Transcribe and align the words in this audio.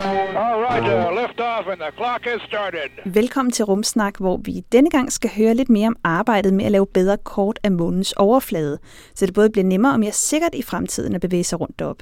All 0.00 0.60
right, 0.60 0.82
uh, 0.82 1.22
lift 1.22 1.40
off 1.40 1.66
and 1.68 1.80
the 1.80 1.92
clock 1.96 2.24
has 2.24 2.40
started. 2.48 3.12
Velkommen 3.14 3.52
til 3.52 3.64
Rumsnak, 3.64 4.16
hvor 4.18 4.36
vi 4.44 4.64
denne 4.72 4.90
gang 4.90 5.12
skal 5.12 5.30
høre 5.36 5.54
lidt 5.54 5.68
mere 5.68 5.86
om 5.86 5.96
arbejdet 6.04 6.54
med 6.54 6.64
at 6.64 6.72
lave 6.72 6.86
bedre 6.86 7.16
kort 7.16 7.58
af 7.62 7.72
månens 7.72 8.12
overflade, 8.12 8.78
så 9.14 9.26
det 9.26 9.34
både 9.34 9.50
bliver 9.50 9.64
nemmere 9.64 9.92
og 9.92 10.00
mere 10.00 10.12
sikkert 10.12 10.54
i 10.54 10.62
fremtiden 10.62 11.14
at 11.14 11.20
bevæge 11.20 11.44
sig 11.44 11.60
rundt 11.60 11.82
op. 11.82 11.96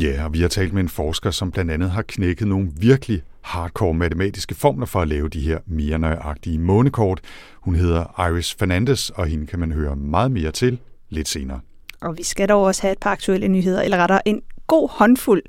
Ja, 0.00 0.24
og 0.24 0.32
vi 0.32 0.40
har 0.40 0.48
talt 0.48 0.72
med 0.72 0.82
en 0.82 0.88
forsker, 0.88 1.30
som 1.30 1.50
blandt 1.52 1.70
andet 1.70 1.90
har 1.90 2.02
knækket 2.02 2.48
nogle 2.48 2.68
virkelig 2.76 3.22
hardcore 3.40 3.94
matematiske 3.94 4.54
formler 4.54 4.86
for 4.86 5.00
at 5.00 5.08
lave 5.08 5.28
de 5.28 5.40
her 5.40 5.58
mere 5.66 5.98
nøjagtige 5.98 6.58
månekort. 6.58 7.20
Hun 7.54 7.74
hedder 7.74 8.28
Iris 8.30 8.54
Fernandes, 8.54 9.10
og 9.10 9.26
hende 9.26 9.46
kan 9.46 9.58
man 9.58 9.72
høre 9.72 9.96
meget 9.96 10.30
mere 10.32 10.50
til 10.50 10.78
lidt 11.08 11.28
senere. 11.28 11.60
Og 12.02 12.18
vi 12.18 12.22
skal 12.22 12.48
dog 12.48 12.62
også 12.62 12.82
have 12.82 12.92
et 12.92 12.98
par 12.98 13.10
aktuelle 13.10 13.48
nyheder, 13.48 13.82
eller 13.82 13.96
rettere 13.96 14.28
en 14.28 14.42
god 14.70 14.88
håndfuld 14.92 15.42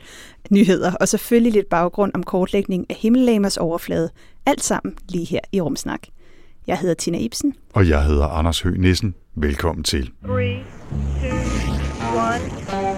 nyheder, 0.52 0.91
og 0.99 1.07
selvfølgelig 1.07 1.53
lidt 1.53 1.70
baggrund 1.70 2.11
om 2.16 2.23
kortlægning 2.23 2.85
af 2.89 2.95
himmellægers 2.95 3.57
overflade. 3.57 4.09
Alt 4.45 4.63
sammen 4.63 4.95
lige 5.09 5.25
her 5.25 5.39
i 5.52 5.61
Rumsnak. 5.61 6.02
Jeg 6.67 6.77
hedder 6.77 6.95
Tina 6.95 7.17
Ibsen. 7.17 7.53
Og 7.73 7.89
jeg 7.89 8.05
hedder 8.05 8.27
Anders 8.27 8.61
Høgh 8.61 8.80
Nissen. 8.80 9.16
Velkommen 9.36 9.83
til. 9.83 10.11
Three, 10.25 10.55
two, 11.22 11.38
one, 12.16 12.42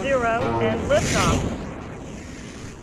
zero, 0.03 0.59
and 0.59 0.79
liftoff. 0.79 1.63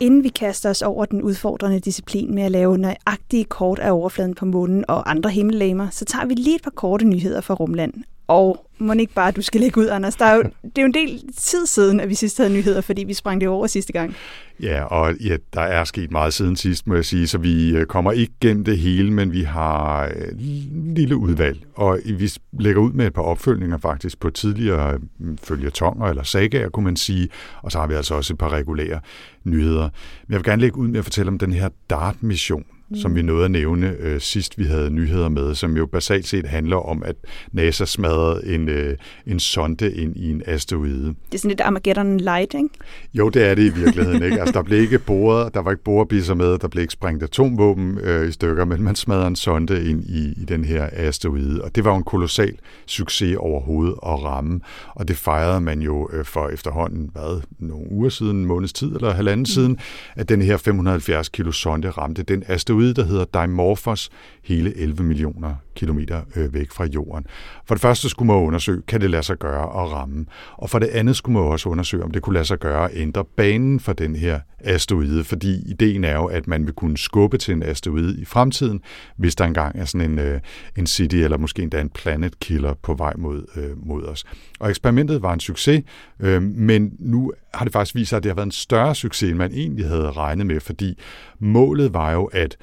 Inden 0.00 0.24
vi 0.24 0.28
kaster 0.28 0.70
os 0.70 0.83
over 0.83 1.05
den 1.05 1.22
udfordrende 1.22 1.80
disciplin 1.80 2.34
med 2.34 2.42
at 2.42 2.50
lave 2.50 2.78
nøjagtige 2.78 3.44
kort 3.44 3.78
af 3.78 3.92
overfladen 3.92 4.34
på 4.34 4.44
månen 4.44 4.84
og 4.88 5.11
andre 5.11 5.30
himmellegemer, 5.30 5.91
så 5.91 6.05
tager 6.05 6.27
vi 6.27 6.34
lige 6.34 6.56
et 6.56 6.62
par 6.62 6.70
korte 6.70 7.05
nyheder 7.05 7.41
fra 7.41 7.55
Rumland. 7.55 7.92
Og 8.31 8.67
må 8.78 8.92
ikke 8.92 9.14
bare, 9.14 9.31
du 9.31 9.42
skal 9.42 9.61
lægge 9.61 9.81
ud, 9.81 9.86
Anders. 9.86 10.17
Der 10.17 10.25
er 10.25 10.34
jo, 10.34 10.42
det 10.42 10.78
er 10.78 10.83
jo 10.83 10.86
en 10.86 10.95
del 10.95 11.23
tid 11.36 11.67
siden, 11.67 12.00
at 12.00 12.09
vi 12.09 12.14
sidst 12.14 12.36
havde 12.39 12.53
nyheder, 12.53 12.81
fordi 12.81 13.05
vi 13.05 13.14
sprang 13.14 13.41
det 13.41 13.48
over 13.48 13.67
sidste 13.67 13.92
gang. 13.92 14.14
Ja, 14.62 14.84
og 14.84 15.14
ja, 15.14 15.36
der 15.55 15.61
er 15.61 15.84
sket 15.84 16.11
meget 16.11 16.34
siden 16.34 16.56
sidst, 16.56 16.86
må 16.86 16.95
jeg 16.95 17.05
sige, 17.05 17.27
så 17.27 17.39
vi 17.39 17.77
øh, 17.77 17.86
kommer 17.86 18.12
ikke 18.12 18.33
gennem 18.41 18.64
det 18.64 18.78
hele, 18.78 19.12
men 19.12 19.33
vi 19.33 19.42
har 19.42 20.05
et 20.06 20.36
lille 20.97 21.17
udvalg, 21.17 21.61
og 21.75 21.98
vi 22.05 22.33
lægger 22.53 22.81
ud 22.81 22.92
med 22.92 23.06
et 23.06 23.12
par 23.12 23.23
opfølgninger 23.23 23.78
faktisk 23.78 24.20
på 24.20 24.31
tidligere 24.31 24.98
øh, 25.20 25.36
følgetonger 25.42 26.06
eller 26.06 26.23
sagaer, 26.23 26.69
kunne 26.69 26.84
man 26.84 26.97
sige, 26.97 27.28
og 27.62 27.73
så 27.73 27.78
har 27.78 27.86
vi 27.86 27.95
altså 27.95 28.14
også 28.14 28.33
et 28.33 28.39
par 28.39 28.53
regulære 28.53 29.01
nyheder. 29.45 29.89
Men 30.27 30.33
jeg 30.33 30.36
vil 30.36 30.45
gerne 30.45 30.62
lægge 30.62 30.78
ud 30.78 30.89
med 30.89 30.98
at 30.98 31.05
fortælle 31.05 31.28
om 31.28 31.39
den 31.39 31.53
her 31.53 31.69
DART-mission, 31.91 32.64
mm. 32.91 32.96
som 32.96 33.14
vi 33.14 33.22
nåede 33.22 33.44
at 33.44 33.50
nævne 33.50 33.96
øh, 34.00 34.20
sidst 34.20 34.58
vi 34.58 34.64
havde 34.64 34.91
nyheder 34.91 35.28
med, 35.28 35.55
som 35.55 35.77
jo 35.77 35.86
basalt 35.86 36.27
set 36.28 36.46
handler 36.46 36.77
om, 36.77 37.02
at 37.06 37.16
NASA 37.52 37.84
smadrede 37.84 38.55
en, 38.55 38.69
øh, 38.69 38.96
en 39.27 39.41
sonde 39.41 39.94
ind 39.94 40.16
i 40.16 40.30
en 40.30 40.42
asteroide. 40.46 41.05
Det 41.06 41.34
er 41.34 41.38
sådan 41.38 41.48
lidt 41.48 41.61
Armageddon 41.61 42.16
Light, 42.16 42.55
ikke? 42.55 42.68
Jo, 43.14 43.28
det 43.28 43.46
er 43.46 43.55
det 43.55 43.62
i 43.62 43.74
virkeligheden. 43.74 44.22
ikke? 44.22 44.41
Altså, 44.41 44.52
der 44.52 44.62
blev 44.62 44.80
ikke 44.80 44.98
boret, 44.98 45.55
der 45.55 45.61
var 45.61 45.70
ikke 45.70 45.84
borebisser 45.84 46.34
med, 46.34 46.58
der 46.58 46.68
blev 46.68 46.83
ikke 46.83 46.92
sprængt 46.92 47.22
atomvåben 47.22 47.98
øh, 47.98 48.28
i 48.28 48.33
stykker, 48.33 48.64
men 48.64 48.83
man 48.83 48.94
smadrede 48.94 49.27
en 49.27 49.36
sonde 49.36 49.91
ind 49.91 50.05
i, 50.05 50.42
i 50.42 50.44
den 50.44 50.64
her 50.64 50.88
asteroide. 50.92 51.62
Og 51.64 51.74
det 51.74 51.84
var 51.84 51.91
jo 51.91 51.96
en 51.96 52.02
kolossal 52.02 52.58
succes 52.86 53.36
overhovedet 53.36 53.94
at 54.06 54.22
ramme. 54.24 54.61
Og 54.95 55.08
det 55.08 55.17
fejrede 55.17 55.61
man 55.61 55.83
jo 55.83 56.11
øh, 56.12 56.24
for 56.24 56.48
efterhånden, 56.48 57.11
hvad, 57.12 57.42
nogle 57.58 57.92
uger 57.92 58.08
siden, 58.08 58.36
en 58.36 58.45
måneds 58.45 58.72
tid 58.72 58.95
eller 58.95 59.14
halvanden 59.14 59.40
mm. 59.40 59.46
siden, 59.46 59.78
at 60.17 60.28
den 60.28 60.42
her 60.42 60.57
570 60.57 61.28
kilo 61.28 61.52
sonde 61.52 61.90
ramte 61.90 62.22
den 62.22 62.42
asteroide, 62.46 62.80
asteroide, 62.80 62.95
der 62.95 63.05
hedder 63.05 63.24
Dimorphos, 63.24 64.11
hele 64.45 64.77
11 64.77 65.02
millioner 65.02 65.55
kilometer 65.74 66.23
øh, 66.36 66.55
væk 66.55 66.70
fra 66.70 66.85
jorden. 66.85 67.27
For 67.67 67.74
det 67.74 67.83
første 67.83 68.08
skulle 68.08 68.27
man 68.27 68.36
undersøge, 68.36 68.83
kan 68.89 69.01
det 69.01 69.11
lade 69.11 69.23
sig 69.23 69.39
gøre 69.39 69.63
at 69.63 69.92
ramme? 69.92 70.27
Og 70.52 70.70
for 70.70 70.79
det 70.79 70.86
andet 70.86 71.17
skulle 71.17 71.39
man 71.39 71.48
også 71.48 71.69
undersøge, 71.69 72.05
om 72.05 72.11
det 72.11 72.23
kunne 72.23 72.35
lade 72.35 72.45
sig 72.45 72.58
gøre 72.58 72.90
at 72.90 72.90
ændre 72.95 73.24
banen 73.24 73.80
for 73.80 73.92
den 73.92 74.17
her 74.17 74.40
asteroide, 74.61 75.24
fordi 75.24 75.70
ideen 75.70 76.05
er 76.05 76.14
jo, 76.14 76.27
at 76.27 76.46
man 76.46 76.67
vil 76.67 76.74
kunne 76.74 76.98
skubbe 76.98 77.39
til 77.39 77.55
en 77.55 77.63
asteroide 77.63 78.20
i 78.20 78.24
fremtiden, 78.24 78.80
hvis 79.17 79.35
der 79.35 79.45
engang 79.45 79.79
er 79.79 79.85
sådan 79.85 80.11
en, 80.11 80.19
øh, 80.19 80.40
en 80.77 80.86
city 80.86 81.17
eller 81.17 81.39
måske 81.39 81.63
endda 81.63 81.80
en 81.80 81.90
planet 81.90 82.40
killer 82.40 82.74
på 82.83 82.95
vej 82.95 83.13
mod, 83.19 83.45
øh, 83.57 83.86
mod 83.86 84.05
os. 84.05 84.24
Og 84.61 84.70
eksperimentet 84.70 85.23
var 85.23 85.33
en 85.33 85.40
succes, 85.40 85.83
men 86.40 86.92
nu 86.98 87.33
har 87.55 87.64
det 87.64 87.72
faktisk 87.72 87.94
vist 87.94 88.08
sig, 88.08 88.16
at 88.16 88.22
det 88.22 88.30
har 88.30 88.34
været 88.34 88.46
en 88.46 88.52
større 88.52 88.94
succes, 88.94 89.30
end 89.30 89.38
man 89.38 89.52
egentlig 89.52 89.88
havde 89.88 90.11
regnet 90.11 90.46
med, 90.46 90.61
fordi 90.61 90.98
målet 91.38 91.94
var 91.94 92.12
jo 92.12 92.24
at 92.24 92.56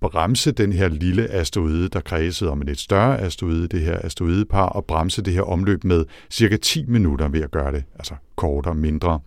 bremse 0.00 0.52
den 0.52 0.72
her 0.72 0.88
lille 0.88 1.28
asteroide, 1.28 1.88
der 1.88 2.00
kredsede 2.00 2.50
om 2.50 2.60
en 2.60 2.66
lidt 2.66 2.80
større 2.80 3.20
asteroide, 3.20 3.68
det 3.68 3.80
her 3.80 3.98
asteroidepar, 4.04 4.66
og 4.66 4.84
bremse 4.84 5.22
det 5.22 5.34
her 5.34 5.42
omløb 5.42 5.84
med 5.84 6.04
cirka 6.30 6.56
10 6.56 6.84
minutter 6.86 7.28
ved 7.28 7.42
at 7.42 7.50
gøre 7.50 7.72
det, 7.72 7.84
altså 7.94 8.14
kortere, 8.36 8.74
mindre. 8.74 9.20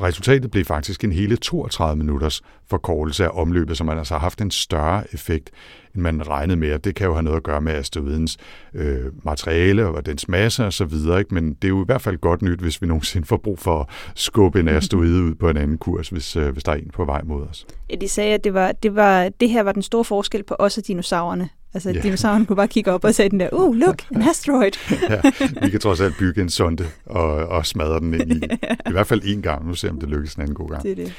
Resultatet 0.00 0.50
blev 0.50 0.64
faktisk 0.64 1.04
en 1.04 1.12
hele 1.12 1.36
32 1.36 1.96
minutters 1.96 2.42
forkortelse 2.66 3.24
af 3.24 3.30
omløbet, 3.34 3.76
som 3.76 3.86
man 3.86 3.98
altså 3.98 4.14
har 4.14 4.20
haft 4.20 4.40
en 4.40 4.50
større 4.50 5.14
effekt, 5.14 5.50
end 5.94 6.02
man 6.02 6.28
regnede 6.28 6.56
med. 6.56 6.72
Og 6.72 6.84
det 6.84 6.94
kan 6.94 7.06
jo 7.06 7.12
have 7.12 7.22
noget 7.22 7.36
at 7.36 7.42
gøre 7.42 7.60
med 7.60 7.72
asteroidens 7.72 8.36
øh, 8.74 9.24
materiale 9.24 9.86
og 9.86 10.06
dens 10.06 10.28
masse 10.28 10.66
og 10.66 10.72
så 10.72 10.84
videre. 10.84 11.18
Ikke? 11.18 11.34
Men 11.34 11.54
det 11.54 11.64
er 11.64 11.68
jo 11.68 11.82
i 11.82 11.86
hvert 11.86 12.02
fald 12.02 12.18
godt 12.18 12.42
nyt, 12.42 12.60
hvis 12.60 12.82
vi 12.82 12.86
nogensinde 12.86 13.26
får 13.26 13.36
brug 13.36 13.58
for 13.58 13.80
at 13.80 13.86
skubbe 14.14 14.60
en 14.60 14.68
asteroide 14.68 15.22
ud 15.22 15.34
på 15.34 15.48
en 15.48 15.56
anden 15.56 15.78
kurs, 15.78 16.08
hvis, 16.08 16.36
øh, 16.36 16.52
hvis 16.52 16.64
der 16.64 16.72
er 16.72 16.76
en 16.76 16.90
på 16.92 17.04
vej 17.04 17.22
mod 17.24 17.42
os. 17.42 17.66
Ja, 17.90 17.96
de 17.96 18.08
sagde, 18.08 18.34
at 18.34 18.44
det, 18.44 18.54
var, 18.54 18.72
det, 18.72 18.94
var, 18.94 19.28
det 19.28 19.50
her 19.50 19.62
var 19.62 19.72
den 19.72 19.82
store 19.82 20.04
forskel 20.04 20.42
på 20.42 20.56
os 20.58 20.78
og 20.78 20.86
dinosaurerne. 20.86 21.48
Altså, 21.74 21.90
yeah. 21.90 22.02
dinosaurerne 22.02 22.46
kunne 22.46 22.56
bare 22.56 22.68
kigge 22.68 22.92
op 22.92 23.04
og 23.04 23.14
sige 23.14 23.28
den 23.28 23.40
der, 23.40 23.48
uh, 23.52 23.76
look, 23.76 24.02
en 24.14 24.22
asteroid. 24.22 24.72
ja, 25.10 25.20
vi 25.62 25.70
kan 25.70 25.80
trods 25.80 26.00
alt 26.00 26.14
bygge 26.18 26.42
en 26.42 26.48
sonde 26.48 26.84
og, 27.06 27.34
og 27.34 27.66
smadre 27.66 28.00
den 28.00 28.14
ind 28.14 28.32
i. 28.32 28.44
I 28.88 28.92
hvert 28.92 29.06
fald 29.06 29.22
en 29.24 29.42
gang. 29.42 29.66
Nu 29.66 29.74
ser 29.74 29.90
om 29.90 30.00
det 30.00 30.08
lykkes 30.08 30.34
en 30.34 30.42
anden 30.42 30.54
god 30.54 30.68
gang. 30.68 30.82
Det 30.82 30.90
er 30.90 30.94
det. 30.94 31.12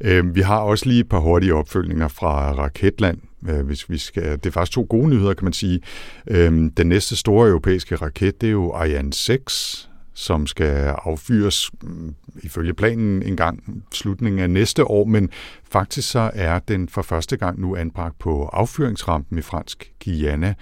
Øhm, 0.00 0.34
vi 0.34 0.40
har 0.40 0.58
også 0.58 0.86
lige 0.86 1.00
et 1.00 1.08
par 1.08 1.18
hurtige 1.18 1.54
opfølgninger 1.54 2.08
fra 2.08 2.52
Raketland, 2.52 3.18
øh, 3.48 3.66
hvis 3.66 3.90
vi 3.90 3.98
skal. 3.98 4.32
Det 4.32 4.46
er 4.46 4.50
faktisk 4.50 4.72
to 4.72 4.86
gode 4.88 5.08
nyheder, 5.08 5.34
kan 5.34 5.44
man 5.44 5.52
sige. 5.52 5.80
Øhm, 6.26 6.70
den 6.70 6.86
næste 6.86 7.16
store 7.16 7.48
europæiske 7.48 7.96
raket, 7.96 8.40
det 8.40 8.46
er 8.46 8.50
jo 8.50 8.72
Ariane 8.72 9.12
6, 9.12 9.89
som 10.20 10.46
skal 10.46 10.94
affyres 11.04 11.70
mm, 11.82 12.14
ifølge 12.42 12.74
planen 12.74 13.22
en 13.22 13.36
gang 13.36 13.84
slutningen 13.92 14.38
af 14.40 14.50
næste 14.50 14.84
år, 14.84 15.04
men 15.04 15.30
faktisk 15.64 16.10
så 16.10 16.30
er 16.34 16.58
den 16.58 16.88
for 16.88 17.02
første 17.02 17.36
gang 17.36 17.60
nu 17.60 17.76
anbragt 17.76 18.18
på 18.18 18.44
affyringsrampen 18.44 19.38
i 19.38 19.42
fransk 19.42 19.92
Guyana. 20.04 20.54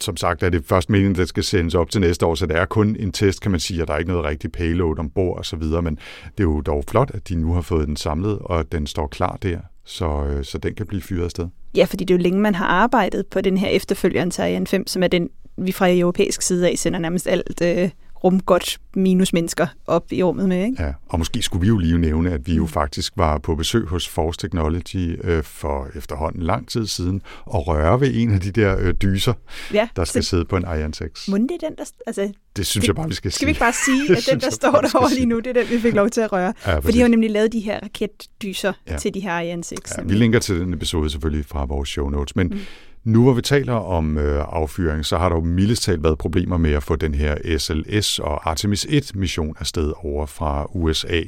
Som 0.00 0.16
sagt 0.16 0.42
er 0.42 0.50
det 0.50 0.64
først 0.64 0.90
meningen, 0.90 1.12
at 1.12 1.18
det 1.18 1.28
skal 1.28 1.44
sendes 1.44 1.74
op 1.74 1.90
til 1.90 2.00
næste 2.00 2.26
år, 2.26 2.34
så 2.34 2.46
det 2.46 2.56
er 2.56 2.64
kun 2.64 2.96
en 2.98 3.12
test, 3.12 3.40
kan 3.40 3.50
man 3.50 3.60
sige, 3.60 3.82
og 3.82 3.88
der 3.88 3.94
er 3.94 3.98
ikke 3.98 4.10
noget 4.10 4.24
rigtig 4.24 4.52
payload 4.52 4.98
ombord 4.98 5.38
og 5.38 5.46
så 5.46 5.56
videre, 5.56 5.82
men 5.82 5.98
det 6.24 6.40
er 6.40 6.44
jo 6.44 6.60
dog 6.60 6.84
flot, 6.88 7.10
at 7.14 7.28
de 7.28 7.34
nu 7.34 7.52
har 7.52 7.60
fået 7.60 7.88
den 7.88 7.96
samlet, 7.96 8.38
og 8.38 8.60
at 8.60 8.72
den 8.72 8.86
står 8.86 9.06
klar 9.06 9.38
der, 9.42 9.58
så, 9.84 10.24
øh, 10.24 10.44
så 10.44 10.58
den 10.58 10.74
kan 10.74 10.86
blive 10.86 11.02
fyret 11.02 11.24
afsted. 11.24 11.48
Ja, 11.76 11.84
fordi 11.84 12.04
det 12.04 12.14
er 12.14 12.18
jo 12.18 12.22
længe, 12.22 12.40
man 12.40 12.54
har 12.54 12.66
arbejdet 12.66 13.26
på 13.26 13.40
den 13.40 13.56
her 13.56 13.68
efterfølgeren 13.68 14.30
til 14.30 14.42
Ariane 14.42 14.66
5, 14.66 14.86
som 14.86 15.02
er 15.02 15.08
den, 15.08 15.28
vi 15.58 15.72
fra 15.72 15.90
europæisk 15.90 16.42
side 16.42 16.68
af 16.70 16.78
sender 16.78 16.98
nærmest 16.98 17.28
alt 17.28 17.62
øh, 17.62 17.90
rumgodt 18.24 18.78
minus 18.94 19.32
mennesker 19.32 19.66
op 19.86 20.12
i 20.12 20.22
rummet 20.22 20.48
med. 20.48 20.64
Ikke? 20.64 20.82
Ja, 20.82 20.92
og 21.08 21.18
måske 21.18 21.42
skulle 21.42 21.60
vi 21.60 21.68
jo 21.68 21.78
lige 21.78 21.98
nævne, 21.98 22.32
at 22.32 22.46
vi 22.46 22.54
jo 22.54 22.66
faktisk 22.66 23.12
var 23.16 23.38
på 23.38 23.54
besøg 23.54 23.86
hos 23.86 24.08
Force 24.08 24.38
Technology 24.38 25.20
øh, 25.24 25.42
for 25.42 25.88
efterhånden 25.94 26.42
lang 26.42 26.68
tid 26.68 26.86
siden, 26.86 27.22
og 27.44 27.66
røre 27.66 28.00
ved 28.00 28.10
en 28.14 28.30
af 28.30 28.40
de 28.40 28.50
der 28.50 28.76
øh, 28.78 28.94
dyser, 28.94 29.32
ja, 29.72 29.88
der 29.96 30.04
skal 30.04 30.24
sidde 30.24 30.44
på 30.44 30.56
en 30.56 30.64
Ariane 30.64 30.94
6. 30.94 31.28
Må 31.28 31.36
det 31.36 31.50
er 31.50 31.68
den, 31.68 31.76
der... 31.76 31.84
Altså, 32.06 32.32
det 32.56 32.66
synes 32.66 32.82
det, 32.82 32.88
jeg 32.88 32.94
bare, 32.96 33.08
vi 33.08 33.14
skal, 33.14 33.32
skal 33.32 33.32
sige. 33.32 33.36
Skal 33.36 33.46
vi 33.46 33.50
ikke 33.50 33.60
bare 33.60 33.72
sige, 33.72 34.16
at 34.16 34.28
den, 34.30 34.40
der 34.40 34.50
står 34.50 34.80
derovre 34.80 35.14
lige 35.14 35.26
nu, 35.26 35.38
det 35.38 35.46
er 35.46 35.62
den, 35.62 35.70
vi 35.70 35.80
fik 35.80 35.94
lov 35.94 36.08
til 36.08 36.20
at 36.20 36.32
røre? 36.32 36.54
Ja, 36.66 36.78
For 36.78 36.90
de 36.90 36.98
har 36.98 37.06
jo 37.06 37.10
nemlig 37.10 37.30
lavet 37.30 37.52
de 37.52 37.60
her 37.60 37.80
raketdyser 37.82 38.72
ja. 38.88 38.96
til 38.96 39.14
de 39.14 39.20
her 39.20 39.32
Ariane 39.32 39.64
6. 39.64 39.94
Ja, 39.98 40.02
vi 40.02 40.14
linker 40.14 40.38
til 40.38 40.60
den 40.60 40.74
episode 40.74 41.10
selvfølgelig 41.10 41.46
fra 41.46 41.64
vores 41.64 41.88
show 41.88 42.08
notes, 42.08 42.36
men 42.36 42.46
mm. 42.46 42.58
Nu 43.04 43.22
hvor 43.22 43.32
vi 43.32 43.42
taler 43.42 43.72
om 43.72 44.18
øh, 44.18 44.44
affyring, 44.48 45.04
så 45.04 45.18
har 45.18 45.28
der 45.28 45.36
jo 45.36 45.42
mildest 45.42 45.82
talt 45.82 46.02
været 46.02 46.18
problemer 46.18 46.56
med 46.56 46.72
at 46.72 46.82
få 46.82 46.96
den 46.96 47.14
her 47.14 47.58
SLS 47.58 48.18
og 48.18 48.50
Artemis 48.50 48.84
1-mission 48.84 49.52
afsted 49.60 49.92
over 49.96 50.26
fra 50.26 50.66
USA. 50.74 51.22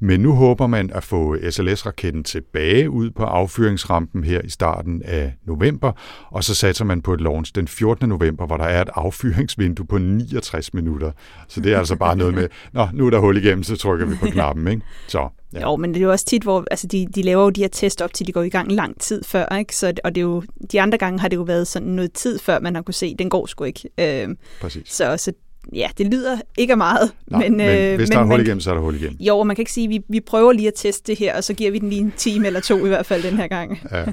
Men 0.00 0.20
nu 0.20 0.32
håber 0.32 0.66
man 0.66 0.90
at 0.94 1.04
få 1.04 1.36
SLS-raketten 1.50 2.24
tilbage 2.24 2.90
ud 2.90 3.10
på 3.10 3.24
affyringsrampen 3.24 4.24
her 4.24 4.40
i 4.40 4.50
starten 4.50 5.02
af 5.04 5.34
november, 5.46 5.92
og 6.30 6.44
så 6.44 6.54
satser 6.54 6.84
man 6.84 7.02
på 7.02 7.14
et 7.14 7.20
launch 7.20 7.54
den 7.54 7.68
14. 7.68 8.08
november, 8.08 8.46
hvor 8.46 8.56
der 8.56 8.64
er 8.64 8.82
et 8.82 8.90
affyringsvindue 8.94 9.86
på 9.86 9.98
69 9.98 10.74
minutter. 10.74 11.12
Så 11.48 11.60
det 11.60 11.72
er 11.72 11.78
altså 11.78 11.96
bare 11.96 12.16
noget 12.16 12.34
med, 12.34 12.48
nå, 12.72 12.88
nu 12.92 13.06
er 13.06 13.10
der 13.10 13.18
hul 13.18 13.36
igennem, 13.36 13.62
så 13.62 13.76
trykker 13.76 14.06
vi 14.06 14.14
på 14.14 14.26
knappen, 14.26 14.68
ikke? 14.68 14.82
Så 15.08 15.28
Ja. 15.52 15.60
Jo, 15.60 15.76
men 15.76 15.94
det 15.94 16.00
er 16.00 16.04
jo 16.04 16.10
også 16.10 16.24
tit, 16.24 16.42
hvor 16.42 16.64
altså, 16.70 16.86
de, 16.86 17.06
de 17.14 17.22
laver 17.22 17.42
jo 17.42 17.50
de 17.50 17.60
her 17.60 17.68
test 17.68 18.02
op 18.02 18.14
til, 18.14 18.26
de 18.26 18.32
går 18.32 18.42
i 18.42 18.48
gang 18.48 18.72
lang 18.72 19.00
tid 19.00 19.24
før, 19.24 19.56
ikke? 19.56 19.76
Så, 19.76 19.92
og 20.04 20.14
det 20.14 20.20
er 20.20 20.24
jo, 20.24 20.42
de 20.72 20.80
andre 20.80 20.98
gange 20.98 21.20
har 21.20 21.28
det 21.28 21.36
jo 21.36 21.42
været 21.42 21.66
sådan 21.66 21.88
noget 21.88 22.12
tid 22.12 22.38
før, 22.38 22.60
man 22.60 22.74
har 22.74 22.82
kunne 22.82 22.94
se, 22.94 23.14
den 23.18 23.30
går 23.30 23.46
sgu 23.46 23.64
ikke. 23.64 23.88
Øh, 23.98 24.28
Præcis. 24.60 24.92
så, 24.92 25.16
så 25.16 25.32
ja, 25.72 25.88
det 25.98 26.06
lyder 26.06 26.38
ikke 26.58 26.72
af 26.72 26.76
meget. 26.76 27.12
Nå, 27.26 27.38
men, 27.38 27.56
men 27.56 27.68
øh, 27.68 27.96
hvis 27.96 28.10
der 28.10 28.18
er 28.18 28.24
hul 28.24 28.40
igennem, 28.40 28.60
så 28.60 28.70
er 28.70 28.74
der 28.74 28.80
hul 28.80 28.94
igennem. 28.94 29.16
Jo, 29.20 29.38
og 29.38 29.46
man 29.46 29.56
kan 29.56 29.62
ikke 29.62 29.72
sige, 29.72 29.84
at 29.84 29.90
vi, 29.90 30.00
vi 30.08 30.20
prøver 30.20 30.52
lige 30.52 30.68
at 30.68 30.74
teste 30.76 31.12
det 31.12 31.18
her, 31.18 31.36
og 31.36 31.44
så 31.44 31.54
giver 31.54 31.70
vi 31.70 31.78
den 31.78 31.90
lige 31.90 32.00
en 32.00 32.12
time 32.16 32.46
eller 32.46 32.60
to 32.60 32.84
i 32.84 32.88
hvert 32.88 33.06
fald 33.06 33.22
den 33.22 33.36
her 33.36 33.48
gang. 33.48 33.80
Ja. 33.92 34.04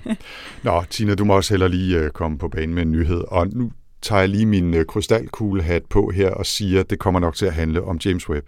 Nå, 0.63 0.83
Tina, 0.89 1.15
du 1.15 1.25
må 1.25 1.35
også 1.35 1.53
heller 1.53 1.67
lige 1.67 1.97
øh, 1.97 2.09
komme 2.09 2.37
på 2.37 2.47
banen 2.47 2.75
med 2.75 2.83
en 2.83 2.91
nyhed. 2.91 3.23
Og 3.27 3.47
nu 3.47 3.71
tager 4.01 4.19
jeg 4.19 4.29
lige 4.29 4.45
min 4.45 4.73
øh, 4.73 4.85
krystalkuglehat 4.85 5.83
på 5.89 6.09
her 6.09 6.31
og 6.31 6.45
siger, 6.45 6.79
at 6.79 6.89
det 6.89 6.99
kommer 6.99 7.19
nok 7.19 7.35
til 7.35 7.45
at 7.45 7.53
handle 7.53 7.83
om 7.83 7.99
James 8.05 8.29
Webb. 8.29 8.47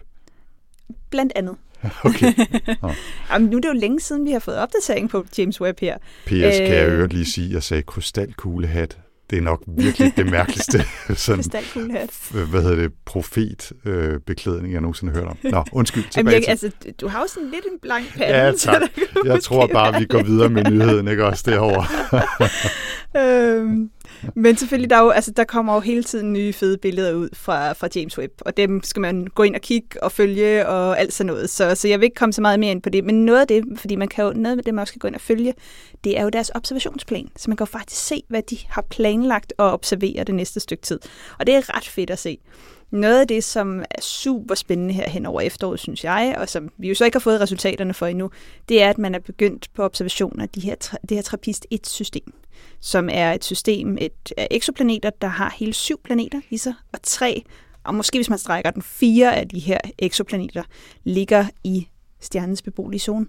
Blandt 1.10 1.32
andet. 1.36 1.54
Okay. 2.04 2.32
Jamen, 3.32 3.50
nu 3.50 3.56
er 3.56 3.60
det 3.60 3.68
jo 3.68 3.72
længe 3.74 4.00
siden, 4.00 4.24
vi 4.24 4.30
har 4.30 4.38
fået 4.38 4.56
opdatering 4.56 5.10
på 5.10 5.24
James 5.38 5.60
Webb 5.60 5.80
her. 5.80 5.98
PS, 6.26 6.30
kan 6.30 6.42
jeg 6.68 6.88
Øh. 6.88 6.94
øvrigt 6.94 7.12
lige 7.12 7.24
sige, 7.24 7.46
at 7.46 7.52
jeg 7.52 7.62
sagde 7.62 7.82
krystalkuglehat. 7.82 8.98
Det 9.30 9.38
er 9.38 9.42
nok 9.42 9.62
virkelig 9.66 10.12
det 10.16 10.30
mærkeligste 10.30 10.84
sådan, 11.14 11.44
hvad 12.32 12.62
hedder 12.62 12.76
det, 12.76 12.92
profetbeklædning, 13.06 14.72
jeg 14.72 14.80
nogensinde 14.80 15.12
har 15.12 15.20
hørt 15.20 15.28
om. 15.30 15.36
Nå, 15.42 15.64
undskyld, 15.72 16.04
Jamen, 16.16 16.30
tilbage 16.32 16.34
jeg, 16.48 16.58
til. 16.58 16.66
altså, 16.66 16.92
du 17.00 17.08
har 17.08 17.20
jo 17.20 17.26
sådan 17.28 17.50
lidt 17.50 17.64
en 17.72 17.78
blank 17.82 18.12
pande. 18.16 18.34
Ja, 18.44 18.52
tak. 18.52 18.82
Jeg 19.24 19.42
tror 19.42 19.66
bare, 19.66 19.98
vi 19.98 20.04
går 20.04 20.22
videre 20.22 20.48
med 20.48 20.64
nyheden, 20.70 21.08
ikke 21.08 21.26
også 21.26 21.50
derovre. 21.50 21.86
øhm, 23.16 23.90
men 24.34 24.56
selvfølgelig, 24.56 24.90
der, 24.90 24.96
er 24.96 25.02
jo, 25.02 25.10
altså, 25.10 25.30
der 25.30 25.44
kommer 25.44 25.74
jo 25.74 25.80
hele 25.80 26.04
tiden 26.04 26.32
nye 26.32 26.52
fede 26.52 26.78
billeder 26.78 27.14
ud 27.14 27.28
fra, 27.32 27.72
fra 27.72 27.88
James 27.96 28.18
Webb, 28.18 28.32
og 28.40 28.56
dem 28.56 28.82
skal 28.82 29.00
man 29.00 29.26
gå 29.26 29.42
ind 29.42 29.54
og 29.54 29.60
kigge 29.60 30.02
og 30.02 30.12
følge 30.12 30.68
og 30.68 31.00
alt 31.00 31.12
sådan 31.12 31.26
noget. 31.26 31.50
Så, 31.50 31.74
så 31.74 31.88
jeg 31.88 32.00
vil 32.00 32.04
ikke 32.04 32.14
komme 32.14 32.32
så 32.32 32.40
meget 32.40 32.60
mere 32.60 32.70
ind 32.70 32.82
på 32.82 32.90
det, 32.90 33.04
men 33.04 33.24
noget 33.24 33.40
af 33.40 33.46
det, 33.46 33.64
fordi 33.76 33.96
man 33.96 34.08
kan 34.08 34.24
jo, 34.24 34.32
noget 34.32 34.58
af 34.58 34.64
det, 34.64 34.74
man 34.74 34.82
også 34.82 34.90
skal 34.90 35.00
gå 35.00 35.08
ind 35.08 35.14
og 35.14 35.20
følge, 35.20 35.54
det 36.04 36.18
er 36.18 36.22
jo 36.22 36.28
deres 36.28 36.50
observationsplan. 36.54 37.28
Så 37.36 37.50
man 37.50 37.56
kan 37.56 37.66
jo 37.66 37.70
faktisk 37.70 38.06
se, 38.06 38.22
hvad 38.28 38.42
de 38.42 38.58
har 38.68 38.84
planlagt 38.90 39.52
at 39.58 39.64
observere 39.64 40.24
det 40.24 40.34
næste 40.34 40.60
stykke 40.60 40.82
tid. 40.82 40.98
Og 41.38 41.46
det 41.46 41.54
er 41.54 41.76
ret 41.76 41.88
fedt 41.88 42.10
at 42.10 42.18
se. 42.18 42.38
Noget 42.90 43.20
af 43.20 43.28
det, 43.28 43.44
som 43.44 43.80
er 43.80 44.00
super 44.00 44.54
spændende 44.54 44.94
her 44.94 45.08
hen 45.08 45.26
over 45.26 45.40
efteråret, 45.40 45.80
synes 45.80 46.04
jeg, 46.04 46.34
og 46.38 46.48
som 46.48 46.68
vi 46.78 46.88
jo 46.88 46.94
så 46.94 47.04
ikke 47.04 47.14
har 47.14 47.20
fået 47.20 47.40
resultaterne 47.40 47.94
for 47.94 48.06
endnu, 48.06 48.30
det 48.68 48.82
er, 48.82 48.90
at 48.90 48.98
man 48.98 49.14
er 49.14 49.18
begyndt 49.18 49.68
på 49.74 49.82
observationer 49.82 50.42
af 50.42 50.48
de 50.48 50.60
her, 50.60 50.74
det 51.08 51.16
her 51.16 51.22
TRAPPIST-1-system, 51.22 52.32
som 52.80 53.08
er 53.12 53.32
et 53.32 53.44
system 53.44 53.98
et, 54.00 54.32
af 54.36 54.48
eksoplaneter, 54.50 55.10
der 55.10 55.28
har 55.28 55.54
hele 55.58 55.72
syv 55.72 56.00
planeter 56.04 56.40
i 56.50 56.56
sig, 56.56 56.74
og 56.92 56.98
tre, 57.02 57.42
og 57.84 57.94
måske 57.94 58.18
hvis 58.18 58.30
man 58.30 58.38
strækker 58.38 58.70
den, 58.70 58.82
fire 58.82 59.36
af 59.36 59.48
de 59.48 59.58
her 59.58 59.78
eksoplaneter 59.98 60.62
ligger 61.04 61.46
i 61.64 61.88
stjernens 62.20 62.62
beboelige 62.62 63.00
zone. 63.00 63.26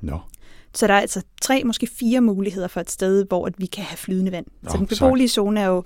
Nå, 0.00 0.18
så 0.76 0.86
der 0.86 0.94
er 0.94 1.00
altså 1.00 1.22
tre, 1.42 1.62
måske 1.64 1.86
fire 1.86 2.20
muligheder 2.20 2.68
for 2.68 2.80
et 2.80 2.90
sted, 2.90 3.24
hvor 3.28 3.46
at 3.46 3.54
vi 3.58 3.66
kan 3.66 3.84
have 3.84 3.96
flydende 3.96 4.32
vand. 4.32 4.46
Nå, 4.62 4.70
så 4.70 4.76
den 4.76 4.86
beboelige 4.86 5.28
zone 5.28 5.60
er 5.60 5.66
jo, 5.66 5.84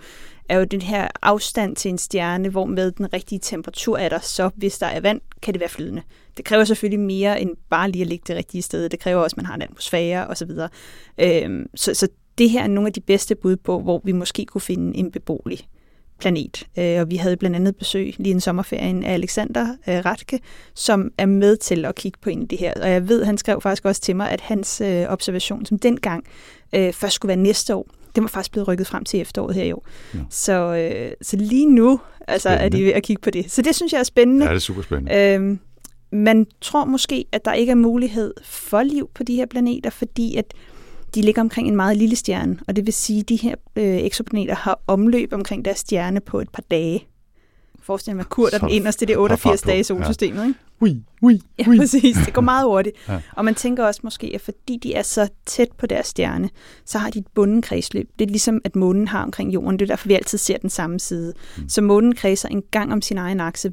er 0.49 0.59
jo 0.59 0.65
den 0.65 0.83
her 0.83 1.09
afstand 1.23 1.77
til 1.77 1.89
en 1.89 1.99
stjerne, 1.99 2.49
hvor 2.49 2.65
med 2.65 2.93
den 2.93 3.13
rigtige 3.13 3.39
temperatur 3.39 3.99
er 3.99 4.09
der, 4.09 4.19
så 4.19 4.51
hvis 4.57 4.79
der 4.79 4.87
er 4.87 5.01
vand, 5.01 5.21
kan 5.43 5.55
det 5.55 5.61
være 5.61 5.69
flydende. 5.69 6.03
Det 6.37 6.45
kræver 6.45 6.65
selvfølgelig 6.65 7.01
mere 7.01 7.41
end 7.41 7.51
bare 7.71 7.91
lige 7.91 8.03
at 8.03 8.09
ligge 8.09 8.25
det 8.27 8.37
rigtige 8.37 8.63
sted. 8.63 8.89
Det 8.89 9.01
kræver 9.01 9.23
også, 9.23 9.35
at 9.35 9.37
man 9.37 9.47
har 9.47 9.55
en 9.55 9.63
atmosfære 9.63 10.27
osv. 10.27 10.51
Øhm, 11.19 11.67
så, 11.75 11.95
så 11.95 12.09
det 12.39 12.51
her 12.51 12.63
er 12.63 12.69
nogle 12.69 12.87
af 12.87 12.93
de 12.93 13.01
bedste 13.01 13.35
bud 13.35 13.57
på, 13.57 13.81
hvor 13.81 14.01
vi 14.05 14.13
måske 14.13 14.45
kunne 14.45 14.61
finde 14.61 14.97
en 14.97 15.11
beboelig 15.11 15.69
planet. 16.21 16.67
Øh, 16.79 17.01
og 17.01 17.11
vi 17.11 17.17
havde 17.17 17.37
blandt 17.37 17.57
andet 17.57 17.77
besøg 17.77 18.15
lige 18.19 18.33
en 18.35 18.41
sommerferien 18.41 19.05
af 19.05 19.13
Alexander 19.13 19.77
øh, 19.89 19.95
Ratke, 20.05 20.41
som 20.75 21.11
er 21.19 21.27
med 21.27 21.57
til 21.57 21.85
at 21.85 21.95
kigge 21.95 22.19
på 22.23 22.31
en 22.31 22.43
af 22.43 22.49
de 22.49 22.57
her. 22.57 22.73
Og 22.83 22.91
jeg 22.91 23.09
ved, 23.09 23.25
han 23.25 23.39
skrev 23.39 23.61
faktisk 23.61 23.85
også 23.85 24.01
til 24.01 24.17
mig, 24.17 24.31
at 24.31 24.41
hans 24.41 24.81
øh, 24.81 25.05
observation, 25.09 25.67
som 25.67 25.79
dengang 25.79 26.25
først 26.75 27.13
skulle 27.13 27.29
være 27.29 27.37
næste 27.37 27.75
år, 27.75 27.87
den 28.15 28.23
var 28.25 28.29
faktisk 28.29 28.53
blevet 28.53 28.69
rykket 28.69 28.87
frem 28.87 29.05
til 29.05 29.21
efteråret 29.21 29.55
her 29.55 29.65
i 29.65 29.73
år. 29.73 29.87
Ja. 30.15 30.19
Så, 30.31 30.53
øh, 30.75 31.13
så 31.23 31.37
lige 31.37 31.67
nu 31.67 32.01
altså, 32.29 32.49
er 32.49 32.57
Spændende. 32.57 32.79
de 32.79 32.85
ved 32.85 32.93
at 32.93 33.03
kigge 33.03 33.23
på 33.23 33.31
det. 33.31 33.51
Så 33.51 33.63
det 33.63 33.75
synes 33.75 33.93
jeg 33.93 33.99
er 33.99 34.03
spændende. 34.05 34.45
ja, 34.45 34.51
det 34.51 34.57
er 34.57 34.61
super 34.61 34.83
spændende. 34.83 35.35
Øhm, 35.35 35.59
man 36.13 36.47
tror 36.61 36.85
måske, 36.85 37.25
at 37.33 37.45
der 37.45 37.53
ikke 37.53 37.71
er 37.71 37.75
mulighed 37.77 38.35
for 38.43 38.83
liv 38.83 39.11
på 39.15 39.23
de 39.23 39.35
her 39.35 39.47
planeter, 39.47 39.91
fordi 39.91 40.37
at 40.37 40.55
de 41.15 41.23
ligger 41.23 41.43
omkring 41.43 41.69
en 41.69 41.77
meget 41.77 41.97
lille 41.97 42.17
stjerne, 42.17 42.59
og 42.69 42.77
det 42.77 42.87
vil 42.87 42.95
sige, 42.95 43.21
at 43.21 43.29
de 43.29 43.37
her 43.37 43.55
øh, 43.77 43.97
eksoplaneter 43.97 44.55
har 44.55 44.81
omløb 44.87 45.33
omkring 45.33 45.65
deres 45.65 45.79
stjerne 45.79 46.21
på 46.21 46.41
et 46.41 46.49
par 46.49 46.63
dage. 46.71 47.07
Forestil 47.83 48.13
dig, 48.15 48.21
at 48.21 48.29
Kurt 48.29 48.53
er 48.53 48.59
Så 48.59 48.67
den 48.67 48.75
inderste, 48.75 49.07
det 49.07 49.13
er 49.13 49.17
der 49.17 49.25
er 49.25 49.37
fart 49.37 49.53
88 49.53 49.63
på, 49.63 49.67
dage 49.67 49.77
i 49.77 49.79
ja. 49.79 49.83
solsystemet, 49.83 50.47
ikke? 50.47 50.59
Ui, 50.81 51.03
ui, 51.23 51.41
Ja, 51.59 51.65
ui. 51.69 51.79
præcis. 51.79 52.17
Det 52.25 52.35
går 52.35 52.43
meget 52.43 52.67
hurtigt. 52.67 52.97
Ja. 53.09 53.13
Ja. 53.13 53.21
Og 53.33 53.45
man 53.45 53.55
tænker 53.55 53.85
også 53.85 54.01
måske, 54.05 54.31
at 54.35 54.41
fordi 54.41 54.77
de 54.83 54.95
er 54.95 55.03
så 55.03 55.29
tæt 55.47 55.69
på 55.79 55.87
deres 55.87 56.07
stjerne, 56.07 56.51
så 56.85 56.99
har 56.99 57.11
de 57.11 57.19
et 57.19 57.27
bundet 57.35 57.65
kredsløb. 57.65 58.11
Det 58.19 58.25
er 58.25 58.31
ligesom, 58.31 58.61
at 58.65 58.77
månen 58.77 59.09
har 59.09 59.23
omkring 59.23 59.55
jorden. 59.55 59.79
Det 59.79 59.83
er 59.83 59.87
derfor, 59.87 60.09
vi 60.09 60.15
altid 60.15 60.39
ser 60.39 60.57
den 60.59 60.71
samme 60.71 61.01
side. 61.01 61.35
Mm. 61.57 61.69
Så 61.69 61.83
månen 61.83 62.15
kredser 62.15 62.49
en 62.49 62.63
gang 62.71 62.93
om 62.93 63.03
sin 63.03 63.19
egen 63.19 63.41
akse 63.41 63.73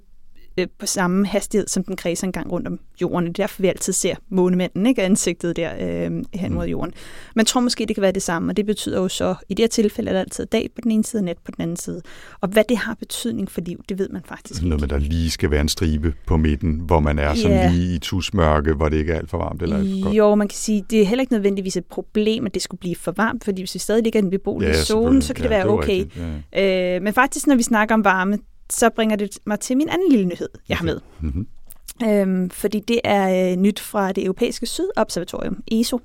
øh, 0.57 0.68
på 0.80 0.86
samme 0.86 1.25
hastighed, 1.27 1.68
som 1.68 1.83
den 1.83 1.95
kredser 1.95 2.27
en 2.27 2.31
gang 2.33 2.51
rundt 2.51 2.68
om 2.68 2.80
jorden. 3.01 3.27
Det 3.27 3.39
er 3.39 3.44
derfor, 3.44 3.62
vi 3.62 3.68
altid 3.68 3.94
ser 3.94 4.15
månemanden, 4.30 4.86
ikke? 4.86 5.04
Ansigtet 5.04 5.56
der 5.56 5.71
øh, 5.80 6.24
hen 6.33 6.54
mod 6.54 6.68
jorden. 6.68 6.94
Man 7.36 7.45
tror 7.45 7.62
måske, 7.62 7.86
det 7.86 7.95
kan 7.95 8.01
være 8.01 8.12
det 8.12 8.21
samme, 8.24 8.51
og 8.51 8.57
det 8.57 8.65
betyder 8.65 9.01
jo 9.01 9.07
så, 9.07 9.36
i 9.50 9.54
det 9.54 9.63
her 9.63 9.68
tilfælde 9.68 10.09
er 10.09 10.13
der 10.13 10.19
altid 10.19 10.45
dag 10.45 10.69
på 10.75 10.81
den 10.83 10.92
ene 10.92 11.04
side 11.04 11.19
og 11.19 11.24
nat 11.25 11.38
på 11.45 11.51
den 11.51 11.62
anden 11.62 11.77
side. 11.77 12.01
Og 12.42 12.50
hvad 12.50 12.63
det 12.69 12.77
har 12.77 12.94
betydning 12.94 13.51
for 13.51 13.62
liv, 13.62 13.83
det 13.89 14.00
ved 14.00 14.09
man 14.09 14.21
faktisk 14.25 14.62
noget 14.62 14.74
ikke. 14.83 14.94
med, 14.94 15.01
der 15.01 15.07
lige 15.07 15.30
skal 15.31 15.51
være 15.51 15.62
en 15.62 15.69
stribe 15.69 16.13
på 16.27 16.38
midten, 16.38 16.74
hvor 16.86 17.00
man 17.00 17.19
er 17.19 17.33
sådan 17.36 17.57
Ja. 17.57 17.71
lige 17.71 17.95
i 17.95 18.00
tusmørke, 18.00 18.74
hvor 18.74 18.89
det 18.89 18.98
ikke 18.98 19.13
er 19.13 19.18
alt 19.18 19.30
for 19.30 19.38
varmt 19.38 19.62
eller 19.62 19.77
alt 19.77 19.89
for 19.94 20.04
koldt. 20.04 20.18
Jo, 20.18 20.36
man 20.36 20.48
kan 20.48 20.57
sige, 20.57 20.86
det 20.89 21.01
er 21.01 21.06
heller 21.06 21.21
ikke 21.21 21.33
nødvendigvis 21.33 21.77
et 21.77 21.86
problem, 21.86 22.45
at 22.45 22.54
det 22.54 22.62
skulle 22.62 22.80
blive 22.80 22.95
for 22.95 23.13
varmt, 23.18 23.44
fordi 23.44 23.62
hvis 23.62 23.74
vi 23.74 23.80
stadig 23.80 24.04
ligger 24.04 24.19
i 24.19 24.21
den 24.21 24.30
beboelige 24.30 24.69
Ja, 24.69 24.75
zone, 24.83 25.04
så 25.06 25.09
kan 25.09 25.15
det 25.15 25.24
selvfølgelig. 25.24 25.50
være 25.50 25.59
Ja, 25.59 25.65
var 25.65 25.74
okay. 25.74 26.00
rigtigt. 26.00 26.24
Ja. 26.54 26.95
Øh, 26.95 27.01
men 27.04 27.13
faktisk, 27.13 27.48
når 27.48 27.56
vi 27.56 27.63
snakker 27.63 27.95
om 27.95 28.04
varme, 28.04 28.38
så 28.69 28.90
bringer 28.90 29.16
det 29.16 29.40
mig 29.46 29.60
til 29.60 29.78
min 29.78 29.90
anden 29.90 30.12
lille 30.12 30.25
nyhed, 30.25 30.50
jeg 30.69 30.78
har 30.78 30.86
med. 30.86 31.00
Mhm. 31.19 31.48
Øhm, 32.04 32.50
fordi 32.50 32.80
det 32.80 33.02
er 33.04 33.52
øh, 33.52 33.58
nyt 33.58 33.80
fra 33.80 34.12
det 34.12 34.24
europæiske 34.24 34.66
sydobservatorium, 34.66 35.64
ESO. 35.72 36.00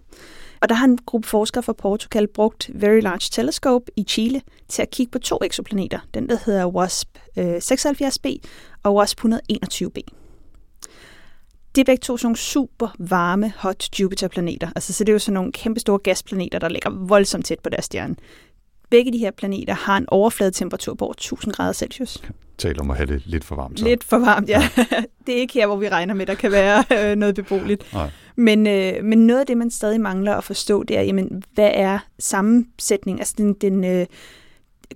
Og 0.61 0.69
der 0.69 0.75
har 0.75 0.85
en 0.85 0.99
gruppe 1.07 1.29
forskere 1.29 1.63
fra 1.63 1.73
Portugal 1.73 2.27
brugt 2.29 2.71
Very 2.75 3.01
Large 3.01 3.29
Telescope 3.31 3.85
i 3.97 4.05
Chile 4.05 4.43
til 4.69 4.83
at 4.83 4.91
kigge 4.91 5.11
på 5.11 5.19
to 5.19 5.39
eksoplaneter. 5.45 5.99
Den, 6.15 6.29
der 6.29 6.37
hedder 6.47 6.67
WASP 6.67 7.09
øh, 7.39 7.57
76b 7.57 8.39
og 8.83 8.95
WASP 8.95 9.21
121b. 9.25 10.01
Det 11.75 11.81
er 11.81 11.85
begge 11.85 12.01
to 12.01 12.17
sådan 12.17 12.27
nogle 12.27 12.37
super 12.37 12.95
varme 12.99 13.53
hot 13.57 14.01
Jupiter-planeter. 14.01 14.69
Altså, 14.75 14.93
så 14.93 15.05
det 15.05 15.09
er 15.09 15.13
jo 15.13 15.19
sådan 15.19 15.35
nogle 15.35 15.53
kæmpe 15.53 15.81
store 15.81 15.99
gasplaneter, 15.99 16.59
der 16.59 16.69
ligger 16.69 16.91
voldsomt 16.91 17.47
tæt 17.47 17.61
på 17.61 17.69
deres 17.69 17.85
stjerne. 17.85 18.17
Begge 18.93 19.13
de 19.13 19.19
her 19.19 19.31
planeter 19.31 19.75
har 19.75 19.97
en 19.97 20.05
overfladetemperatur 20.09 20.95
på 20.95 21.05
over 21.05 21.13
1000 21.13 21.53
grader 21.53 21.73
Celsius. 21.73 22.23
Tal 22.59 22.81
om 22.81 22.91
at 22.91 22.97
have 22.97 23.07
det 23.07 23.23
lidt 23.27 23.45
for 23.45 23.57
varmt. 23.57 23.79
Så. 23.79 23.85
Lidt 23.85 24.05
for 24.05 24.19
varmt, 24.19 24.49
ja. 24.49 24.69
det 25.27 25.35
er 25.35 25.41
ikke 25.41 25.55
her, 25.55 25.67
hvor 25.67 25.77
vi 25.77 25.89
regner 25.89 26.15
med, 26.15 26.27
der 26.27 26.35
kan 26.35 26.53
være 26.53 26.85
øh, 27.11 27.17
noget 27.17 27.35
beboeligt. 27.35 27.93
Nej. 27.93 28.11
Men, 28.37 28.67
øh, 28.67 29.05
men 29.05 29.27
noget 29.27 29.41
af 29.41 29.47
det, 29.47 29.57
man 29.57 29.71
stadig 29.71 30.01
mangler 30.01 30.35
at 30.35 30.45
forstå, 30.45 30.83
det 30.83 30.99
er, 30.99 31.03
jamen, 31.03 31.43
hvad 31.55 31.71
er 31.75 31.99
sammensætning, 32.19 33.19
altså 33.19 33.35
den, 33.39 33.55
den 33.55 33.85
øh, 33.85 34.07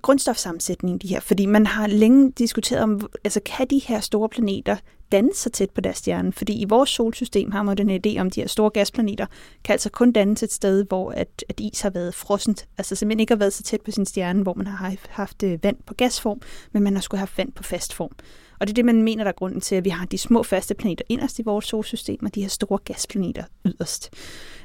grundstofsammensætning, 0.01 1.01
de 1.01 1.07
her. 1.07 1.19
Fordi 1.19 1.45
man 1.45 1.65
har 1.65 1.87
længe 1.87 2.31
diskuteret 2.31 2.83
om, 2.83 3.09
altså 3.23 3.39
kan 3.45 3.67
de 3.67 3.79
her 3.79 3.99
store 3.99 4.29
planeter 4.29 4.77
danne 5.11 5.33
sig 5.35 5.51
tæt 5.51 5.69
på 5.69 5.81
deres 5.81 5.97
stjerne? 5.97 6.33
Fordi 6.33 6.61
i 6.61 6.65
vores 6.65 6.89
solsystem 6.89 7.51
har 7.51 7.63
man 7.63 7.77
den 7.77 7.89
idé 7.89 8.19
om, 8.19 8.29
de 8.29 8.41
her 8.41 8.47
store 8.47 8.69
gasplaneter 8.69 9.25
kan 9.63 9.73
altså 9.73 9.89
kun 9.89 10.11
dannes 10.11 10.43
et 10.43 10.51
sted, 10.51 10.85
hvor 10.87 11.11
at, 11.11 11.45
at 11.49 11.59
is 11.59 11.81
har 11.81 11.89
været 11.89 12.15
frossent. 12.15 12.67
Altså 12.77 12.95
simpelthen 12.95 13.19
ikke 13.19 13.33
har 13.33 13.39
været 13.39 13.53
så 13.53 13.63
tæt 13.63 13.81
på 13.81 13.91
sin 13.91 14.05
stjerne, 14.05 14.43
hvor 14.43 14.53
man 14.53 14.67
har 14.67 14.95
haft 15.09 15.43
øh, 15.43 15.63
vand 15.63 15.77
på 15.85 15.93
gasform, 15.93 16.41
men 16.71 16.83
man 16.83 16.93
har 16.93 17.01
skulle 17.01 17.19
have 17.19 17.29
vand 17.37 17.51
på 17.51 17.63
fast 17.63 17.93
form. 17.93 18.11
Og 18.59 18.67
det 18.67 18.71
er 18.71 18.75
det, 18.75 18.85
man 18.85 19.03
mener, 19.03 19.23
der 19.23 19.31
er 19.31 19.35
grunden 19.35 19.61
til, 19.61 19.75
at 19.75 19.85
vi 19.85 19.89
har 19.89 20.05
de 20.05 20.17
små 20.17 20.43
faste 20.43 20.73
planeter 20.73 21.05
inderst 21.09 21.39
i 21.39 21.41
vores 21.41 21.65
solsystem, 21.65 22.25
og 22.25 22.35
de 22.35 22.41
her 22.41 22.49
store 22.49 22.77
gasplaneter 22.77 23.43
yderst. 23.65 24.09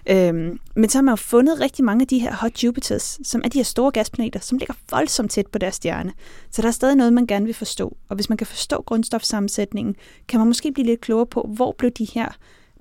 Øhm, 0.07 0.59
men 0.75 0.91
så 0.91 0.99
har 0.99 1.03
man 1.03 1.13
jo 1.13 1.17
fundet 1.17 1.61
rigtig 1.61 1.85
mange 1.85 2.03
af 2.03 2.09
de 2.09 2.19
her 2.19 2.35
hot 2.35 2.65
Jupiters, 2.65 3.19
som 3.25 3.41
er 3.45 3.49
de 3.49 3.59
her 3.59 3.65
store 3.65 3.91
gasplaneter, 3.91 4.41
som 4.41 4.59
ligger 4.59 4.75
voldsomt 4.91 5.31
tæt 5.31 5.47
på 5.47 5.59
deres 5.59 5.75
stjerne. 5.75 6.13
Så 6.51 6.63
der 6.63 6.69
er 6.69 6.73
stadig 6.73 6.97
noget, 6.97 7.13
man 7.13 7.27
gerne 7.27 7.45
vil 7.45 7.55
forstå. 7.55 7.97
Og 8.09 8.15
hvis 8.15 8.29
man 8.29 8.39
kan 8.39 8.47
forstå 8.47 8.83
grundstofsammensætningen, 8.87 9.97
kan 10.29 10.41
man 10.41 10.47
måske 10.47 10.73
blive 10.73 10.87
lidt 10.87 11.01
klogere 11.01 11.27
på, 11.27 11.51
hvor 11.55 11.75
blev 11.79 11.91
de 11.91 12.05
her 12.05 12.29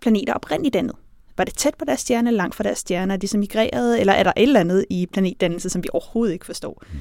planeter 0.02 0.34
oprindeligt 0.34 0.74
dannet. 0.74 0.96
Var 1.38 1.44
det 1.44 1.58
tæt 1.58 1.76
på 1.80 1.86
deres 1.86 2.00
stjerne, 2.00 2.32
langt 2.32 2.56
fra 2.56 2.64
deres 2.64 2.80
stjerne? 2.80 3.14
Er 3.14 3.18
de 3.18 3.28
så 3.28 3.38
migreret, 3.38 4.00
eller 4.00 4.14
er 4.14 4.24
der 4.24 4.34
et 4.38 4.44
eller 4.44 4.60
andet 4.60 4.86
i 4.90 5.06
planetdannelse, 5.14 5.70
som 5.70 5.84
vi 5.84 5.90
overhovedet 5.94 6.34
ikke 6.34 6.46
forstår? 6.46 6.84
Mm. 6.94 7.00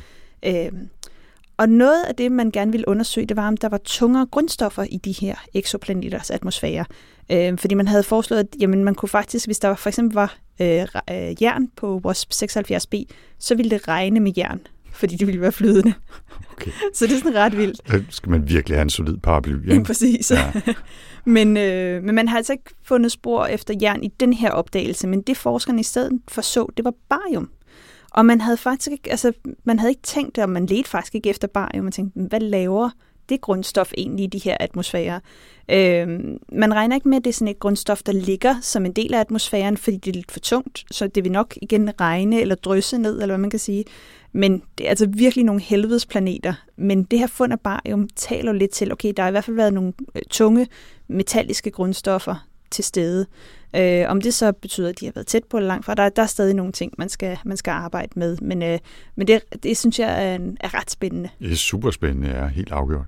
Øhm, 0.49 0.89
og 1.61 1.69
noget 1.69 2.05
af 2.05 2.15
det, 2.15 2.33
man 2.33 2.51
gerne 2.51 2.73
ville 2.73 2.89
undersøge, 2.89 3.27
det 3.27 3.37
var, 3.37 3.49
om 3.49 3.57
der 3.57 3.69
var 3.69 3.81
tungere 3.85 4.27
grundstoffer 4.27 4.83
i 4.91 4.97
de 4.97 5.13
her 5.13 5.35
exoplaneters 5.55 6.31
atmosfære. 6.31 6.85
Øh, 7.33 7.59
fordi 7.59 7.75
man 7.75 7.89
havde 7.89 8.03
foreslået, 8.03 8.41
at 8.41 8.47
jamen, 8.61 8.85
man 8.85 8.95
kunne 8.95 9.09
faktisk, 9.09 9.47
hvis 9.47 9.59
der 9.59 9.75
for 9.75 9.89
eksempel 9.89 10.15
var 10.15 10.37
øh, 10.61 10.87
øh, 11.11 11.43
jern 11.43 11.69
på 11.77 12.01
WASP 12.05 12.33
76b, 12.33 13.05
så 13.39 13.55
ville 13.55 13.71
det 13.71 13.89
regne 13.89 14.21
med 14.21 14.33
jern 14.37 14.61
fordi 14.93 15.17
de 15.17 15.27
ville 15.27 15.41
være 15.41 15.53
flydende. 15.53 15.95
Okay. 16.53 16.71
Så 16.95 17.07
det 17.07 17.13
er 17.13 17.19
sådan 17.19 17.35
ret 17.35 17.57
vildt. 17.57 17.81
Så 17.89 18.03
skal 18.11 18.31
man 18.31 18.49
virkelig 18.49 18.77
have 18.79 18.83
en 18.83 18.91
solid 18.91 19.17
paraply. 19.17 19.75
Ja, 19.75 19.83
præcis. 19.83 20.31
Ja. 20.31 20.53
men, 21.25 21.57
øh, 21.57 22.03
men 22.03 22.15
man 22.15 22.29
har 22.29 22.37
altså 22.37 22.53
ikke 22.53 22.71
fundet 22.83 23.13
spor 23.13 23.47
efter 23.47 23.75
jern 23.83 24.03
i 24.05 24.09
den 24.21 24.33
her 24.33 24.51
opdagelse, 24.51 25.07
men 25.07 25.23
det 25.23 25.37
forskerne 25.37 25.81
i 25.81 25.83
stedet 25.83 26.21
for 26.29 26.43
så, 26.43 26.67
det 26.77 26.85
var 26.85 26.95
barium. 27.09 27.51
Og 28.11 28.27
man 28.27 28.41
havde 28.41 28.57
faktisk 28.57 28.91
ikke, 28.93 29.11
altså, 29.11 29.33
man 29.65 29.79
havde 29.79 29.91
ikke 29.91 30.03
tænkt 30.03 30.37
det, 30.37 30.45
og 30.45 30.51
man 30.51 30.67
ledte 30.67 30.91
faktisk 30.91 31.15
ikke 31.15 31.31
efter 31.31 31.49
barium. 31.49 31.85
Man 31.85 31.93
tænkte, 31.93 32.21
hvad 32.21 32.41
laver 32.41 32.91
det 33.29 33.41
grundstof 33.41 33.93
egentlig 33.99 34.25
i 34.25 34.27
de 34.27 34.39
her 34.39 34.57
atmosfærer? 34.61 35.21
Øh, 35.69 36.09
man 36.53 36.75
regner 36.75 36.95
ikke 36.97 37.09
med, 37.09 37.17
at 37.17 37.25
det 37.25 37.31
er 37.31 37.35
sådan 37.35 37.49
et 37.49 37.59
grundstof, 37.59 38.03
der 38.03 38.13
ligger 38.13 38.55
som 38.63 38.87
en 38.87 38.93
del 38.93 39.15
af 39.15 39.21
atmosfæren, 39.21 39.77
fordi 39.77 39.97
det 39.97 40.11
er 40.11 40.15
lidt 40.15 40.33
for 40.33 40.41
tungt, 40.41 40.85
så 40.91 41.07
det 41.07 41.25
vil 41.25 41.33
nok 41.33 41.55
igen 41.63 42.01
regne 42.01 42.41
eller 42.41 42.55
drysse 42.55 42.99
ned, 42.99 43.13
eller 43.13 43.27
hvad 43.27 43.39
man 43.39 43.51
kan 43.51 43.59
sige. 43.59 43.85
Men 44.33 44.63
det 44.79 44.87
er 44.87 44.91
altså 44.91 45.07
virkelig 45.07 45.45
nogle 45.45 45.61
helvedesplaneter. 45.61 46.55
Men 46.77 47.03
det 47.03 47.19
her 47.19 47.27
fund 47.27 47.53
af 47.53 47.61
barium 47.61 48.09
taler 48.17 48.53
lidt 48.53 48.71
til, 48.71 48.93
okay, 48.93 49.13
der 49.17 49.23
har 49.23 49.29
i 49.29 49.31
hvert 49.31 49.45
fald 49.45 49.57
været 49.57 49.75
nogle 49.75 49.93
øh, 50.15 50.23
tunge 50.31 50.67
metalliske 51.09 51.71
grundstoffer 51.71 52.47
til 52.71 52.85
stede. 52.85 53.27
Øh, 53.77 54.05
om 54.09 54.21
det 54.21 54.35
så 54.35 54.53
betyder, 54.53 54.89
at 54.89 55.01
de 55.01 55.05
har 55.05 55.13
været 55.15 55.27
tæt 55.27 55.45
på 55.45 55.57
eller 55.57 55.69
langt 55.69 55.87
fra, 55.87 55.95
der, 55.95 56.09
der 56.09 56.23
er 56.23 56.27
stadig 56.27 56.55
nogle 56.55 56.73
ting, 56.73 56.93
man 56.99 57.09
skal, 57.09 57.39
man 57.45 57.57
skal 57.57 57.71
arbejde 57.71 58.13
med. 58.17 58.37
Men, 58.43 58.63
øh, 58.63 58.79
men 59.17 59.27
det, 59.27 59.43
det 59.63 59.77
synes 59.77 59.99
jeg 59.99 60.33
er, 60.33 60.39
er 60.61 60.75
ret 60.75 60.91
spændende. 60.91 61.29
Det 61.41 61.53
er 61.53 61.57
super 61.57 61.91
spændende, 61.91 62.29
ja, 62.29 62.47
helt 62.47 62.73
afgjort. 62.73 63.07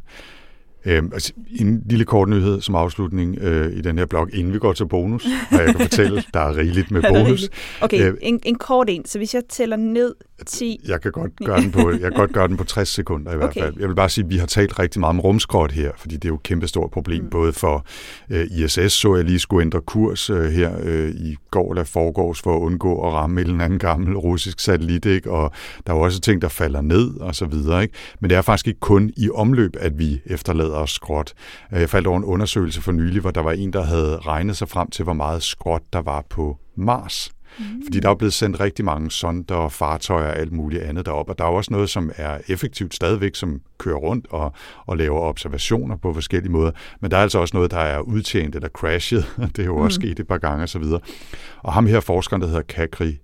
Øhm, 0.85 1.11
altså, 1.13 1.33
en 1.61 1.83
lille 1.87 2.05
kort 2.05 2.29
nyhed 2.29 2.61
som 2.61 2.75
afslutning 2.75 3.39
øh, 3.41 3.73
i 3.73 3.81
den 3.81 3.99
her 3.99 4.07
blog, 4.07 4.29
inden 4.35 4.53
vi 4.53 4.59
går 4.59 4.73
til 4.73 4.87
bonus, 4.87 5.25
og 5.51 5.59
jeg 5.59 5.67
kan 5.67 5.81
fortælle, 5.81 6.25
der 6.35 6.41
er 6.41 6.57
rigeligt 6.57 6.91
med 6.91 7.03
bonus. 7.03 7.51
Okay, 7.81 8.11
Øh, 8.11 8.17
en, 8.23 8.41
en 8.43 8.55
kort 8.55 8.91
en. 8.91 9.05
Så 9.05 9.19
hvis 9.19 9.35
jeg 9.35 9.43
tæller 9.49 9.77
ned 9.77 10.15
10... 10.43 10.81
Jeg 10.89 11.01
kan 11.01 11.13
godt 11.13 11.33
gøre 11.45 11.61
den 11.61 11.71
på, 11.73 11.91
jeg 11.91 12.01
kan 12.01 12.13
godt 12.13 12.33
gøre 12.33 12.49
den 12.49 12.57
på 12.57 12.65
60 12.65 12.89
sekunder 12.89 13.33
i 13.33 13.37
hvert 13.37 13.49
Okay. 13.49 13.61
fald. 13.61 13.75
Jeg 13.81 13.89
vil 13.89 13.95
bare 13.95 14.09
sige, 14.09 14.25
at 14.25 14.31
vi 14.31 14.37
har 14.37 14.47
talt 14.47 14.79
rigtig 14.79 15.01
meget 15.01 15.11
om 15.11 15.21
rumskrot 15.21 15.73
her, 15.73 15.91
fordi 15.97 16.15
det 16.15 16.25
er 16.25 16.29
jo 16.29 16.35
et 16.35 16.43
kæmpe 16.43 16.67
stort 16.69 16.91
problem, 16.91 17.23
mm. 17.25 17.31
både 17.31 17.53
for 17.53 17.85
øh, 18.31 18.47
ISS, 18.51 18.93
så 18.93 19.15
jeg 19.17 19.25
lige 19.25 19.39
skulle 19.39 19.63
ændre 19.63 19.81
kurs 19.81 20.31
øh, 20.31 20.45
her 20.51 20.73
øh, 20.83 21.11
i 21.11 21.37
går 21.51 21.73
eller 21.73 21.85
forgårs 21.85 22.41
for 22.43 22.57
at 22.57 22.61
undgå 22.61 23.07
at 23.07 23.13
ramme 23.13 23.41
en 23.41 23.47
eller 23.47 23.65
anden 23.65 23.79
gammel 23.79 24.17
russisk 24.19 24.61
satellit, 24.61 25.05
ikke? 25.05 25.31
og 25.31 25.53
der 25.87 25.93
er 25.93 25.97
jo 25.97 26.03
også 26.03 26.21
ting, 26.21 26.43
der 26.43 26.49
falder 26.49 26.81
ned 26.81 27.21
og 27.21 27.35
så 27.35 27.47
videre. 27.47 27.83
Ikke? 27.83 27.95
Men 28.21 28.31
det 28.31 28.37
er 28.37 28.43
faktisk 28.43 28.69
ikke 28.69 28.81
kun 28.81 29.11
i 29.17 29.31
omløb, 29.35 29.77
at 29.81 29.99
vi 29.99 30.21
efterlader 30.27 30.75
os 30.75 30.91
skrot. 30.91 31.33
Øh, 31.75 31.81
Jeg 31.81 31.91
faldt 31.91 32.07
over 32.07 32.19
en 32.19 32.25
undersøgelse 32.25 32.83
for 32.83 32.93
nylig, 32.93 33.21
hvor 33.21 33.31
der 33.31 33.41
var 33.43 33.53
en, 33.53 33.73
der 33.73 33.83
havde 33.83 34.17
regnet 34.17 34.57
sig 34.57 34.69
frem 34.69 34.91
til, 34.91 35.03
hvor 35.03 35.13
meget 35.13 35.43
skrot 35.43 35.83
der 35.93 36.03
var 36.03 36.25
på 36.31 36.57
Mars. 36.77 37.31
Fordi 37.85 38.01
der 38.01 38.11
er 38.11 38.15
blevet 38.15 38.33
sendt 38.33 38.61
rigtig 38.61 38.85
mange 38.85 39.11
sonder 39.11 39.55
og 39.55 39.73
fartøjer 39.73 40.29
og 40.29 40.37
alt 40.37 40.53
muligt 40.53 40.83
andet 40.83 41.07
derop, 41.07 41.29
og 41.29 41.39
der 41.39 41.45
er 41.45 41.49
jo 41.49 41.55
også 41.55 41.73
noget, 41.73 41.91
som 41.91 42.11
er 42.17 42.39
effektivt 42.49 42.95
stadigvæk, 42.95 43.35
som 43.35 43.61
kører 43.79 43.97
rundt 43.97 44.27
og, 44.31 44.53
og 44.87 44.97
laver 44.97 45.21
observationer 45.21 45.97
på 45.97 46.15
forskellige 46.15 46.53
måder, 46.53 46.71
men 47.01 47.11
der 47.11 47.17
er 47.17 47.23
altså 47.23 47.39
også 47.39 47.57
noget, 47.57 47.71
der 47.71 47.79
er 47.79 48.01
udtjent 48.01 48.55
eller 48.55 48.69
crashet, 48.69 49.35
det 49.57 49.59
er 49.59 49.67
jo 49.67 49.77
også 49.77 49.95
sket 49.95 50.21
et 50.21 50.27
par 50.27 50.39
gange 50.39 50.63
osv. 50.63 50.83
Og, 50.83 51.03
og 51.59 51.73
ham 51.73 51.87
her 51.87 52.01
forskeren, 52.01 52.43
der 52.43 52.49
hedder 52.49 52.63
Kakri 52.63 53.19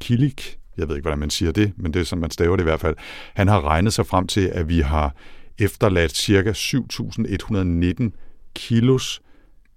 Kilik, 0.00 0.58
jeg 0.76 0.88
ved 0.88 0.96
ikke, 0.96 1.04
hvordan 1.04 1.18
man 1.18 1.30
siger 1.30 1.52
det, 1.52 1.72
men 1.76 1.94
det 1.94 2.00
er 2.00 2.04
sådan, 2.04 2.20
man 2.20 2.30
staver 2.30 2.56
det 2.56 2.62
i 2.62 2.64
hvert 2.64 2.80
fald, 2.80 2.96
han 3.34 3.48
har 3.48 3.64
regnet 3.64 3.92
sig 3.92 4.06
frem 4.06 4.26
til, 4.26 4.40
at 4.40 4.68
vi 4.68 4.80
har 4.80 5.14
efterladt 5.58 6.16
ca. 6.16 6.52
7.119 6.52 8.10
kilos 8.54 9.22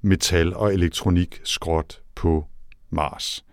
metal- 0.02 0.56
og 0.56 0.74
elektronikskrot 0.74 2.00
på 2.16 2.46
Mars. 2.90 3.46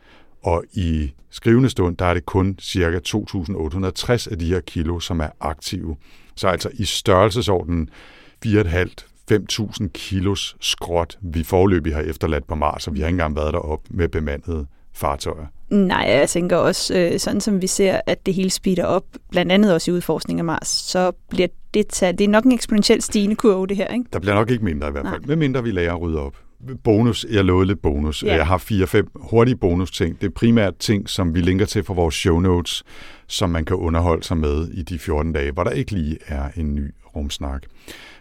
Og 0.42 0.64
i 0.72 1.12
skrivende 1.30 1.70
stund, 1.70 1.96
der 1.96 2.04
er 2.04 2.14
det 2.14 2.26
kun 2.26 2.56
ca. 2.62 3.00
2.860 3.08 4.30
af 4.30 4.38
de 4.38 4.46
her 4.46 4.60
kilo, 4.60 5.00
som 5.00 5.20
er 5.20 5.28
aktive. 5.40 5.96
Så 6.36 6.48
altså 6.48 6.70
i 6.72 6.84
størrelsesordenen 6.84 7.90
4.500-5.000 8.46 9.88
kilos 9.94 10.56
skrot, 10.60 11.18
vi 11.20 11.42
forløbig 11.42 11.94
har 11.94 12.02
efterladt 12.02 12.46
på 12.46 12.54
Mars, 12.54 12.86
og 12.86 12.94
vi 12.94 13.00
har 13.00 13.06
ikke 13.06 13.14
engang 13.14 13.36
været 13.36 13.52
derop 13.52 13.80
med 13.90 14.08
bemandede 14.08 14.66
fartøjer. 14.92 15.46
Nej, 15.70 16.04
jeg 16.08 16.28
tænker 16.28 16.56
også, 16.56 16.98
øh, 16.98 17.18
sådan 17.18 17.40
som 17.40 17.62
vi 17.62 17.66
ser, 17.66 18.00
at 18.06 18.26
det 18.26 18.34
hele 18.34 18.50
speeder 18.50 18.84
op, 18.84 19.04
blandt 19.30 19.52
andet 19.52 19.74
også 19.74 19.90
i 19.90 19.94
udforskning 19.94 20.38
af 20.38 20.44
Mars, 20.44 20.68
så 20.68 21.12
bliver 21.28 21.48
det 21.74 21.86
taget, 21.86 22.18
det 22.18 22.24
er 22.24 22.28
nok 22.28 22.44
en 22.44 22.52
eksponentielt 22.52 23.04
stigende 23.04 23.36
kurve, 23.36 23.66
det 23.66 23.76
her, 23.76 23.86
ikke? 23.86 24.04
Der 24.12 24.18
bliver 24.18 24.34
nok 24.34 24.50
ikke 24.50 24.64
mindre 24.64 24.88
i 24.88 24.90
hvert 24.90 25.06
fald, 25.06 25.22
medmindre 25.26 25.62
vi 25.62 25.70
lærer 25.70 25.94
at 25.94 26.00
rydde 26.00 26.18
op. 26.18 26.36
Bonus, 26.84 27.26
jeg 27.30 27.44
lovede 27.44 27.66
lidt 27.66 27.82
bonus. 27.82 28.22
Ja. 28.22 28.34
Jeg 28.34 28.46
har 28.46 28.58
fire-fem 28.58 29.10
hurtige 29.14 29.56
bonus-ting. 29.56 30.20
Det 30.20 30.26
er 30.26 30.30
primært 30.30 30.76
ting, 30.76 31.08
som 31.08 31.34
vi 31.34 31.40
linker 31.40 31.66
til 31.66 31.84
fra 31.84 31.94
vores 31.94 32.14
show 32.14 32.40
notes, 32.40 32.82
som 33.26 33.50
man 33.50 33.64
kan 33.64 33.76
underholde 33.76 34.22
sig 34.24 34.36
med 34.36 34.68
i 34.68 34.82
de 34.82 34.98
14 34.98 35.32
dage, 35.32 35.52
hvor 35.52 35.64
der 35.64 35.70
ikke 35.70 35.92
lige 35.92 36.18
er 36.26 36.48
en 36.56 36.74
ny 36.74 36.94
rumsnak. 37.16 37.62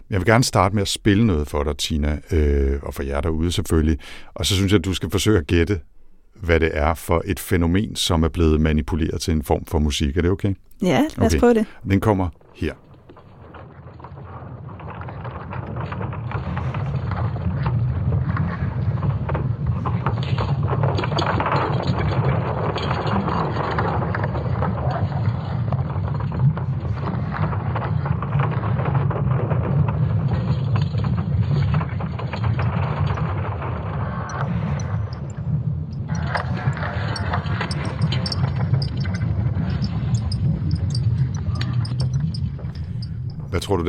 Jeg 0.09 0.19
vil 0.19 0.25
gerne 0.25 0.43
starte 0.43 0.75
med 0.75 0.81
at 0.81 0.87
spille 0.87 1.27
noget 1.27 1.47
for 1.47 1.63
dig, 1.63 1.77
Tina, 1.77 2.19
øh, 2.31 2.79
og 2.83 2.93
for 2.93 3.03
jer 3.03 3.21
derude 3.21 3.51
selvfølgelig. 3.51 3.97
Og 4.33 4.45
så 4.45 4.55
synes 4.55 4.71
jeg, 4.71 4.79
at 4.79 4.85
du 4.85 4.93
skal 4.93 5.09
forsøge 5.09 5.37
at 5.37 5.47
gætte, 5.47 5.79
hvad 6.35 6.59
det 6.59 6.69
er 6.73 6.93
for 6.93 7.21
et 7.25 7.39
fænomen, 7.39 7.95
som 7.95 8.23
er 8.23 8.29
blevet 8.29 8.61
manipuleret 8.61 9.21
til 9.21 9.31
en 9.31 9.43
form 9.43 9.65
for 9.65 9.79
musik. 9.79 10.17
Er 10.17 10.21
det 10.21 10.31
okay? 10.31 10.53
Ja, 10.81 10.87
lad 11.17 11.25
os 11.25 11.33
Okay. 11.33 11.39
prøve 11.39 11.53
det. 11.53 11.65
Den 11.83 11.99
kommer 11.99 12.29
her. 12.55 12.73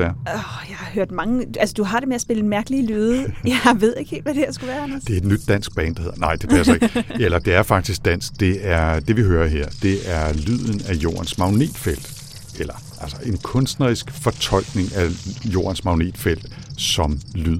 Det 0.03 0.15
er? 0.27 0.35
Oh, 0.35 0.71
jeg 0.71 0.77
har 0.77 0.91
hørt 0.95 1.11
mange... 1.11 1.47
Altså, 1.61 1.75
du 1.75 1.83
har 1.83 2.01
det 2.01 2.09
med 2.09 2.15
at 2.15 2.21
spille 2.21 2.43
mærkelige 2.43 2.87
lyde. 2.87 3.33
Jeg 3.45 3.77
ved 3.81 3.95
ikke 3.97 4.11
helt, 4.11 4.23
hvad 4.23 4.35
det 4.35 4.43
her 4.45 4.53
skulle 4.53 4.73
være, 4.73 4.83
Anders. 4.83 5.03
Det 5.03 5.13
er 5.13 5.17
et 5.17 5.25
nyt 5.25 5.41
dansk 5.49 5.75
band, 5.75 5.97
der 5.97 6.03
hedder... 6.03 6.19
Nej, 6.19 6.37
det 6.37 6.51
passer 6.51 6.75
ikke. 6.75 7.05
Eller 7.25 7.39
det 7.39 7.55
er 7.55 7.63
faktisk 7.63 8.05
dansk. 8.05 8.41
Det 8.41 8.59
er 8.63 9.01
det, 9.01 9.17
vi 9.17 9.23
hører 9.23 9.49
her. 9.49 9.69
Det 9.83 9.99
er 10.13 10.33
lyden 10.33 10.81
af 10.89 10.95
jordens 10.95 11.39
magnetfelt. 11.39 12.23
Eller 12.59 12.75
altså 13.01 13.17
en 13.27 13.39
kunstnerisk 13.39 14.11
fortolkning 14.11 14.89
af 14.97 15.09
jordens 15.45 15.85
magnetfelt 15.85 16.47
som 16.77 17.21
lyd. 17.35 17.59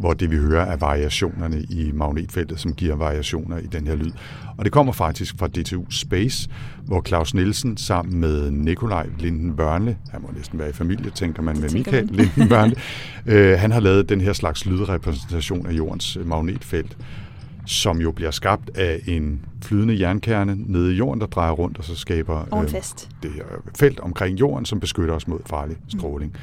Hvor 0.00 0.14
det, 0.14 0.30
vi 0.30 0.36
hører, 0.36 0.66
er 0.66 0.76
variationerne 0.76 1.62
i 1.62 1.92
magnetfeltet, 1.94 2.60
som 2.60 2.74
giver 2.74 2.96
variationer 2.96 3.58
i 3.58 3.66
den 3.66 3.86
her 3.86 3.94
lyd. 3.94 4.10
Og 4.58 4.64
det 4.64 4.72
kommer 4.72 4.92
faktisk 4.92 5.38
fra 5.38 5.46
DTU 5.46 5.90
Space, 5.90 6.48
hvor 6.86 7.02
Claus 7.06 7.34
Nielsen 7.34 7.76
sammen 7.76 8.20
med 8.20 8.50
Nikolaj 8.50 9.06
Linden 9.18 9.56
Børnle, 9.56 9.96
han 10.10 10.22
må 10.22 10.30
næsten 10.36 10.58
være 10.58 10.68
i 10.68 10.72
familie, 10.72 11.10
tænker 11.10 11.42
man 11.42 11.60
med 11.60 11.70
Michael 11.70 12.06
man. 12.06 12.14
Linden 12.14 12.48
Børnle, 12.54 12.76
øh, 13.26 13.58
han 13.58 13.70
har 13.72 13.80
lavet 13.80 14.08
den 14.08 14.20
her 14.20 14.32
slags 14.32 14.66
lydrepræsentation 14.66 15.66
af 15.66 15.72
jordens 15.72 16.16
øh, 16.16 16.26
magnetfelt, 16.26 16.96
som 17.66 18.00
jo 18.00 18.10
bliver 18.12 18.30
skabt 18.30 18.70
af 18.76 19.00
en 19.06 19.44
flydende 19.62 20.00
jernkerne 20.00 20.56
nede 20.66 20.94
i 20.94 20.96
jorden, 20.96 21.20
der 21.20 21.26
drejer 21.26 21.52
rundt 21.52 21.78
og 21.78 21.84
så 21.84 21.94
skaber 21.94 22.46
Ovenfast. 22.50 23.08
det 23.22 23.30
her 23.32 23.44
felt 23.78 24.00
omkring 24.00 24.40
jorden, 24.40 24.64
som 24.64 24.80
beskytter 24.80 25.14
os 25.14 25.28
mod 25.28 25.38
farlig 25.46 25.76
stråling. 25.88 26.34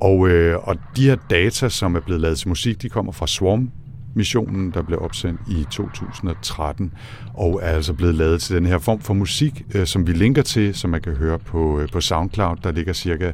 Og, 0.00 0.28
øh, 0.28 0.58
og 0.68 0.76
de 0.96 1.04
her 1.04 1.16
data, 1.30 1.68
som 1.68 1.96
er 1.96 2.00
blevet 2.00 2.20
lavet 2.20 2.38
til 2.38 2.48
musik, 2.48 2.82
de 2.82 2.88
kommer 2.88 3.12
fra 3.12 3.26
Swarm 3.26 3.70
missionen, 4.14 4.70
der 4.70 4.82
blev 4.82 4.98
opsendt 5.02 5.40
i 5.50 5.66
2013, 5.70 6.92
og 7.34 7.60
er 7.62 7.66
altså 7.68 7.92
blevet 7.92 8.14
lavet 8.14 8.42
til 8.42 8.56
den 8.56 8.66
her 8.66 8.78
form 8.78 9.00
for 9.00 9.14
musik, 9.14 9.62
øh, 9.74 9.86
som 9.86 10.06
vi 10.06 10.12
linker 10.12 10.42
til, 10.42 10.74
som 10.74 10.90
man 10.90 11.00
kan 11.00 11.12
høre 11.12 11.38
på, 11.38 11.80
øh, 11.80 11.88
på 11.88 12.00
SoundCloud, 12.00 12.56
der 12.64 12.72
ligger 12.72 12.92
cirka 12.92 13.32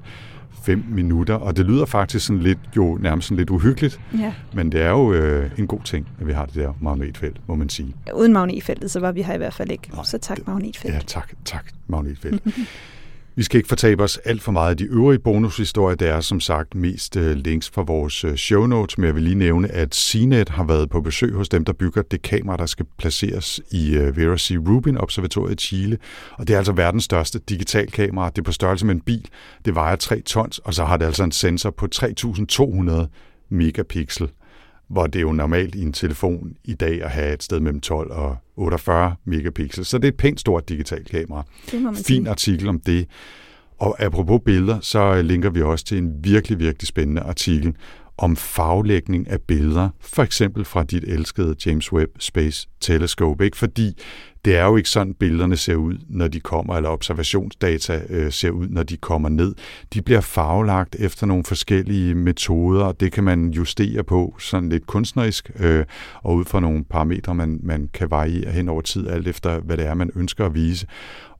5 0.65 0.85
minutter, 0.91 1.35
og 1.35 1.57
det 1.57 1.67
lyder 1.67 1.85
faktisk 1.87 2.27
sådan 2.27 2.43
lidt, 2.43 2.59
jo 2.77 2.99
nærmest 3.01 3.29
sådan 3.29 3.37
lidt 3.39 3.51
uhyggeligt, 3.51 4.01
Ja. 4.19 4.33
men 4.55 4.73
det 4.73 4.81
er 4.83 4.91
jo 4.91 5.13
øh, 5.13 5.51
en 5.59 5.67
god 5.67 5.81
ting, 5.85 6.09
at 6.21 6.27
vi 6.27 6.33
har 6.33 6.47
det 6.47 6.55
der 6.55 6.73
magnetfelt, 6.81 7.37
må 7.49 7.55
man 7.55 7.69
sige. 7.69 7.95
Uden 8.15 8.33
magnetfeltet, 8.33 8.91
så 8.91 9.01
var 9.01 9.13
vi 9.13 9.23
her 9.23 9.35
i 9.35 9.39
hvert 9.39 9.55
fald 9.55 9.71
ikke. 9.71 9.91
Nej, 9.95 10.05
så 10.05 10.19
tak, 10.19 10.39
magnetfelt. 10.47 10.95
Ja, 10.95 11.01
tak, 11.07 11.33
tak, 11.45 11.65
magnetfelt. 11.87 12.43
Vi 13.37 13.43
skal 13.43 13.59
ikke 13.59 13.69
fortabe 13.69 14.03
os 14.03 14.17
alt 14.17 14.43
for 14.43 14.53
meget 14.53 14.71
af 14.71 14.77
de 14.77 14.85
øvrige 14.85 15.19
bonushistorier. 15.19 15.97
Der 15.97 16.15
er 16.15 16.21
som 16.21 16.41
sagt 16.41 16.75
mest 16.75 17.17
øh, 17.17 17.37
links 17.37 17.71
fra 17.71 17.83
vores 17.83 18.25
øh, 18.25 18.37
show 18.37 18.67
notes, 18.67 18.99
men 18.99 19.07
jeg 19.07 19.15
vil 19.15 19.23
lige 19.23 19.35
nævne, 19.35 19.69
at 19.69 19.95
CNET 19.95 20.49
har 20.49 20.65
været 20.65 20.91
på 20.91 21.01
besøg 21.01 21.35
hos 21.35 21.49
dem, 21.49 21.65
der 21.65 21.73
bygger 21.73 22.03
det 22.03 22.23
kamera, 22.23 22.57
der 22.57 22.67
skal 22.67 22.87
placeres 22.99 23.61
i 23.71 23.95
øh, 23.97 24.17
Vera 24.17 24.39
C. 24.39 24.57
Rubin 24.69 24.99
Observatoriet 24.99 25.63
i 25.63 25.67
Chile. 25.67 25.99
Og 26.33 26.49
det 26.49 26.55
er 26.55 26.59
altså 26.59 26.73
verdens 26.73 27.05
største 27.05 27.39
digital 27.49 27.91
kamera. 27.91 28.31
Det 28.31 28.39
er 28.39 28.43
på 28.43 28.53
størrelse 28.53 28.87
med 28.87 28.95
en 28.95 29.01
bil. 29.01 29.29
Det 29.65 29.75
vejer 29.75 29.97
3 29.97 30.21
tons, 30.21 30.59
og 30.59 30.75
så 30.75 30.85
har 30.85 30.97
det 30.97 31.05
altså 31.05 31.25
en 31.25 31.33
sensor 31.33 31.71
på 31.71 31.87
3200 31.87 33.09
megapixel 33.51 34.29
hvor 34.95 35.07
det 35.07 35.19
er 35.19 35.23
jo 35.23 35.33
normalt 35.33 35.75
i 35.75 35.83
en 35.83 35.93
telefon 35.93 36.57
i 36.65 36.75
dag 36.75 37.03
at 37.03 37.11
have 37.11 37.35
et 37.35 37.43
sted 37.43 37.61
mellem 37.61 37.81
12 37.81 38.11
og 38.11 38.37
48 38.57 39.17
megapixel. 39.25 39.85
Så 39.85 39.99
det 39.99 40.05
er 40.05 40.09
et 40.09 40.17
pænt 40.17 40.41
stort 40.41 40.69
digitalt 40.69 41.11
kamera. 41.11 41.43
Fin 41.69 41.95
sige. 41.95 42.31
artikel 42.31 42.69
om 42.69 42.81
det. 42.81 43.07
Og 43.79 44.03
apropos 44.03 44.41
billeder, 44.45 44.81
så 44.81 45.23
linker 45.23 45.51
vi 45.51 45.63
også 45.63 45.85
til 45.85 45.99
en 45.99 46.25
virkelig, 46.25 46.59
virkelig 46.59 46.89
spændende 46.89 47.23
artikel 47.23 47.75
om 48.19 48.37
farvelægning 48.37 49.31
af 49.31 49.41
billeder, 49.41 49.89
for 50.01 50.23
eksempel 50.23 50.65
fra 50.65 50.85
dit 50.85 51.05
elskede 51.05 51.55
James 51.67 51.93
Webb 51.93 52.11
Space 52.19 52.69
Telescope. 52.81 53.45
Ikke? 53.45 53.57
Fordi 53.57 53.93
det 54.45 54.57
er 54.57 54.65
jo 54.65 54.77
ikke 54.77 54.89
sådan, 54.89 55.15
billederne 55.15 55.57
ser 55.57 55.75
ud, 55.75 55.95
når 56.09 56.29
de 56.29 56.41
kommer, 56.41 56.77
eller 56.77 56.91
observationsdata 56.91 58.03
øh, 58.09 58.33
ser 58.33 58.51
ud, 58.51 58.69
når 58.69 58.83
de 58.83 58.97
kommer 58.97 59.29
ned. 59.29 59.55
De 59.95 60.03
bliver 60.03 60.21
farvelagt 60.21 60.97
efter 60.99 61.27
nogle 61.27 61.45
forskellige 61.45 62.15
metoder, 62.15 62.85
og 62.85 63.01
det 63.01 63.13
kan 63.13 63.25
man 63.25 63.51
justere 63.51 64.05
på 64.05 64.35
sådan 64.39 64.69
lidt 64.69 64.87
kunstnerisk, 64.87 65.51
øh, 65.61 65.85
og 66.23 66.35
ud 66.35 66.45
fra 66.45 66.61
nogle 66.61 66.85
parametre, 66.85 67.35
man, 67.35 67.61
man 67.63 67.89
kan 67.95 68.11
variere 68.11 68.51
hen 68.51 68.69
over 68.69 68.81
tid, 68.81 69.09
alt 69.09 69.29
efter 69.29 69.61
hvad 69.61 69.77
det 69.77 69.87
er, 69.87 69.95
man 69.95 70.11
ønsker 70.17 70.47
at 70.47 70.55
vise. 70.55 70.87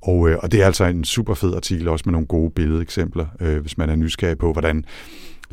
Og, 0.03 0.29
øh, 0.29 0.39
og 0.43 0.53
det 0.53 0.63
er 0.63 0.67
altså 0.67 0.85
en 0.85 1.05
super 1.05 1.35
fed 1.35 1.55
artikel, 1.55 1.89
også 1.89 2.03
med 2.07 2.13
nogle 2.13 2.27
gode 2.27 2.51
billedeksempler, 2.51 3.27
øh, 3.41 3.61
hvis 3.61 3.79
man 3.79 3.91
er 3.91 3.97
nysgerrig 3.97 4.39
på, 4.39 4.53
hvordan 4.53 4.85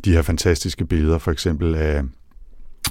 de 0.04 0.12
her 0.12 0.22
fantastiske 0.22 0.84
billeder, 0.84 1.18
for 1.18 1.30
eksempel 1.30 1.74
af, 1.74 2.02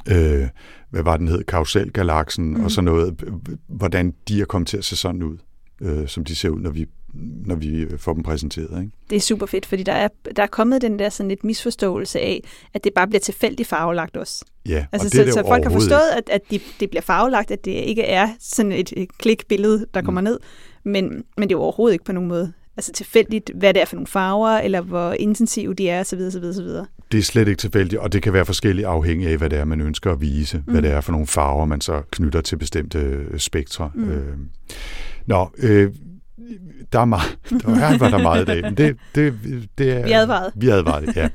øh, 0.07 0.47
hvad 0.89 1.03
var 1.03 1.17
den 1.17 1.27
hed, 1.27 1.43
Karuselgalaksen 1.43 2.53
mm. 2.53 2.63
og 2.63 2.71
sådan 2.71 2.85
noget, 2.85 3.23
hvordan 3.67 4.13
de 4.27 4.41
er 4.41 4.45
kommet 4.45 4.67
til 4.67 4.77
at 4.77 4.85
se 4.85 4.95
sådan 4.95 5.23
ud, 5.23 5.37
øh, 5.81 6.07
som 6.07 6.25
de 6.25 6.35
ser 6.35 6.49
ud, 6.49 6.59
når 6.59 6.69
vi 6.69 6.87
når 7.45 7.55
vi 7.55 7.87
får 7.97 8.13
dem 8.13 8.23
præsenteret. 8.23 8.79
Ikke? 8.79 8.91
Det 9.09 9.15
er 9.15 9.19
super 9.19 9.45
fedt, 9.45 9.65
fordi 9.65 9.83
der 9.83 9.93
er, 9.93 10.07
der 10.35 10.43
er 10.43 10.47
kommet 10.47 10.81
den 10.81 10.99
der 10.99 11.09
sådan 11.09 11.29
lidt 11.29 11.43
misforståelse 11.43 12.19
af, 12.19 12.43
at 12.73 12.83
det 12.83 12.93
bare 12.93 13.07
bliver 13.07 13.19
tilfældigt 13.19 13.69
farvelagt 13.69 14.17
også. 14.17 14.45
Ja, 14.65 14.85
altså, 14.91 15.07
og 15.07 15.11
det 15.11 15.11
så, 15.11 15.23
det 15.23 15.33
så 15.33 15.43
folk 15.47 15.63
har 15.63 15.71
forstået, 15.71 16.09
at, 16.17 16.29
at 16.29 16.41
de, 16.51 16.59
det 16.79 16.89
bliver 16.89 17.01
farvelagt, 17.01 17.51
at 17.51 17.65
det 17.65 17.71
ikke 17.71 18.03
er 18.03 18.29
sådan 18.39 18.71
et, 18.71 18.93
et 18.97 19.17
klikbillede, 19.17 19.85
der 19.93 20.01
kommer 20.01 20.21
mm. 20.21 20.25
ned, 20.25 20.39
men, 20.83 21.03
men 21.37 21.49
det 21.49 21.55
er 21.55 21.57
jo 21.57 21.61
overhovedet 21.61 21.93
ikke 21.93 22.05
på 22.05 22.11
nogen 22.11 22.29
måde 22.29 22.53
altså 22.77 22.91
tilfældigt, 22.91 23.51
hvad 23.55 23.73
det 23.73 23.81
er 23.81 23.85
for 23.85 23.95
nogle 23.95 24.07
farver, 24.07 24.49
eller 24.49 24.81
hvor 24.81 25.11
intensive 25.11 25.73
de 25.73 25.89
er, 25.89 25.99
osv. 25.99 26.19
osv., 26.19 26.43
osv. 26.43 26.67
Det 27.11 27.17
er 27.17 27.23
slet 27.23 27.47
ikke 27.47 27.59
tilfældigt, 27.59 28.01
og 28.01 28.13
det 28.13 28.23
kan 28.23 28.33
være 28.33 28.45
forskelligt 28.45 28.87
afhængig 28.87 29.27
af, 29.27 29.37
hvad 29.37 29.49
det 29.49 29.59
er, 29.59 29.65
man 29.65 29.81
ønsker 29.81 30.11
at 30.11 30.21
vise, 30.21 30.57
mm. 30.57 30.71
hvad 30.71 30.81
det 30.81 30.91
er 30.91 31.01
for 31.01 31.11
nogle 31.11 31.27
farver, 31.27 31.65
man 31.65 31.81
så 31.81 32.01
knytter 32.11 32.41
til 32.41 32.57
bestemte 32.57 32.99
øh, 32.99 33.39
spektre. 33.39 33.91
Mm. 33.95 34.09
Øh. 34.09 34.37
Nå, 35.25 35.49
øh, 35.57 35.91
der 36.93 36.99
er 36.99 37.05
meget, 37.05 37.37
der 37.65 37.75
er, 37.75 37.97
var 37.97 38.09
der 38.09 38.21
meget 38.21 38.41
i 38.41 38.45
dag, 38.45 38.61
men 38.61 38.77
det, 38.77 38.97
det, 39.15 39.33
det 39.77 39.91
er... 39.91 40.03
Vi 40.03 40.11
advarede. 40.11 40.51
Vi 40.55 40.69
advarede, 40.69 41.13
ja. 41.15 41.29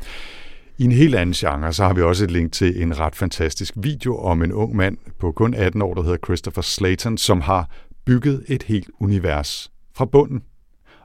I 0.78 0.85
en 0.85 0.92
helt 0.92 1.14
anden 1.14 1.33
genre, 1.33 1.73
så 1.73 1.85
har 1.85 1.95
vi 1.95 2.02
også 2.02 2.25
et 2.25 2.30
link 2.30 2.52
til 2.52 2.83
en 2.83 2.99
ret 2.99 3.16
fantastisk 3.16 3.75
video 3.76 4.18
om 4.18 4.42
en 4.42 4.52
ung 4.52 4.76
mand 4.76 4.97
på 5.21 5.33
kun 5.33 5.54
18 5.54 5.83
år, 5.83 5.95
der 5.95 6.02
hedder 6.02 6.16
Christopher 6.25 6.62
Slayton, 6.62 7.18
som 7.18 7.40
har 7.40 7.71
bygget 8.06 8.45
et 8.49 8.62
helt 8.62 8.90
univers 9.00 9.71
fra 9.95 10.04
bunden. 10.04 10.42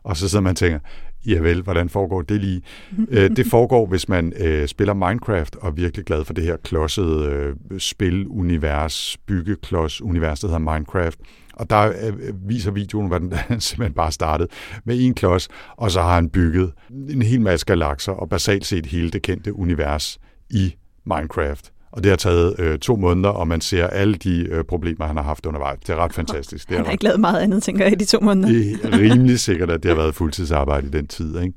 Og 0.03 0.17
så 0.17 0.29
sidder 0.29 0.43
man 0.43 0.49
og 0.51 0.57
tænker, 0.57 0.79
ja 1.25 1.39
vel, 1.39 1.61
hvordan 1.61 1.89
foregår 1.89 2.21
det 2.21 2.41
lige? 2.41 2.61
Øh, 3.09 3.29
det 3.35 3.47
foregår, 3.47 3.85
hvis 3.85 4.09
man 4.09 4.33
øh, 4.39 4.67
spiller 4.67 4.93
Minecraft 4.93 5.55
og 5.55 5.67
er 5.67 5.71
virkelig 5.71 6.05
glad 6.05 6.25
for 6.25 6.33
det 6.33 6.43
her 6.43 6.57
klodsede 6.57 7.25
øh, 7.25 7.79
spilunivers, 7.79 9.17
byggeklods-univers, 9.27 10.39
der 10.39 10.47
hedder 10.47 10.73
Minecraft. 10.73 11.19
Og 11.53 11.69
der 11.69 11.93
øh, 12.07 12.49
viser 12.49 12.71
videoen, 12.71 13.07
hvordan 13.07 13.31
den 13.49 13.61
simpelthen 13.61 13.93
bare 13.93 14.11
startede 14.11 14.49
med 14.85 14.95
en 14.99 15.13
klods, 15.13 15.49
og 15.77 15.91
så 15.91 16.01
har 16.01 16.15
han 16.15 16.29
bygget 16.29 16.71
en 17.09 17.21
hel 17.21 17.41
masse 17.41 17.65
galakser, 17.65 18.11
og 18.11 18.29
basalt 18.29 18.65
set 18.65 18.85
hele 18.85 19.09
det 19.09 19.21
kendte 19.21 19.55
univers 19.55 20.19
i 20.49 20.75
Minecraft. 21.05 21.71
Og 21.91 22.03
det 22.03 22.09
har 22.09 22.17
taget 22.17 22.59
øh, 22.59 22.79
to 22.79 22.95
måneder, 22.95 23.29
og 23.29 23.47
man 23.47 23.61
ser 23.61 23.87
alle 23.87 24.15
de 24.15 24.47
øh, 24.49 24.63
problemer, 24.63 25.05
han 25.05 25.15
har 25.15 25.23
haft 25.23 25.45
undervejs. 25.45 25.79
Det 25.79 25.89
er 25.89 25.95
ret 25.95 26.13
fantastisk. 26.21 26.69
Det 26.69 26.73
er 26.73 26.77
han 26.77 26.85
har 26.85 26.91
ikke 26.91 27.03
lavet 27.03 27.19
meget 27.19 27.39
andet, 27.41 27.63
tænker 27.63 27.83
jeg, 27.85 27.91
i 27.91 27.95
de 27.95 28.05
to 28.05 28.19
måneder. 28.19 28.47
Det 28.47 28.79
er 28.83 28.99
rimelig 28.99 29.39
sikkert, 29.39 29.71
at 29.71 29.83
det 29.83 29.89
har 29.89 29.95
været 29.95 30.15
fuldtidsarbejde 30.15 30.87
i 30.87 30.89
den 30.89 31.07
tid. 31.07 31.39
Ikke? 31.39 31.53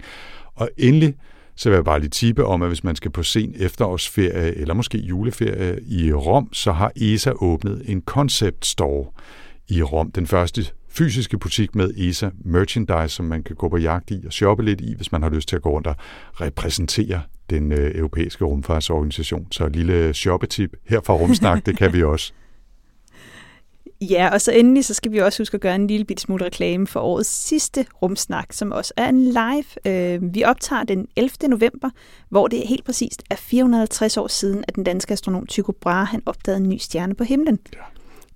Og 0.55 0.69
endelig, 0.77 1.15
så 1.57 1.69
vil 1.69 1.77
jeg 1.77 1.85
bare 1.85 2.01
lige 2.01 2.11
tippe 2.11 2.45
om, 2.45 2.63
at 2.63 2.69
hvis 2.69 2.85
man 2.85 2.97
skal 2.97 3.11
på 3.11 3.23
sen 3.23 3.55
efterårsferie, 3.59 4.55
eller 4.55 4.75
måske 4.75 4.99
juleferie 4.99 5.79
i 5.89 6.13
Rom, 6.13 6.49
så 6.53 6.73
har 6.73 6.93
ESA 6.97 7.33
åbnet 7.41 7.83
en 7.87 8.03
concept 8.07 8.67
store 8.67 9.07
i 9.69 9.83
Rom. 9.83 10.11
Den 10.11 10.27
første 10.27 10.65
fysiske 10.95 11.39
butik 11.39 11.75
med 11.75 11.91
ESA 11.97 12.31
merchandise, 12.45 13.09
som 13.09 13.25
man 13.25 13.43
kan 13.43 13.57
gå 13.57 13.69
på 13.69 13.77
jagt 13.77 14.11
i 14.11 14.23
og 14.27 14.33
shoppe 14.33 14.65
lidt 14.65 14.81
i, 14.81 14.95
hvis 14.97 15.13
man 15.13 15.23
har 15.23 15.31
lyst 15.31 15.49
til 15.49 15.57
at 15.57 15.63
gå 15.63 15.71
rundt 15.71 15.87
og 15.87 15.97
repræsentere 16.41 17.23
den 17.51 17.73
øh, 17.73 17.95
europæiske 17.95 18.45
rumfartsorganisation. 18.45 19.47
Så 19.51 19.67
et 19.67 19.77
lille 19.77 20.15
shoppetip 20.15 20.77
her 20.85 21.01
fra 21.01 21.15
Rumsnak, 21.15 21.67
det 21.67 21.77
kan 21.77 21.93
vi 21.93 22.03
også. 22.15 22.33
Ja, 24.01 24.29
og 24.33 24.41
så 24.41 24.53
endelig 24.53 24.85
så 24.85 24.95
skal 24.95 25.13
vi 25.13 25.19
også 25.19 25.41
huske 25.41 25.55
at 25.55 25.61
gøre 25.61 25.75
en 25.75 25.87
lille 25.87 26.05
bit 26.05 26.21
smule 26.21 26.45
reklame 26.45 26.87
for 26.87 27.01
årets 27.01 27.47
sidste 27.47 27.87
rumsnak, 28.03 28.53
som 28.53 28.73
også 28.73 28.95
er 28.97 29.09
en 29.09 29.25
live. 29.25 29.65
Øh, 29.87 30.35
vi 30.35 30.45
optager 30.45 30.85
den 30.85 31.09
11. 31.17 31.49
november, 31.49 31.91
hvor 32.29 32.49
det 32.49 32.63
helt 32.69 32.85
præcist 32.85 33.23
er 33.31 33.37
450 33.37 34.17
år 34.17 34.27
siden, 34.27 34.65
at 34.69 34.75
den 34.75 34.85
danske 34.85 35.13
astronom 35.13 35.47
Tycho 35.47 35.73
Brahe 35.81 36.07
han 36.07 36.23
opdagede 36.27 36.61
en 36.61 36.69
ny 36.69 36.77
stjerne 36.79 37.15
på 37.15 37.25
himlen. 37.25 37.59
Ja. 37.73 37.79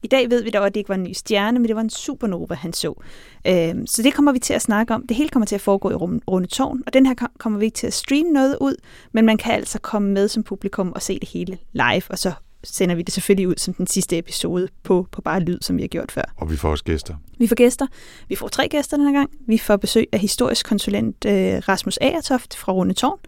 I 0.03 0.07
dag 0.07 0.31
ved 0.31 0.43
vi 0.43 0.51
dog, 0.51 0.67
at 0.67 0.75
det 0.75 0.81
ikke 0.81 0.89
var 0.89 0.95
en 0.95 1.03
ny 1.03 1.13
stjerne, 1.13 1.59
men 1.59 1.69
det 1.69 1.77
var 1.77 1.83
en 1.83 1.91
supernova, 1.91 2.55
han 2.55 2.73
så. 2.73 3.03
Øhm, 3.47 3.87
så 3.87 4.03
det 4.03 4.15
kommer 4.15 4.33
vi 4.33 4.39
til 4.39 4.55
at 4.55 4.63
snakke 4.63 4.95
om. 4.95 5.07
Det 5.07 5.17
hele 5.17 5.29
kommer 5.29 5.47
til 5.47 5.55
at 5.55 5.61
foregå 5.61 5.91
i 5.91 5.95
Runde 5.95 6.49
Tårn, 6.49 6.83
og 6.87 6.93
den 6.93 7.07
her 7.07 7.15
kommer 7.39 7.59
vi 7.59 7.65
ikke 7.65 7.75
til 7.75 7.87
at 7.87 7.95
streame 7.95 8.31
noget 8.31 8.57
ud, 8.61 8.75
men 9.13 9.27
man 9.27 9.37
kan 9.37 9.55
altså 9.55 9.79
komme 9.79 10.11
med 10.11 10.29
som 10.29 10.43
publikum 10.43 10.93
og 10.93 11.03
se 11.03 11.19
det 11.19 11.29
hele 11.29 11.59
live, 11.73 12.03
og 12.09 12.19
så 12.19 12.33
sender 12.65 12.95
vi 12.95 13.03
det 13.03 13.15
selvfølgelig 13.15 13.49
ud 13.49 13.55
som 13.57 13.75
den 13.75 13.87
sidste 13.87 14.19
episode 14.19 14.69
på, 14.83 15.07
på 15.13 15.23
bare 15.23 15.41
lyd, 15.41 15.59
som 15.61 15.77
vi 15.77 15.83
har 15.83 15.89
gjort 15.89 16.13
før. 16.13 16.23
Og 16.37 16.51
vi 16.51 16.57
får 16.57 16.71
også 16.71 16.85
gæster. 16.85 17.15
Vi 17.39 17.47
får 17.47 17.55
gæster. 17.55 17.87
Vi 18.29 18.35
får 18.35 18.49
tre 18.49 18.69
gæster 18.69 18.97
den 18.97 19.07
her 19.07 19.13
gang. 19.13 19.31
Vi 19.47 19.59
får 19.59 19.77
besøg 19.77 20.07
af 20.13 20.19
historisk 20.19 20.67
konsulent 20.67 21.25
øh, 21.25 21.33
Rasmus 21.69 21.99
Agertoft 22.01 22.57
fra 22.57 22.73
Runde 22.73 22.95
Tårn, 22.95 23.19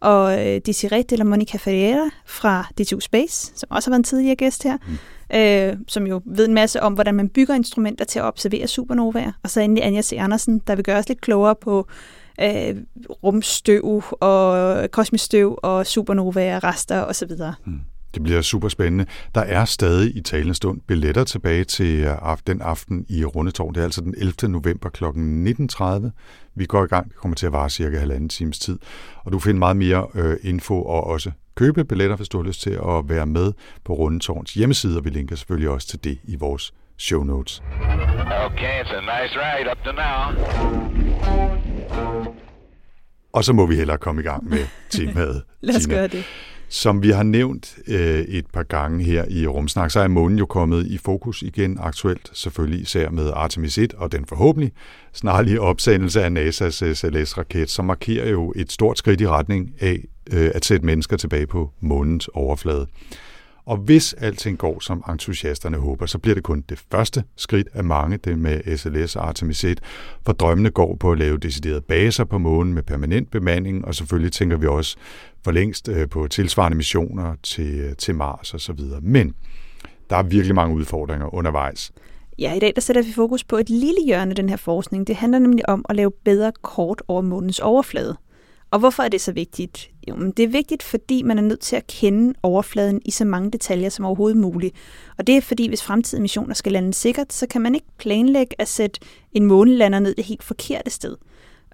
og 0.00 0.48
øh, 0.48 0.60
Desiree 0.66 1.02
de 1.02 1.16
la 1.16 1.24
Monica 1.24 1.58
Ferreira 1.58 2.10
fra 2.26 2.66
DTU 2.78 3.00
Space, 3.00 3.52
som 3.54 3.68
også 3.70 3.88
har 3.88 3.92
været 3.92 4.00
en 4.00 4.04
tidligere 4.04 4.36
gæst 4.36 4.62
her. 4.62 4.76
Mm 4.86 4.98
øh, 5.34 5.76
som 5.88 6.06
jo 6.06 6.22
ved 6.26 6.48
en 6.48 6.54
masse 6.54 6.82
om, 6.82 6.92
hvordan 6.92 7.14
man 7.14 7.28
bygger 7.28 7.54
instrumenter 7.54 8.04
til 8.04 8.18
at 8.18 8.24
observere 8.24 8.66
supernovaer. 8.66 9.32
Og 9.42 9.50
så 9.50 9.60
endelig 9.60 9.84
Anja 9.84 10.02
C. 10.02 10.12
Andersen, 10.18 10.62
der 10.66 10.74
vil 10.74 10.84
gøre 10.84 10.98
os 10.98 11.08
lidt 11.08 11.20
klogere 11.20 11.54
på 11.60 11.88
øh, 12.40 12.76
rumstøv 13.22 14.02
og 14.10 14.90
kosmisk 14.90 15.24
støv 15.24 15.58
og 15.62 15.86
supernovaer, 15.86 16.64
rester 16.64 17.00
osv. 17.00 17.30
Hmm. 17.64 17.80
Det 18.14 18.22
bliver 18.22 18.42
super 18.42 18.68
spændende. 18.68 19.06
Der 19.34 19.40
er 19.40 19.64
stadig 19.64 20.16
i 20.16 20.20
talende 20.20 20.54
stund 20.54 20.80
billetter 20.80 21.24
tilbage 21.24 21.64
til 21.64 22.00
øh, 22.00 22.36
den 22.46 22.60
aften 22.60 23.06
i 23.08 23.24
Rundetårn. 23.24 23.74
Det 23.74 23.80
er 23.80 23.84
altså 23.84 24.00
den 24.00 24.14
11. 24.16 24.52
november 24.52 24.88
kl. 24.88 25.04
19.30. 25.04 26.10
Vi 26.54 26.66
går 26.66 26.84
i 26.84 26.86
gang. 26.86 27.08
Det 27.08 27.16
kommer 27.16 27.34
til 27.34 27.46
at 27.46 27.52
vare 27.52 27.70
cirka 27.70 27.98
halvanden 27.98 28.28
times 28.28 28.58
tid. 28.58 28.78
Og 29.24 29.32
du 29.32 29.38
finder 29.38 29.58
meget 29.58 29.76
mere 29.76 30.06
øh, 30.14 30.36
info 30.42 30.82
og 30.82 31.04
også 31.04 31.30
købe 31.56 31.84
billetter, 31.84 32.16
hvis 32.16 32.28
du 32.28 32.38
har 32.38 32.44
lyst 32.44 32.60
til 32.62 32.70
at 32.70 33.08
være 33.08 33.26
med 33.26 33.52
på 33.84 33.92
Rundetårns 33.94 34.54
hjemmeside, 34.54 34.98
og 34.98 35.04
vi 35.04 35.10
linker 35.10 35.36
selvfølgelig 35.36 35.70
også 35.70 35.88
til 35.88 36.04
det 36.04 36.18
i 36.24 36.36
vores 36.36 36.72
show 36.98 37.22
notes. 37.24 37.62
Okay, 38.46 38.82
it's 38.82 38.92
a 38.94 39.00
nice 39.00 39.34
ride 39.36 39.70
up 39.70 39.78
to 39.84 39.92
now. 39.92 40.22
Og 43.32 43.44
så 43.44 43.52
må 43.52 43.66
vi 43.66 43.74
hellere 43.76 43.98
komme 43.98 44.20
i 44.22 44.24
gang 44.24 44.48
med 44.48 44.66
temaet. 44.90 45.42
Lad 45.60 45.76
os 45.76 45.86
gøre 45.86 46.08
det. 46.08 46.24
Som 46.74 47.02
vi 47.02 47.10
har 47.10 47.22
nævnt 47.22 47.78
øh, 47.86 48.20
et 48.20 48.46
par 48.46 48.62
gange 48.62 49.04
her 49.04 49.24
i 49.28 49.46
Rumsnak, 49.46 49.90
så 49.90 50.00
er 50.00 50.08
månen 50.08 50.38
jo 50.38 50.46
kommet 50.46 50.86
i 50.86 50.98
fokus 50.98 51.42
igen 51.42 51.76
aktuelt, 51.80 52.30
selvfølgelig 52.32 52.82
især 52.82 53.10
med 53.10 53.30
Artemis 53.34 53.78
1 53.78 53.94
og 53.94 54.12
den 54.12 54.26
forhåbentlig 54.26 54.72
snarlige 55.12 55.60
opsendelse 55.60 56.22
af 56.22 56.28
NASA's 56.28 56.84
øh, 56.84 56.94
SLS-raket, 56.94 57.70
som 57.70 57.84
markerer 57.84 58.30
jo 58.30 58.52
et 58.56 58.72
stort 58.72 58.98
skridt 58.98 59.20
i 59.20 59.28
retning 59.28 59.74
af 59.80 60.04
øh, 60.32 60.50
at 60.54 60.64
sætte 60.64 60.86
mennesker 60.86 61.16
tilbage 61.16 61.46
på 61.46 61.70
månens 61.80 62.28
overflade. 62.28 62.86
Og 63.66 63.76
hvis 63.76 64.12
alting 64.12 64.58
går, 64.58 64.80
som 64.80 65.04
entusiasterne 65.08 65.76
håber, 65.76 66.06
så 66.06 66.18
bliver 66.18 66.34
det 66.34 66.44
kun 66.44 66.64
det 66.68 66.82
første 66.92 67.24
skridt 67.36 67.68
af 67.74 67.84
mange, 67.84 68.16
det 68.16 68.38
med 68.38 68.76
SLS 68.76 69.16
og 69.16 69.28
Artemis 69.28 69.64
1, 69.64 69.80
for 70.26 70.32
drømmene 70.32 70.70
går 70.70 70.96
på 70.96 71.12
at 71.12 71.18
lave 71.18 71.38
deciderede 71.38 71.80
baser 71.80 72.24
på 72.24 72.38
månen 72.38 72.74
med 72.74 72.82
permanent 72.82 73.30
bemanding, 73.30 73.84
og 73.84 73.94
selvfølgelig 73.94 74.32
tænker 74.32 74.56
vi 74.56 74.66
også 74.66 74.96
for 75.44 75.50
længst 75.50 75.88
øh, 75.88 76.08
på 76.08 76.28
tilsvarende 76.28 76.76
missioner 76.76 77.34
til, 77.42 77.80
øh, 77.80 77.96
til 77.96 78.14
Mars 78.14 78.54
osv. 78.54 78.80
Men 79.02 79.34
der 80.10 80.16
er 80.16 80.22
virkelig 80.22 80.54
mange 80.54 80.76
udfordringer 80.76 81.34
undervejs. 81.34 81.92
Ja, 82.38 82.54
i 82.54 82.58
dag 82.58 82.72
der 82.74 82.80
sætter 82.80 83.02
vi 83.02 83.12
fokus 83.12 83.44
på 83.44 83.56
et 83.56 83.70
lille 83.70 84.06
hjørne 84.06 84.30
af 84.30 84.36
den 84.36 84.48
her 84.48 84.56
forskning. 84.56 85.06
Det 85.06 85.16
handler 85.16 85.38
nemlig 85.38 85.68
om 85.68 85.84
at 85.88 85.96
lave 85.96 86.10
bedre 86.24 86.52
kort 86.62 87.02
over 87.08 87.22
månens 87.22 87.58
overflade. 87.58 88.16
Og 88.70 88.78
hvorfor 88.78 89.02
er 89.02 89.08
det 89.08 89.20
så 89.20 89.32
vigtigt? 89.32 89.90
Jo, 90.08 90.16
men 90.16 90.30
det 90.30 90.42
er 90.42 90.48
vigtigt, 90.48 90.82
fordi 90.82 91.22
man 91.22 91.38
er 91.38 91.42
nødt 91.42 91.60
til 91.60 91.76
at 91.76 91.86
kende 91.86 92.34
overfladen 92.42 93.00
i 93.04 93.10
så 93.10 93.24
mange 93.24 93.50
detaljer 93.50 93.88
som 93.88 94.04
overhovedet 94.04 94.36
muligt. 94.36 94.76
Og 95.18 95.26
det 95.26 95.36
er 95.36 95.40
fordi, 95.40 95.68
hvis 95.68 95.82
fremtidige 95.82 96.22
missioner 96.22 96.54
skal 96.54 96.72
lande 96.72 96.94
sikkert, 96.94 97.32
så 97.32 97.46
kan 97.46 97.60
man 97.60 97.74
ikke 97.74 97.86
planlægge 97.98 98.54
at 98.58 98.68
sætte 98.68 99.00
en 99.32 99.46
månelander 99.46 99.98
ned 99.98 100.14
det 100.14 100.24
helt 100.24 100.42
forkerte 100.42 100.90
sted. 100.90 101.16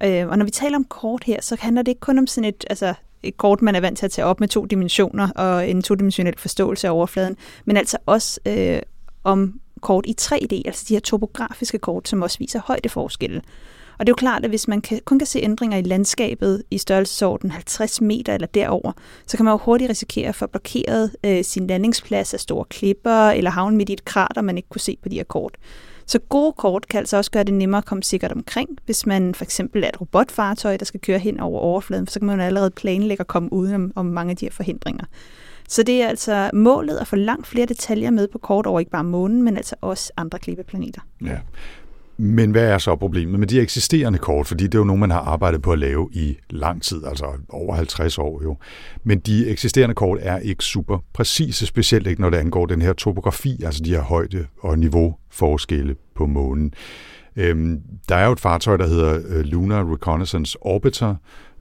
Øh, 0.04 0.28
og 0.28 0.38
når 0.38 0.44
vi 0.44 0.50
taler 0.50 0.76
om 0.76 0.85
kort 0.85 1.24
her, 1.24 1.40
så 1.40 1.57
handler 1.61 1.83
det 1.83 1.90
ikke 1.90 2.00
kun 2.00 2.18
om 2.18 2.26
sådan 2.26 2.48
et, 2.48 2.64
altså 2.70 2.94
et 3.22 3.37
kort, 3.37 3.62
man 3.62 3.74
er 3.74 3.81
vant 3.81 3.98
til 3.98 4.04
at 4.04 4.12
tage 4.12 4.26
op 4.26 4.40
med 4.40 4.48
to 4.48 4.64
dimensioner 4.64 5.31
og 5.31 5.68
en 5.70 5.83
todimensionel 5.83 6.35
forståelse 6.38 6.88
af 6.88 6.92
overfladen, 6.92 7.37
men 7.64 7.76
altså 7.76 7.98
også 8.07 8.40
øh, 8.46 8.78
om 9.24 9.61
kort 9.81 10.07
i 10.07 10.14
3D, 10.20 10.62
altså 10.64 10.85
de 10.88 10.94
her 10.94 11.00
topografiske 11.00 11.78
kort, 11.78 12.09
som 12.09 12.22
også 12.22 12.38
viser 12.38 12.61
højdeforskelle. 12.64 13.42
Og 13.98 14.07
det 14.07 14.11
er 14.11 14.12
jo 14.12 14.14
klart, 14.14 14.44
at 14.44 14.50
hvis 14.50 14.68
man 14.68 14.81
kan, 14.81 15.00
kun 15.04 15.18
kan 15.18 15.26
se 15.26 15.40
ændringer 15.40 15.78
i 15.78 15.83
landskabet 15.83 16.62
i 16.70 16.78
størrelsesorden 16.78 17.50
50 17.50 18.00
meter 18.00 18.35
eller 18.35 18.46
derover, 18.46 18.92
så 19.26 19.37
kan 19.37 19.44
man 19.44 19.52
jo 19.52 19.59
hurtigt 19.59 19.90
risikere 19.90 20.28
at 20.28 20.35
få 20.35 20.46
blokeret 20.46 21.16
øh, 21.24 21.44
sin 21.44 21.66
landingsplads 21.66 22.35
af 22.35 22.40
store 22.40 22.64
klipper 22.64 23.31
eller 23.31 23.50
havne 23.50 23.76
midt 23.76 23.88
i 23.88 23.92
et 23.92 24.04
krater, 24.04 24.42
man 24.42 24.57
ikke 24.57 24.68
kunne 24.68 24.81
se 24.81 24.98
på 25.02 25.09
de 25.09 25.16
her 25.16 25.24
kort. 25.24 25.57
Så 26.09 26.18
gode 26.18 26.53
kort 26.53 26.88
kan 26.88 26.99
altså 26.99 27.16
også 27.16 27.31
gøre 27.31 27.44
det 27.44 27.55
nemmere 27.55 27.79
at 27.79 27.85
komme 27.85 28.03
sikkert 28.03 28.33
omkring, 28.33 28.68
hvis 28.85 29.07
man 29.07 29.35
for 29.35 29.44
eksempel 29.44 29.85
er 29.85 29.88
et 29.88 30.01
robotfartøj, 30.01 30.77
der 30.77 30.85
skal 30.85 31.01
køre 31.01 31.18
hen 31.18 31.40
over 31.40 31.61
overfladen, 31.61 32.07
så 32.07 32.21
kan 32.21 32.27
man 32.27 32.40
allerede 32.40 32.71
planlægge 32.71 33.21
at 33.21 33.27
komme 33.27 33.53
uden 33.53 33.92
om 33.94 34.07
mange 34.07 34.31
af 34.31 34.37
de 34.37 34.44
her 34.44 34.53
forhindringer. 34.53 35.05
Så 35.68 35.83
det 35.83 36.03
er 36.03 36.09
altså 36.09 36.51
målet 36.55 36.97
at 36.97 37.07
få 37.07 37.16
langt 37.16 37.47
flere 37.47 37.66
detaljer 37.66 38.11
med 38.11 38.29
på 38.29 38.38
kort 38.38 38.66
over 38.66 38.81
ikke 38.81 38.90
bare 38.90 39.05
månen, 39.05 39.42
men 39.42 39.57
altså 39.57 39.77
også 39.81 40.12
andre 40.16 40.38
klippeplaneter. 40.38 41.01
Ja. 41.25 41.38
Men 42.20 42.50
hvad 42.50 42.64
er 42.64 42.78
så 42.78 42.96
problemet 42.96 43.40
med 43.40 43.48
de 43.48 43.61
eksisterende 43.61 44.18
kort? 44.18 44.46
Fordi 44.46 44.64
det 44.64 44.74
er 44.74 44.78
jo 44.78 44.85
nogle, 44.85 45.00
man 45.00 45.11
har 45.11 45.20
arbejdet 45.20 45.62
på 45.62 45.72
at 45.72 45.78
lave 45.78 46.09
i 46.12 46.37
lang 46.50 46.83
tid, 46.83 47.04
altså 47.07 47.26
over 47.48 47.74
50 47.74 48.18
år 48.18 48.42
jo. 48.42 48.57
Men 49.04 49.18
de 49.18 49.48
eksisterende 49.48 49.94
kort 49.94 50.18
er 50.22 50.38
ikke 50.38 50.64
super 50.64 50.98
præcise, 51.12 51.66
specielt 51.66 52.07
ikke 52.07 52.20
når 52.20 52.31
det 52.31 52.37
angår 52.37 52.66
den 52.66 52.83
her 52.83 52.92
topografi, 52.92 53.62
altså 53.64 53.83
de 53.85 53.90
her 53.90 54.02
højde- 54.02 54.46
og 54.61 54.78
niveauforskelle 54.78 55.96
på 56.14 56.26
månen. 56.26 56.72
Øhm, 57.37 57.81
der 58.09 58.16
er 58.16 58.26
jo 58.26 58.33
et 58.33 58.40
fartøj, 58.40 58.76
der 58.76 58.87
hedder 58.87 59.20
øh, 59.28 59.44
Lunar 59.44 59.92
Reconnaissance 59.92 60.59
Orbiter, 60.61 61.14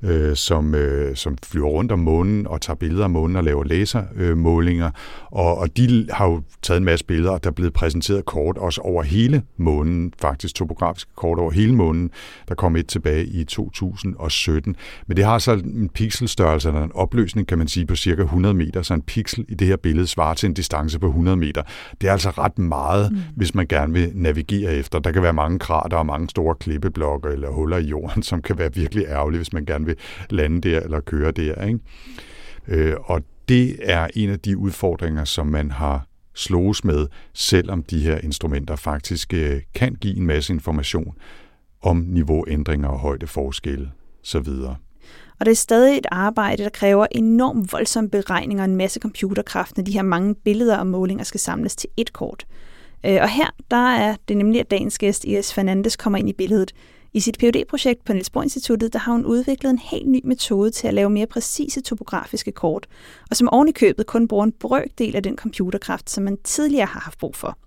øh, 0.04 0.36
som, 0.36 0.76
øh, 0.76 1.16
som 1.16 1.38
flyver 1.44 1.68
rundt 1.68 1.92
om 1.92 2.00
månen 2.00 2.48
og 2.48 2.62
tager 2.62 2.78
billeder 2.78 3.04
af 3.04 3.10
månen 3.10 3.36
og 3.36 3.44
laver 3.44 3.64
lasermålinger. 3.64 4.92
Og, 5.26 5.58
og 5.58 5.78
de 5.78 6.08
har 6.12 6.26
jo 6.26 6.42
taget 6.62 6.78
en 6.78 6.86
masse 6.86 7.06
billeder, 7.06 7.32
og 7.32 7.44
der 7.44 7.50
er 7.50 7.54
blevet 7.54 7.74
præsenteret 7.74 8.26
kort 8.26 8.58
også 8.58 8.82
over 8.82 9.04
hele 9.04 9.42
månen, 9.58 10.14
faktisk 10.22 10.56
topografiske 10.56 11.12
kort 11.16 11.40
over 11.40 11.52
hele 11.52 11.76
månen. 11.76 12.12
Der 12.48 12.56
kom 12.56 12.76
et 12.76 12.88
tilbage 12.88 13.26
i 13.26 13.44
2017. 13.44 14.76
Men 15.08 15.18
det 15.18 15.26
har 15.26 15.40
så 15.40 15.54
en 15.54 15.90
pixelstørrelse, 15.90 16.70
eller 16.70 16.84
en 16.84 16.92
opløsning, 16.94 17.48
kan 17.48 17.58
man 17.58 17.68
sige, 17.68 17.86
på 17.86 17.96
cirka 17.96 18.22
100 18.22 18.54
meter. 18.56 18.82
Så 18.82 18.94
en 18.94 19.02
pixel 19.02 19.46
i 19.50 19.54
det 19.54 19.68
her 19.68 19.76
billede 19.76 20.08
svarer 20.08 20.34
til 20.34 20.48
en 20.48 20.54
distance 20.54 21.00
på 21.00 21.08
100 21.08 21.38
meter. 21.38 21.64
Det 22.02 22.08
er 22.08 22.12
altså 22.12 22.30
ret 22.30 22.60
meget, 22.60 23.12
mm. 23.12 23.18
hvis 23.36 23.56
man 23.56 23.68
gerne 23.68 23.94
vil 23.94 24.12
navigere 24.14 24.74
efter. 24.74 25.00
Der 25.00 25.12
kan 25.12 25.24
være 25.24 25.34
mange 25.34 25.60
krater 25.60 25.98
og 25.98 26.06
mange 26.06 26.30
store 26.30 26.56
klippeblokke 26.56 27.30
eller 27.30 27.50
huller 27.50 27.78
i 27.78 27.86
jorden, 27.86 28.24
som 28.30 28.42
kan 28.42 28.58
være 28.58 28.74
virkelig 28.74 29.06
ærgerlige, 29.10 29.38
hvis 29.38 29.54
man 29.54 29.66
gerne 29.66 29.87
vil 29.88 29.96
lande 30.30 30.70
der 30.70 30.80
eller 30.80 31.00
køre 31.00 31.32
der. 31.32 31.66
Ikke? 31.66 31.80
Øh, 32.68 32.96
og 33.04 33.22
det 33.50 33.78
er 33.82 34.08
en 34.16 34.30
af 34.30 34.40
de 34.40 34.58
udfordringer, 34.58 35.26
som 35.26 35.48
man 35.48 35.72
har 35.72 36.08
slås 36.36 36.84
med, 36.84 37.08
selvom 37.34 37.84
de 37.84 38.00
her 38.00 38.18
instrumenter 38.18 38.76
faktisk 38.76 39.34
øh, 39.34 39.62
kan 39.76 39.96
give 39.96 40.18
en 40.18 40.26
masse 40.26 40.54
information 40.54 41.16
om 41.82 41.98
niveauændringer 41.98 42.88
og 42.88 43.00
højdeforskelle 43.00 43.92
osv. 44.24 44.50
Og 45.40 45.46
det 45.46 45.52
er 45.52 45.56
stadig 45.56 45.98
et 45.98 46.06
arbejde, 46.12 46.64
der 46.64 46.70
kræver 46.70 47.08
enormt 47.12 47.72
voldsomme 47.72 48.10
beregninger 48.10 48.64
og 48.64 48.70
en 48.70 48.76
masse 48.76 49.00
computerkraft, 49.00 49.78
når 49.78 49.84
de 49.84 49.92
her 49.92 50.02
mange 50.02 50.36
billeder 50.36 50.78
og 50.78 50.88
målinger 50.88 51.24
skal 51.24 51.40
samles 51.40 51.76
til 51.76 51.90
et 51.98 52.14
kort. 52.14 52.46
Øh, 53.06 53.18
og 53.22 53.30
her 53.30 53.50
der 53.72 53.96
er 53.96 54.16
det 54.28 54.38
nemlig, 54.38 54.60
at 54.60 54.72
dagens 54.72 54.98
gæst, 54.98 55.26
Iris 55.26 55.54
Fernandes, 55.54 55.96
kommer 55.96 56.20
ind 56.20 56.30
i 56.30 56.34
billedet. 56.34 56.74
I 57.14 57.20
sit 57.20 57.38
phd 57.38 57.66
projekt 57.70 58.06
på 58.06 58.14
Niels 58.14 58.30
Bohr 58.30 58.44
Instituttet, 58.44 58.94
der 58.94 59.00
har 59.00 59.12
hun 59.12 59.26
udviklet 59.26 59.70
en 59.70 59.80
helt 59.80 60.08
ny 60.08 60.22
metode 60.24 60.72
til 60.72 60.88
at 60.88 60.94
lave 60.94 61.10
mere 61.10 61.28
præcise 61.28 61.82
topografiske 61.82 62.52
kort, 62.52 62.88
og 63.30 63.36
som 63.36 63.50
oven 63.50 63.68
i 63.68 63.72
købet 63.72 64.06
kun 64.06 64.28
bruger 64.28 64.44
en 64.44 64.52
brøkdel 64.52 65.16
af 65.16 65.24
den 65.24 65.36
computerkraft, 65.36 66.10
som 66.10 66.24
man 66.24 66.38
tidligere 66.44 66.86
har 66.86 67.00
haft 67.00 67.20
brug 67.20 67.36
for. 67.36 67.58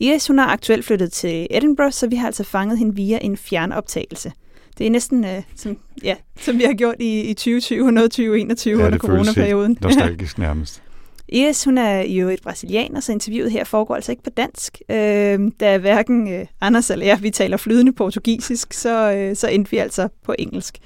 Iris 0.00 0.26
hun 0.26 0.38
er 0.38 0.44
aktuelt 0.44 0.84
flyttet 0.84 1.12
til 1.12 1.46
Edinburgh, 1.50 1.92
så 1.92 2.06
vi 2.06 2.16
har 2.16 2.26
altså 2.26 2.44
fanget 2.44 2.78
hende 2.78 2.94
via 2.94 3.18
en 3.22 3.36
fjernoptagelse. 3.36 4.32
Det 4.78 4.86
er 4.86 4.90
næsten, 4.90 5.24
uh, 5.24 5.30
som, 5.56 5.78
ja, 6.02 6.14
som 6.40 6.58
vi 6.58 6.64
har 6.64 6.72
gjort 6.72 6.94
i, 6.98 7.20
i 7.20 7.34
2020 7.34 7.86
og 7.86 7.92
noget 7.92 8.10
2021 8.10 8.80
ja, 8.80 8.86
under 8.86 8.98
coronaperioden. 8.98 9.74
Det 9.74 9.82
nostalgisk 9.82 10.38
nærmest. 10.48 10.82
Iris, 11.28 11.64
hun 11.64 11.78
er 11.78 12.00
jo 12.02 12.28
et 12.28 12.42
brasilianer, 12.42 13.00
så 13.00 13.12
interviewet 13.12 13.52
her 13.52 13.64
foregår 13.64 13.94
altså 13.94 14.12
ikke 14.12 14.22
på 14.22 14.30
dansk. 14.30 14.78
Øh, 14.90 15.40
da 15.60 15.78
hverken 15.78 16.32
øh, 16.34 16.46
Anders 16.60 16.90
eller 16.90 17.06
jeg, 17.06 17.18
vi 17.22 17.30
taler 17.30 17.56
flydende 17.56 17.92
portugisisk, 17.92 18.72
så, 18.72 19.12
øh, 19.12 19.36
så 19.36 19.48
endte 19.48 19.70
vi 19.70 19.76
altså 19.76 20.08
på 20.24 20.34
engelsk. 20.38 20.78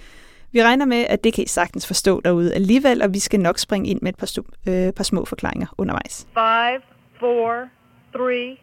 Vi 0.52 0.62
regner 0.62 0.84
med, 0.86 1.04
at 1.08 1.24
det 1.24 1.32
kan 1.34 1.44
I 1.44 1.46
sagtens 1.46 1.86
forstå 1.86 2.20
derude 2.20 2.54
alligevel, 2.54 3.02
og 3.02 3.14
vi 3.14 3.18
skal 3.18 3.40
nok 3.40 3.58
springe 3.58 3.88
ind 3.90 3.98
med 4.02 4.08
et 4.12 4.18
par, 4.18 4.26
stu- 4.26 4.70
øh, 4.70 4.92
par 4.92 5.04
små 5.04 5.24
forklaringer 5.24 5.66
undervejs. 5.78 6.26
5, 6.34 6.82
4, 7.20 7.68
3, 8.12 8.58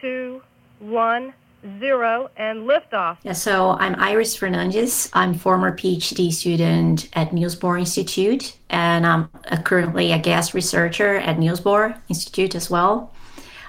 2, 0.00 0.06
1, 0.86 1.32
zero, 1.78 2.30
and 2.36 2.68
liftoff. 2.68 3.18
Yeah, 3.22 3.32
so 3.32 3.70
I'm 3.70 3.94
Iris 3.96 4.34
Fernandez. 4.36 5.10
I'm 5.12 5.34
former 5.34 5.76
PhD 5.76 6.32
student 6.32 7.08
at 7.14 7.32
Niels 7.32 7.56
Bohr 7.56 7.78
Institute, 7.78 8.56
and 8.70 9.06
I'm 9.06 9.28
currently 9.64 10.12
a 10.12 10.18
guest 10.18 10.54
researcher 10.54 11.16
at 11.16 11.38
Niels 11.38 11.60
Bohr 11.60 11.96
Institute 12.08 12.54
as 12.54 12.70
well. 12.70 13.12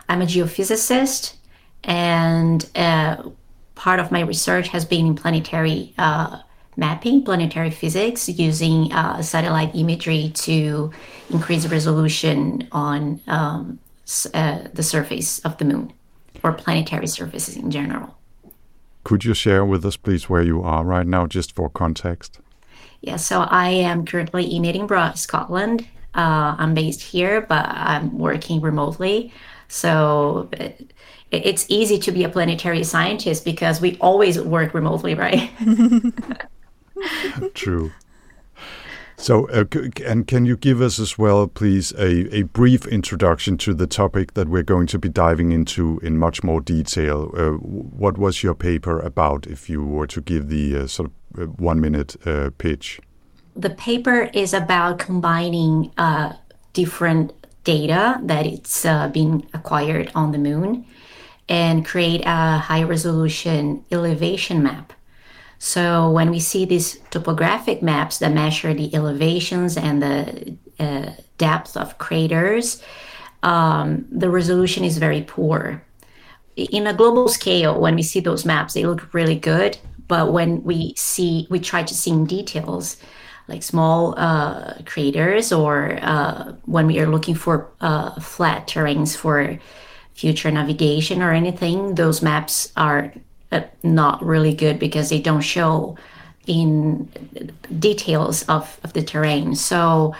I'm 0.09 0.21
a 0.21 0.25
geophysicist, 0.25 1.35
and 1.83 2.69
uh, 2.75 3.29
part 3.75 3.99
of 3.99 4.11
my 4.11 4.21
research 4.21 4.69
has 4.69 4.85
been 4.85 5.07
in 5.07 5.15
planetary 5.15 5.93
uh, 5.97 6.39
mapping, 6.75 7.23
planetary 7.23 7.71
physics, 7.71 8.27
using 8.27 8.91
uh, 8.91 9.21
satellite 9.21 9.75
imagery 9.75 10.31
to 10.35 10.91
increase 11.29 11.65
resolution 11.67 12.67
on 12.71 13.21
um, 13.27 13.79
uh, 14.33 14.59
the 14.73 14.83
surface 14.83 15.39
of 15.39 15.57
the 15.57 15.65
moon 15.65 15.93
or 16.43 16.53
planetary 16.53 17.07
surfaces 17.07 17.55
in 17.55 17.69
general. 17.71 18.17
Could 19.03 19.25
you 19.25 19.33
share 19.33 19.65
with 19.65 19.85
us, 19.85 19.97
please, 19.97 20.29
where 20.29 20.41
you 20.41 20.61
are 20.63 20.83
right 20.83 21.05
now, 21.05 21.27
just 21.27 21.53
for 21.53 21.69
context? 21.69 22.39
Yeah, 23.01 23.17
so 23.17 23.41
I 23.41 23.69
am 23.69 24.05
currently 24.05 24.45
in 24.45 24.65
Edinburgh, 24.65 25.13
Scotland. 25.15 25.85
Uh, 26.15 26.55
I'm 26.57 26.73
based 26.73 27.01
here, 27.01 27.41
but 27.41 27.65
I'm 27.67 28.17
working 28.17 28.61
remotely. 28.61 29.33
So 29.67 30.49
it's 31.31 31.65
easy 31.67 31.97
to 31.99 32.11
be 32.11 32.23
a 32.23 32.29
planetary 32.29 32.83
scientist 32.83 33.43
because 33.43 33.81
we 33.81 33.97
always 33.99 34.39
work 34.39 34.73
remotely, 34.73 35.15
right? 35.15 35.51
True. 37.55 37.91
So, 39.23 39.47
uh, 39.47 39.63
and 40.05 40.27
can 40.27 40.45
you 40.45 40.57
give 40.57 40.81
us 40.81 40.99
as 40.99 41.17
well, 41.17 41.47
please, 41.47 41.93
a, 41.93 42.35
a 42.35 42.43
brief 42.43 42.85
introduction 42.85 43.57
to 43.59 43.73
the 43.73 43.87
topic 43.87 44.33
that 44.33 44.49
we're 44.49 44.63
going 44.63 44.85
to 44.87 44.99
be 44.99 45.07
diving 45.07 45.53
into 45.53 45.97
in 46.03 46.17
much 46.17 46.43
more 46.43 46.59
detail? 46.59 47.31
Uh, 47.33 47.51
what 47.51 48.17
was 48.17 48.43
your 48.43 48.53
paper 48.53 48.99
about, 48.99 49.47
if 49.47 49.69
you 49.69 49.81
were 49.81 50.07
to 50.07 50.19
give 50.19 50.49
the 50.49 50.75
uh, 50.75 50.87
sort 50.87 51.09
of 51.09 51.39
uh, 51.39 51.45
one 51.53 51.79
minute 51.79 52.17
uh, 52.27 52.49
pitch? 52.57 52.99
The 53.55 53.69
paper 53.69 54.29
is 54.33 54.53
about 54.53 54.99
combining 54.99 55.93
uh, 55.97 56.33
different 56.73 57.31
data 57.63 58.19
that 58.23 58.45
it's 58.45 58.83
been 59.13 59.47
acquired 59.53 60.11
on 60.15 60.33
the 60.33 60.37
moon 60.37 60.85
and 61.47 61.85
create 61.85 62.23
a 62.25 62.57
high 62.57 62.83
resolution 62.83 63.85
elevation 63.89 64.61
map 64.61 64.91
so 65.63 66.11
when 66.11 66.29
we 66.29 66.41
see 66.41 66.65
these 66.65 66.99
topographic 67.09 67.81
maps 67.81 68.19
that 68.19 68.33
measure 68.33 68.73
the 68.73 68.93
elevations 68.93 69.77
and 69.77 70.03
the 70.03 70.57
uh, 70.77 71.11
depth 71.37 71.77
of 71.77 71.97
craters, 71.99 72.83
um, 73.43 74.05
the 74.11 74.29
resolution 74.29 74.83
is 74.83 74.97
very 74.97 75.21
poor. 75.21 75.81
In 76.57 76.85
a 76.85 76.93
global 76.93 77.29
scale, 77.29 77.79
when 77.79 77.95
we 77.95 78.03
see 78.03 78.19
those 78.19 78.43
maps, 78.43 78.73
they 78.73 78.85
look 78.85 79.13
really 79.13 79.39
good. 79.39 79.77
But 80.09 80.33
when 80.33 80.61
we 80.65 80.95
see, 80.97 81.47
we 81.49 81.61
try 81.61 81.81
to 81.81 81.95
see 81.95 82.11
in 82.11 82.25
details, 82.25 82.97
like 83.47 83.63
small 83.63 84.15
uh, 84.17 84.73
craters, 84.85 85.53
or 85.53 85.97
uh, 86.01 86.55
when 86.65 86.87
we 86.87 86.99
are 86.99 87.07
looking 87.07 87.35
for 87.35 87.71
uh, 87.79 88.19
flat 88.19 88.67
terrains 88.67 89.15
for 89.15 89.57
future 90.13 90.51
navigation 90.51 91.21
or 91.21 91.31
anything, 91.31 91.95
those 91.95 92.21
maps 92.21 92.73
are 92.75 93.13
not 93.83 94.23
really 94.23 94.53
good 94.53 94.79
because 94.79 95.09
they 95.09 95.19
don't 95.19 95.41
show 95.41 95.97
in 96.47 97.09
details 97.79 98.43
of, 98.43 98.79
of 98.83 98.93
the 98.93 99.03
terrain. 99.03 99.55
So 99.55 100.13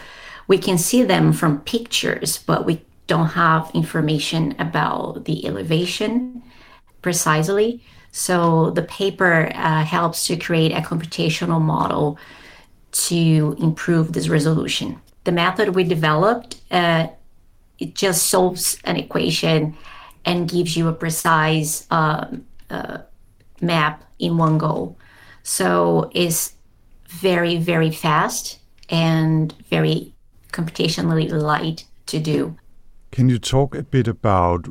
we 0.48 0.58
can 0.58 0.78
see 0.78 1.04
them 1.04 1.34
from 1.34 1.62
pictures, 1.62 2.38
but 2.38 2.66
we 2.66 2.82
don't 3.08 3.28
have 3.28 3.72
information 3.74 4.56
about 4.60 5.26
the 5.26 5.46
elevation 5.46 6.44
precisely. 7.02 7.84
So 8.12 8.72
the 8.72 8.84
paper 8.84 9.52
uh, 9.56 9.84
helps 9.84 10.28
to 10.28 10.38
create 10.38 10.72
a 10.72 10.82
computational 10.82 11.62
model 11.62 12.18
to 12.92 13.56
improve 13.60 14.14
this 14.14 14.30
resolution. 14.30 15.02
The 15.24 15.32
method 15.32 15.76
we 15.76 15.84
developed, 15.84 16.62
uh, 16.72 17.08
it 17.80 17.96
just 17.96 18.30
solves 18.30 18.78
an 18.84 18.98
equation 18.98 19.76
and 20.26 20.50
gives 20.50 20.78
you 20.78 20.88
a 20.88 20.94
precise 20.94 21.86
uh, 21.92 22.28
uh 22.70 23.00
map 23.64 24.04
in 24.20 24.38
one 24.38 24.58
go. 24.58 24.96
So 25.44 26.12
it's 26.14 26.56
very, 27.08 27.58
very 27.58 27.92
fast 27.92 28.60
and 28.90 29.54
very 29.70 30.14
computationally 30.52 31.32
light 31.32 31.86
to 32.08 32.20
do. 32.20 32.58
Can 33.12 33.30
you 33.30 33.40
talk 33.40 33.76
a 33.76 33.84
bit 33.84 34.08
about 34.08 34.68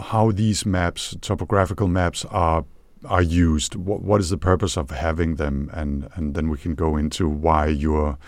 how 0.00 0.32
these 0.32 0.66
maps, 0.66 1.16
topographical 1.20 1.88
maps, 1.88 2.24
are 2.26 2.64
are 3.04 3.22
used. 3.22 3.74
What, 3.74 4.02
what 4.02 4.20
is 4.20 4.30
the 4.30 4.38
purpose 4.38 4.76
of 4.76 4.90
having 4.90 5.36
them, 5.36 5.70
and 5.72 6.08
and 6.14 6.34
then 6.34 6.48
we 6.48 6.58
can 6.58 6.74
go 6.74 6.96
into 6.96 7.28
why 7.28 7.66
your 7.66 8.18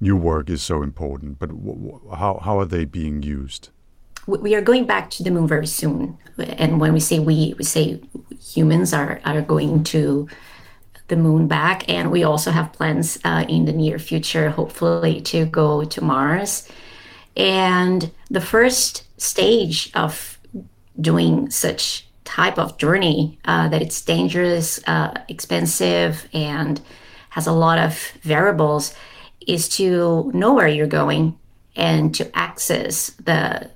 new 0.00 0.16
work 0.16 0.50
is 0.50 0.62
so 0.62 0.82
important. 0.82 1.38
But 1.38 1.50
how 2.16 2.40
how 2.42 2.58
are 2.58 2.64
they 2.64 2.84
being 2.84 3.22
used? 3.22 3.70
We 4.26 4.54
are 4.54 4.60
going 4.60 4.86
back 4.86 5.10
to 5.10 5.22
the 5.22 5.30
moon 5.30 5.46
very 5.46 5.66
soon, 5.66 6.18
and 6.38 6.80
when 6.80 6.92
we 6.92 7.00
say 7.00 7.18
we, 7.20 7.54
we 7.58 7.64
say 7.64 8.00
humans 8.40 8.92
are 8.92 9.20
are 9.24 9.40
going 9.40 9.84
to 9.84 10.28
the 11.08 11.16
moon 11.16 11.46
back, 11.46 11.88
and 11.88 12.10
we 12.10 12.24
also 12.24 12.50
have 12.50 12.72
plans 12.72 13.18
uh, 13.24 13.44
in 13.48 13.64
the 13.64 13.72
near 13.72 13.98
future, 13.98 14.50
hopefully, 14.50 15.20
to 15.20 15.46
go 15.46 15.84
to 15.84 16.00
Mars. 16.02 16.68
And 17.36 18.10
the 18.30 18.40
first 18.40 19.04
stage 19.20 19.90
of 19.94 20.38
doing 21.00 21.50
such 21.50 22.06
type 22.24 22.58
of 22.58 22.76
journey 22.78 23.38
uh, 23.44 23.68
that 23.68 23.82
it's 23.82 24.00
dangerous, 24.02 24.80
uh, 24.86 25.14
expensive, 25.28 26.28
and 26.32 26.80
has 27.30 27.46
a 27.46 27.52
lot 27.52 27.78
of 27.78 27.96
variables 28.22 28.94
is 29.46 29.68
to 29.68 30.30
know 30.34 30.54
where 30.54 30.66
you're 30.66 30.86
going 30.86 31.38
and 31.76 32.14
to 32.14 32.36
access 32.36 33.10
the 33.24 33.70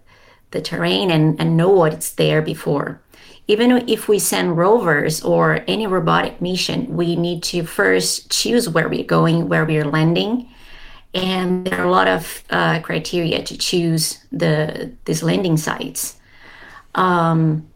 the 0.50 0.60
terrain 0.60 1.10
and, 1.10 1.40
and 1.40 1.56
know 1.56 1.68
what's 1.68 2.10
there 2.12 2.42
before. 2.42 3.00
Even 3.46 3.88
if 3.88 4.08
we 4.08 4.18
send 4.18 4.56
rovers 4.56 5.22
or 5.22 5.64
any 5.66 5.86
robotic 5.86 6.40
mission, 6.40 6.96
we 6.96 7.16
need 7.16 7.42
to 7.42 7.64
first 7.64 8.30
choose 8.30 8.68
where 8.68 8.88
we're 8.88 9.02
going, 9.04 9.48
where 9.48 9.64
we're 9.64 9.84
landing, 9.84 10.48
and 11.14 11.66
there 11.66 11.80
are 11.80 11.86
a 11.86 11.90
lot 11.90 12.06
of 12.06 12.44
uh, 12.50 12.78
criteria 12.80 13.42
to 13.42 13.58
choose 13.58 14.24
the 14.30 14.92
these 15.04 15.24
landing 15.24 15.56
sites. 15.56 16.16
Um, 16.94 17.68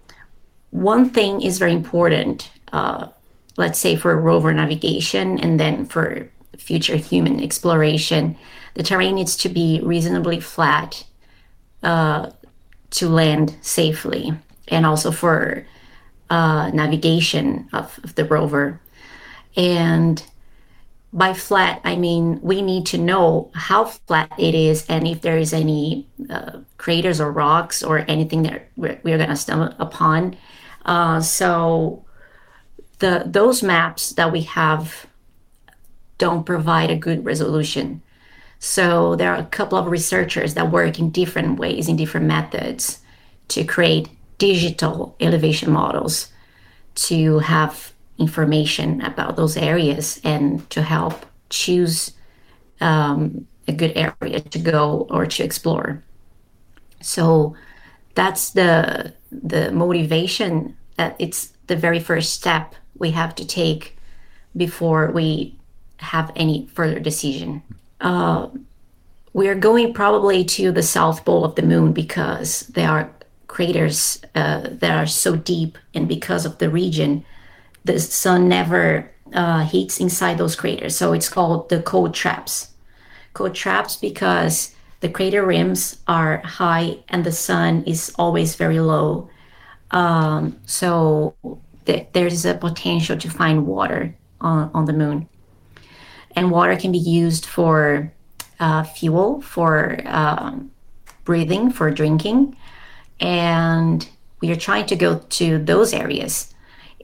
one 0.71 1.11
thing 1.11 1.43
is 1.43 1.59
very 1.59 1.73
important. 1.73 2.51
Uh, 2.73 3.09
let's 3.57 3.79
say 3.79 3.97
for 3.97 4.17
rover 4.17 4.53
navigation, 4.53 5.41
and 5.41 5.59
then 5.59 5.87
for 5.87 6.29
future 6.57 6.97
human 6.97 7.43
exploration, 7.43 8.37
the 8.75 8.83
terrain 8.83 9.17
needs 9.17 9.37
to 9.37 9.49
be 9.49 9.81
reasonably 9.83 10.39
flat 10.41 11.05
uh, 11.83 12.31
to 12.95 13.09
land 13.09 13.57
safely, 13.61 14.33
and 14.69 14.87
also 14.87 15.11
for 15.11 15.67
uh, 16.31 16.71
navigation 16.71 17.69
of, 17.73 17.99
of 18.03 18.15
the 18.15 18.25
rover. 18.25 18.81
And 19.57 20.25
by 21.13 21.33
flat, 21.33 21.81
I 21.85 21.97
mean 21.97 22.41
we 22.43 22.61
need 22.61 22.87
to 22.87 22.99
know 22.99 23.51
how 23.55 23.85
flat 23.85 24.33
it 24.37 24.55
is 24.55 24.85
and 24.89 25.07
if 25.07 25.21
there 25.21 25.39
is 25.39 25.53
any 25.53 26.09
uh, 26.29 26.59
craters 26.77 27.21
or 27.21 27.31
rocks 27.31 27.85
or 27.85 28.05
anything 28.09 28.43
that 28.43 28.69
we're, 28.77 28.97
going 28.97 29.29
to 29.29 29.37
stumble 29.37 29.75
upon. 29.79 30.37
Uh, 30.85 31.21
so 31.21 32.05
the 32.99 33.23
those 33.27 33.63
maps 33.63 34.11
that 34.15 34.33
we 34.33 34.43
have 34.43 35.07
don't 36.19 36.45
provide 36.45 36.91
a 36.91 36.97
good 36.97 37.25
resolution. 37.25 38.03
So 38.65 39.15
there 39.15 39.31
are 39.31 39.37
a 39.37 39.45
couple 39.45 39.77
of 39.77 39.89
researchers 39.89 40.55
that 40.55 40.73
work 40.73 40.99
in 40.99 41.11
different 41.11 41.59
ways, 41.59 41.87
in 41.87 41.97
different 41.97 42.25
methods, 42.25 42.99
to 43.49 43.63
create 43.63 44.09
digital 44.39 45.17
elevation 45.21 45.71
models 45.71 46.33
to 46.95 47.41
have 47.41 47.93
information 48.17 49.03
about 49.03 49.37
those 49.37 49.59
areas 49.59 50.19
and 50.25 50.69
to 50.71 50.81
help 50.81 51.27
choose 51.51 52.13
um, 52.81 53.47
a 53.69 53.73
good 53.73 53.93
area 53.97 54.41
to 54.41 54.59
go 54.59 55.07
or 55.11 55.27
to 55.27 55.45
explore. 55.45 56.03
So 57.03 57.55
that's 58.15 58.53
the 58.53 59.13
the 59.31 59.73
motivation 59.73 60.75
that 60.97 61.17
it's 61.19 61.53
the 61.67 61.77
very 61.77 62.01
first 62.01 62.33
step 62.33 62.75
we 62.97 63.11
have 63.11 63.35
to 63.35 63.47
take 63.47 63.99
before 64.57 65.11
we 65.11 65.59
have 65.99 66.33
any 66.35 66.67
further 66.73 66.99
decision. 66.99 67.63
Uh, 68.05 68.49
we 69.33 69.49
are 69.49 69.55
going 69.57 69.93
probably 69.93 70.45
to 70.45 70.71
the 70.71 70.83
south 70.83 71.25
pole 71.25 71.45
of 71.45 71.57
the 71.57 71.63
moon 71.63 71.93
because 71.93 72.61
there 72.69 72.89
are 72.89 73.11
craters 73.49 74.21
uh, 74.35 74.69
that 74.71 74.97
are 74.97 75.07
so 75.07 75.35
deep, 75.35 75.79
and 75.95 76.07
because 76.07 76.47
of 76.47 76.59
the 76.59 76.69
region, 76.69 77.25
the 77.85 77.99
sun 77.99 78.49
never 78.49 79.11
uh, 79.33 79.65
heats 79.65 79.99
inside 80.01 80.39
those 80.39 80.55
craters. 80.55 80.97
So 80.97 81.13
it's 81.13 81.29
called 81.29 81.69
the 81.69 81.83
cold 81.83 82.15
traps. 82.15 82.69
Cold 83.33 83.55
traps 83.55 83.97
because 83.97 84.75
the 85.01 85.09
crater 85.09 85.45
rims 85.45 85.99
are 86.07 86.39
high 86.45 86.99
and 87.09 87.25
the 87.25 87.33
sun 87.33 87.85
is 87.85 88.13
always 88.19 88.55
very 88.55 88.81
low. 88.81 89.29
Um, 89.91 90.61
so 90.67 91.35
th- 91.87 92.09
there's 92.13 92.45
a 92.45 92.55
potential 92.55 93.17
to 93.17 93.31
find 93.31 93.67
water 93.67 94.15
on, 94.41 94.71
on 94.75 94.85
the 94.85 94.93
moon. 94.93 95.29
And 96.37 96.51
water 96.51 96.77
can 96.77 96.93
be 96.93 96.99
used 96.99 97.47
for 97.47 98.13
uh, 98.61 98.83
fuel, 98.83 99.41
for 99.41 100.01
um, 100.07 100.71
breathing, 101.25 101.71
for 101.71 101.91
drinking. 101.91 102.57
And 103.21 104.09
we 104.41 104.51
are 104.51 104.57
trying 104.57 104.87
to 104.87 104.97
go 104.97 105.19
to 105.19 105.59
those 105.59 105.93
areas. 105.93 106.53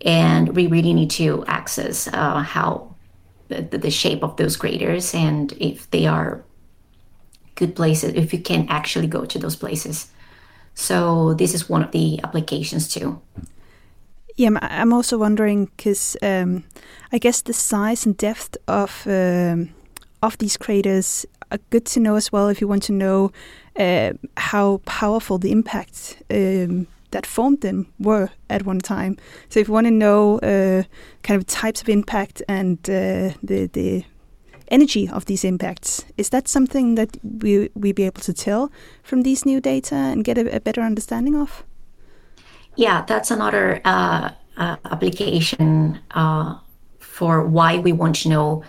And 0.04 0.56
we 0.56 0.66
really 0.66 0.94
need 0.94 1.10
to 1.12 1.44
access 1.46 2.08
uh, 2.08 2.42
how 2.42 2.94
the, 3.48 3.62
the, 3.62 3.90
shape 3.90 4.22
of 4.22 4.36
those 4.36 4.56
craters 4.56 5.12
and 5.12 5.52
if 5.58 5.90
they 5.90 6.06
are 6.06 6.42
good 7.56 7.74
places 7.74 8.14
if 8.14 8.32
you 8.32 8.38
can 8.38 8.66
actually 8.68 9.08
go 9.08 9.24
to 9.24 9.38
those 9.38 9.56
places. 9.56 10.08
So 10.74 11.34
this 11.34 11.52
is 11.52 11.68
one 11.68 11.82
of 11.82 11.90
the 11.90 12.20
applications 12.22 12.88
too 12.88 13.20
yeah 14.40 14.58
i'm 14.62 14.92
also 14.92 15.18
wondering 15.18 15.66
because 15.76 16.16
um, 16.22 16.64
i 17.12 17.18
guess 17.18 17.42
the 17.42 17.52
size 17.52 18.06
and 18.06 18.16
depth 18.16 18.56
of 18.66 19.06
um, 19.06 19.70
of 20.22 20.38
these 20.38 20.56
craters 20.56 21.26
are 21.50 21.58
good 21.70 21.84
to 21.84 22.00
know 22.00 22.16
as 22.16 22.32
well 22.32 22.48
if 22.48 22.60
you 22.60 22.68
want 22.68 22.82
to 22.82 22.92
know 22.92 23.30
uh, 23.78 24.12
how 24.36 24.80
powerful 24.84 25.38
the 25.38 25.50
impact 25.50 26.22
um, 26.30 26.86
that 27.10 27.26
formed 27.26 27.60
them 27.60 27.86
were 27.98 28.30
at 28.48 28.64
one 28.64 28.78
time. 28.78 29.16
So 29.48 29.60
if 29.60 29.68
you 29.68 29.74
want 29.74 29.86
to 29.86 29.90
know 29.90 30.38
uh, 30.38 30.84
kind 31.22 31.38
of 31.38 31.46
types 31.46 31.82
of 31.82 31.88
impact 31.88 32.42
and 32.48 32.78
uh, 32.88 33.34
the 33.42 33.68
the 33.72 34.04
energy 34.68 35.08
of 35.08 35.24
these 35.24 35.44
impacts, 35.44 36.04
is 36.16 36.30
that 36.30 36.48
something 36.48 36.94
that 36.94 37.16
we 37.22 37.70
we 37.74 37.92
be 37.92 38.04
able 38.04 38.22
to 38.22 38.32
tell 38.32 38.70
from 39.02 39.22
these 39.22 39.44
new 39.44 39.60
data 39.60 39.94
and 39.94 40.24
get 40.24 40.38
a, 40.38 40.56
a 40.56 40.60
better 40.60 40.82
understanding 40.82 41.36
of? 41.36 41.64
Yeah, 42.76 43.04
that's 43.06 43.30
another 43.30 43.80
uh, 43.84 44.30
uh 44.56 44.76
application 44.84 46.00
uh, 46.12 46.58
for 46.98 47.46
why 47.46 47.78
we 47.78 47.92
want 47.92 48.16
to 48.16 48.28
know 48.28 48.64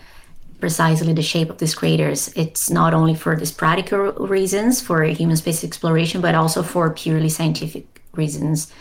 precisely 0.60 1.12
the 1.12 1.24
shape 1.24 1.50
of 1.50 1.58
these 1.58 1.76
craters. 1.76 2.32
It's 2.36 2.70
not 2.70 2.94
only 2.94 3.16
for 3.16 3.36
these 3.36 3.52
practical 3.52 4.14
reasons 4.14 4.80
for 4.80 5.04
human 5.04 5.36
space 5.36 5.64
exploration, 5.64 6.22
but 6.22 6.36
also 6.36 6.64
for 6.64 6.90
purely 6.92 7.30
scientific 7.30 8.02
reasons. 8.14 8.72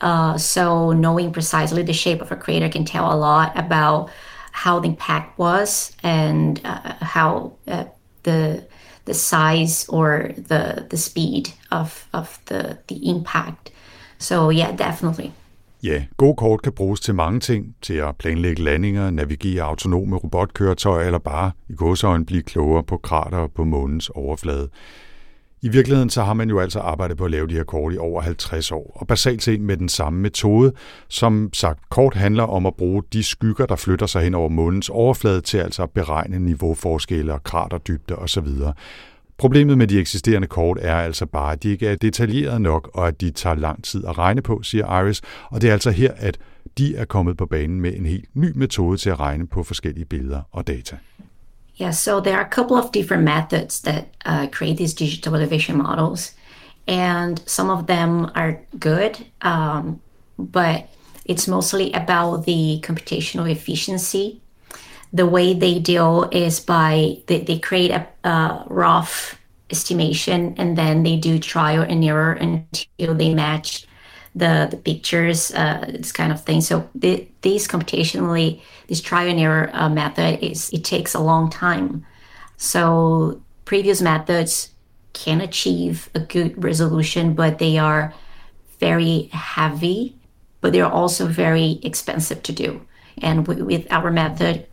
Uh, 0.00 0.36
so 0.36 0.92
knowing 0.92 1.32
precisely 1.32 1.82
the 1.82 1.92
shape 1.92 2.20
of 2.20 2.32
a 2.32 2.36
crater 2.36 2.68
can 2.68 2.84
tell 2.84 3.12
a 3.12 3.16
lot 3.16 3.56
about 3.56 4.10
how 4.52 4.80
the 4.80 4.88
impact 4.88 5.38
was 5.38 5.92
and 6.02 6.60
uh, 6.64 6.94
how 7.02 7.52
uh, 7.68 7.84
the 8.22 8.66
the 9.04 9.14
size 9.14 9.86
or 9.88 10.32
the 10.36 10.86
the 10.90 10.96
speed 10.96 11.52
of 11.70 12.08
of 12.12 12.40
the 12.46 12.78
the 12.88 13.08
impact. 13.08 13.70
So 14.18 14.50
yeah, 14.50 14.78
definitely. 14.78 15.30
Ja, 15.82 16.04
gode 16.16 16.36
kort 16.36 16.62
kan 16.62 16.72
bruges 16.72 17.00
til 17.00 17.14
mange 17.14 17.40
ting, 17.40 17.74
til 17.82 17.94
at 17.94 18.16
planlægge 18.16 18.62
landinger, 18.62 19.10
navigere 19.10 19.62
autonome 19.62 20.16
robotkøretøjer 20.16 21.06
eller 21.06 21.18
bare 21.18 21.50
i 21.68 21.74
godsøjen 21.74 22.26
blive 22.26 22.42
klogere 22.42 22.84
på 22.84 22.96
krater 22.96 23.46
på 23.46 23.64
månens 23.64 24.08
overflade. 24.08 24.68
I 25.62 25.68
virkeligheden 25.68 26.10
så 26.10 26.22
har 26.22 26.34
man 26.34 26.48
jo 26.50 26.60
altså 26.60 26.80
arbejdet 26.80 27.16
på 27.16 27.24
at 27.24 27.30
lave 27.30 27.46
de 27.46 27.54
her 27.54 27.64
kort 27.64 27.94
i 27.94 27.98
over 27.98 28.20
50 28.20 28.72
år, 28.72 28.92
og 28.94 29.06
basalt 29.06 29.42
set 29.42 29.60
med 29.60 29.76
den 29.76 29.88
samme 29.88 30.20
metode, 30.20 30.72
som 31.08 31.50
sagt 31.52 31.90
kort 31.90 32.14
handler 32.14 32.42
om 32.42 32.66
at 32.66 32.74
bruge 32.74 33.02
de 33.12 33.22
skygger, 33.22 33.66
der 33.66 33.76
flytter 33.76 34.06
sig 34.06 34.22
hen 34.22 34.34
over 34.34 34.48
månens 34.48 34.88
overflade 34.88 35.40
til 35.40 35.58
altså 35.58 35.82
at 35.82 35.90
beregne 35.90 36.38
niveauforskelle 36.38 37.32
og 37.32 37.44
kraterdybde 37.44 38.16
osv. 38.16 38.48
Problemet 39.38 39.78
med 39.78 39.86
de 39.86 39.98
eksisterende 39.98 40.48
kort 40.48 40.78
er 40.80 40.96
altså 40.96 41.26
bare, 41.26 41.52
at 41.52 41.62
de 41.62 41.68
ikke 41.68 41.88
er 41.88 41.96
detaljeret 41.96 42.60
nok, 42.60 42.90
og 42.94 43.08
at 43.08 43.20
de 43.20 43.30
tager 43.30 43.56
lang 43.56 43.84
tid 43.84 44.04
at 44.04 44.18
regne 44.18 44.42
på, 44.42 44.62
siger 44.62 45.00
Iris, 45.00 45.22
og 45.50 45.60
det 45.60 45.68
er 45.68 45.72
altså 45.72 45.90
her, 45.90 46.12
at 46.16 46.38
de 46.78 46.96
er 46.96 47.04
kommet 47.04 47.36
på 47.36 47.46
banen 47.46 47.80
med 47.80 47.96
en 47.96 48.06
helt 48.06 48.28
ny 48.34 48.52
metode 48.54 48.98
til 48.98 49.10
at 49.10 49.20
regne 49.20 49.46
på 49.46 49.62
forskellige 49.62 50.04
billeder 50.04 50.40
og 50.52 50.66
data. 50.66 50.96
Yeah, 51.80 51.92
so 51.92 52.20
there 52.20 52.36
are 52.36 52.46
a 52.46 52.50
couple 52.50 52.76
of 52.76 52.90
different 52.94 53.24
methods 53.24 53.80
that 53.80 54.04
uh, 54.26 54.46
create 54.50 54.76
these 54.76 54.94
digital 54.94 55.34
elevation 55.34 55.76
models, 55.76 56.34
and 56.86 57.38
some 57.46 57.72
of 57.72 57.86
them 57.86 58.24
are 58.34 58.54
good, 58.80 59.24
um, 59.44 60.00
but 60.52 60.76
it's 61.28 61.50
mostly 61.50 61.92
about 61.94 62.46
the 62.46 62.80
computational 62.86 63.50
efficiency. 63.50 64.40
The 65.16 65.26
way 65.26 65.54
they 65.54 65.78
deal 65.78 66.28
is 66.30 66.60
by 66.60 67.18
they, 67.26 67.40
they 67.40 67.58
create 67.58 67.90
a, 67.90 68.06
a 68.28 68.64
rough 68.68 69.40
estimation 69.70 70.54
and 70.58 70.76
then 70.76 71.02
they 71.02 71.16
do 71.16 71.38
trial 71.38 71.82
and 71.82 72.04
error 72.04 72.32
until 72.32 73.14
they 73.14 73.34
match 73.34 73.86
the 74.34 74.68
the 74.70 74.76
pictures, 74.76 75.50
uh, 75.54 75.86
this 75.88 76.12
kind 76.12 76.32
of 76.32 76.44
thing. 76.44 76.60
So 76.60 76.88
the, 76.94 77.26
these 77.40 77.66
computationally, 77.66 78.60
this 78.88 79.00
trial 79.00 79.28
and 79.28 79.40
error 79.40 79.70
uh, 79.72 79.88
method 79.88 80.44
is 80.44 80.70
it 80.70 80.84
takes 80.84 81.14
a 81.14 81.20
long 81.20 81.48
time. 81.50 82.04
So 82.58 83.40
previous 83.64 84.02
methods 84.02 84.70
can 85.14 85.40
achieve 85.40 86.10
a 86.14 86.20
good 86.20 86.62
resolution, 86.62 87.34
but 87.34 87.58
they 87.58 87.78
are 87.78 88.12
very 88.78 89.30
heavy, 89.32 90.14
but 90.60 90.72
they're 90.72 90.94
also 91.00 91.26
very 91.26 91.80
expensive 91.82 92.42
to 92.42 92.52
do. 92.52 92.80
And 93.22 93.48
with 93.48 93.86
our 93.90 94.10
method, 94.10 94.66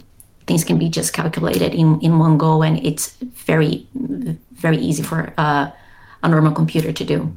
things 0.47 0.63
can 0.63 0.77
be 0.77 0.89
just 0.89 1.13
calculated 1.13 1.73
in, 1.73 1.99
in 2.01 2.19
one 2.19 2.37
go, 2.37 2.61
and 2.63 2.83
it's 2.85 3.15
very, 3.45 3.87
very 3.93 4.77
easy 4.77 5.03
for 5.03 5.33
uh, 5.37 5.71
a 6.23 6.29
normal 6.29 6.51
computer 6.51 6.91
to 6.91 7.03
do. 7.03 7.35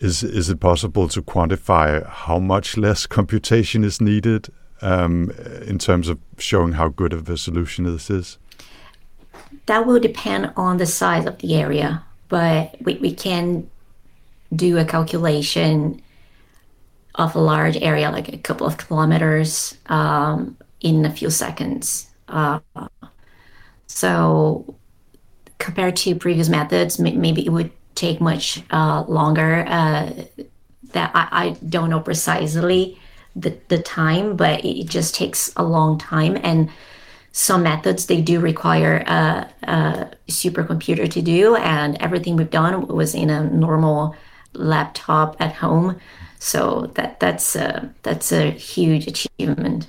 Is 0.00 0.22
is 0.22 0.48
it 0.48 0.60
possible 0.60 1.08
to 1.08 1.22
quantify 1.22 2.06
how 2.06 2.38
much 2.38 2.76
less 2.76 3.06
computation 3.06 3.82
is 3.82 4.00
needed 4.00 4.48
um, 4.80 5.32
in 5.66 5.78
terms 5.78 6.08
of 6.08 6.18
showing 6.38 6.72
how 6.72 6.88
good 6.88 7.12
of 7.12 7.28
a 7.28 7.36
solution 7.36 7.84
this 7.84 8.08
is? 8.08 8.38
That 9.66 9.86
will 9.86 10.00
depend 10.00 10.52
on 10.56 10.76
the 10.76 10.86
size 10.86 11.26
of 11.26 11.38
the 11.38 11.56
area, 11.56 12.04
but 12.28 12.76
we, 12.80 12.94
we 12.94 13.12
can 13.12 13.68
do 14.54 14.78
a 14.78 14.84
calculation 14.84 16.00
of 17.16 17.34
a 17.34 17.40
large 17.40 17.76
area, 17.78 18.10
like 18.10 18.32
a 18.32 18.38
couple 18.38 18.66
of 18.66 18.76
kilometers, 18.76 19.76
um, 19.86 20.56
in 20.80 21.04
a 21.04 21.10
few 21.10 21.30
seconds. 21.30 22.07
Uh, 22.28 22.60
so 23.86 24.76
compared 25.58 25.96
to 25.96 26.14
previous 26.14 26.48
methods, 26.48 26.98
maybe 26.98 27.44
it 27.44 27.50
would 27.50 27.70
take 27.94 28.20
much 28.20 28.62
uh, 28.70 29.04
longer. 29.08 29.64
Uh, 29.66 30.12
that 30.92 31.10
I, 31.14 31.28
I, 31.30 31.50
don't 31.68 31.90
know 31.90 32.00
precisely 32.00 32.98
the, 33.36 33.58
the 33.68 33.78
time, 33.78 34.36
but 34.36 34.64
it 34.64 34.86
just 34.86 35.14
takes 35.14 35.52
a 35.56 35.62
long 35.62 35.98
time. 35.98 36.38
And 36.42 36.70
some 37.32 37.62
methods 37.62 38.06
they 38.06 38.20
do 38.22 38.40
require 38.40 39.04
a, 39.06 39.48
a 39.64 40.10
supercomputer 40.28 41.10
to 41.10 41.22
do, 41.22 41.56
and 41.56 42.00
everything 42.00 42.36
we've 42.36 42.50
done 42.50 42.86
was 42.86 43.14
in 43.14 43.30
a 43.30 43.44
normal 43.44 44.16
laptop 44.54 45.36
at 45.40 45.54
home. 45.54 46.00
So 46.38 46.90
that 46.94 47.20
that's 47.20 47.54
a, 47.54 47.92
that's 48.02 48.32
a 48.32 48.50
huge 48.50 49.06
achievement. 49.06 49.88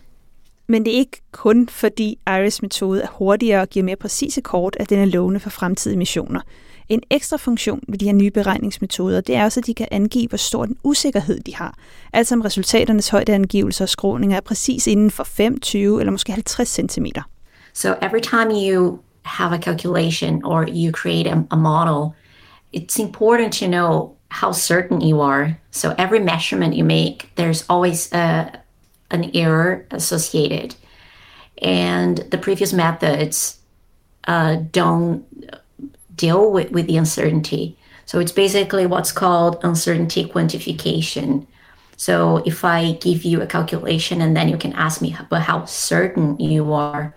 Men 0.70 0.86
det 0.86 0.94
er 0.94 0.98
ikke 0.98 1.22
kun 1.32 1.70
fordi 1.70 2.18
Iris 2.28 2.62
metode 2.62 3.02
er 3.02 3.08
hurtigere 3.12 3.62
og 3.62 3.70
giver 3.70 3.84
mere 3.84 3.96
præcise 3.96 4.42
kort, 4.42 4.78
at 4.80 4.90
den 4.90 5.00
er 5.00 5.06
lovende 5.06 5.40
for 5.40 5.50
fremtidige 5.50 5.98
missioner. 5.98 6.42
En 6.90 7.02
ekstra 7.10 7.38
funktion 7.38 7.84
ved 7.88 7.98
de 7.98 8.06
her 8.06 8.14
nye 8.14 8.32
beregningsmetoder, 8.32 9.22
det 9.22 9.36
er 9.36 9.44
også, 9.44 9.60
at 9.60 9.66
de 9.66 9.74
kan 9.74 9.88
angive, 9.92 10.28
hvor 10.28 10.38
stor 10.38 10.66
den 10.66 10.78
usikkerhed 10.84 11.40
de 11.40 11.56
har. 11.56 11.78
Altså 12.14 12.36
om 12.36 12.42
resultaternes 12.42 13.10
højdeangivelser 13.10 13.86
og 13.86 13.90
skråninger 13.90 14.38
er 14.38 14.42
præcis 14.42 14.88
inden 14.88 15.12
for 15.12 15.24
5, 15.24 15.60
20 15.60 16.00
eller 16.00 16.12
måske 16.12 16.32
50 16.32 16.70
cm. 16.70 17.06
So 17.74 17.90
every 18.02 18.22
time 18.22 18.72
you 18.72 19.00
have 19.22 19.54
a 19.54 19.62
calculation 19.62 20.44
or 20.46 20.66
you 20.68 20.92
create 20.92 21.30
a, 21.30 21.38
a 21.52 21.56
model, 21.56 22.14
it's 22.78 23.02
important 23.02 23.54
to 23.54 23.66
know 23.66 24.16
how 24.32 24.54
certain 24.54 25.02
you 25.10 25.22
are. 25.22 25.56
So 25.72 25.90
every 25.98 26.20
measurement 26.20 26.76
you 26.76 26.86
make, 26.86 27.18
there's 27.38 27.66
always 27.70 28.10
a, 28.14 28.46
an 29.12 29.32
error 29.34 29.86
associated. 29.92 30.76
And 31.62 32.18
the 32.32 32.38
previous 32.38 32.74
methods 32.74 33.60
uh, 34.26 34.58
don't 34.72 35.26
deal 36.16 36.52
with, 36.52 36.72
with 36.72 36.88
the 36.88 36.98
uncertainty. 36.98 37.78
So 38.06 38.20
it's 38.20 38.32
basically 38.32 38.86
what's 38.86 39.12
called 39.12 39.60
uncertainty 39.64 40.26
quantification. 40.26 41.46
So 41.96 42.38
if 42.46 42.64
I 42.64 42.94
give 42.94 43.24
you 43.24 43.42
a 43.42 43.48
calculation 43.48 44.22
and 44.22 44.36
then 44.36 44.50
you 44.50 44.58
can 44.58 44.74
ask 44.74 45.02
me, 45.02 45.16
but 45.30 45.42
how 45.42 45.66
certain 45.66 46.40
you 46.40 46.74
are, 46.74 47.14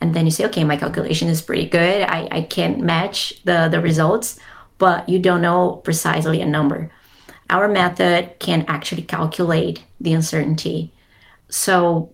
and 0.00 0.14
then 0.14 0.24
you 0.24 0.30
say, 0.30 0.44
okay, 0.46 0.64
my 0.64 0.76
calculation 0.76 1.28
is 1.28 1.40
pretty 1.40 1.66
good. 1.66 2.02
I, 2.02 2.28
I 2.30 2.42
can't 2.42 2.80
match 2.80 3.42
the, 3.44 3.68
the 3.70 3.80
results, 3.80 4.38
but 4.78 5.08
you 5.08 5.18
don't 5.18 5.42
know 5.42 5.76
precisely 5.76 6.40
a 6.40 6.46
number. 6.46 6.90
Our 7.50 7.68
method 7.68 8.38
can 8.38 8.64
actually 8.68 9.02
calculate 9.02 9.84
the 10.00 10.12
uncertainty. 10.12 10.91
So 11.52 12.10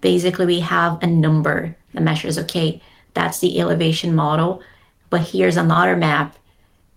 basically, 0.00 0.46
we 0.46 0.60
have 0.60 1.02
a 1.02 1.06
number 1.06 1.76
that 1.92 2.02
measures, 2.02 2.38
okay, 2.38 2.80
that's 3.12 3.38
the 3.40 3.60
elevation 3.60 4.14
model. 4.14 4.62
But 5.10 5.20
here's 5.20 5.58
another 5.58 5.96
map 5.96 6.36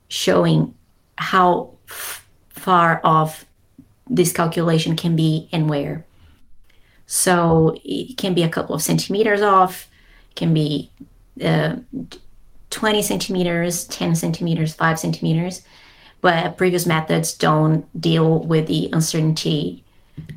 showing 0.07 0.73
how 1.17 1.73
f- 1.89 2.25
far 2.49 3.01
off 3.03 3.45
this 4.09 4.31
calculation 4.31 4.95
can 4.95 5.15
be 5.15 5.49
and 5.51 5.69
where. 5.69 6.05
So 7.05 7.75
it 7.83 8.17
can 8.17 8.33
be 8.33 8.43
a 8.43 8.49
couple 8.49 8.75
of 8.75 8.81
centimeters 8.81 9.41
off, 9.41 9.89
can 10.35 10.53
be 10.53 10.89
uh, 11.43 11.77
20 12.69 13.01
centimeters, 13.01 13.85
10 13.87 14.15
centimeters, 14.15 14.73
5 14.73 14.99
centimeters. 14.99 15.63
But 16.21 16.55
previous 16.55 16.85
methods 16.85 17.33
don't 17.33 17.85
deal 17.99 18.39
with 18.39 18.67
the 18.67 18.89
uncertainty 18.93 19.83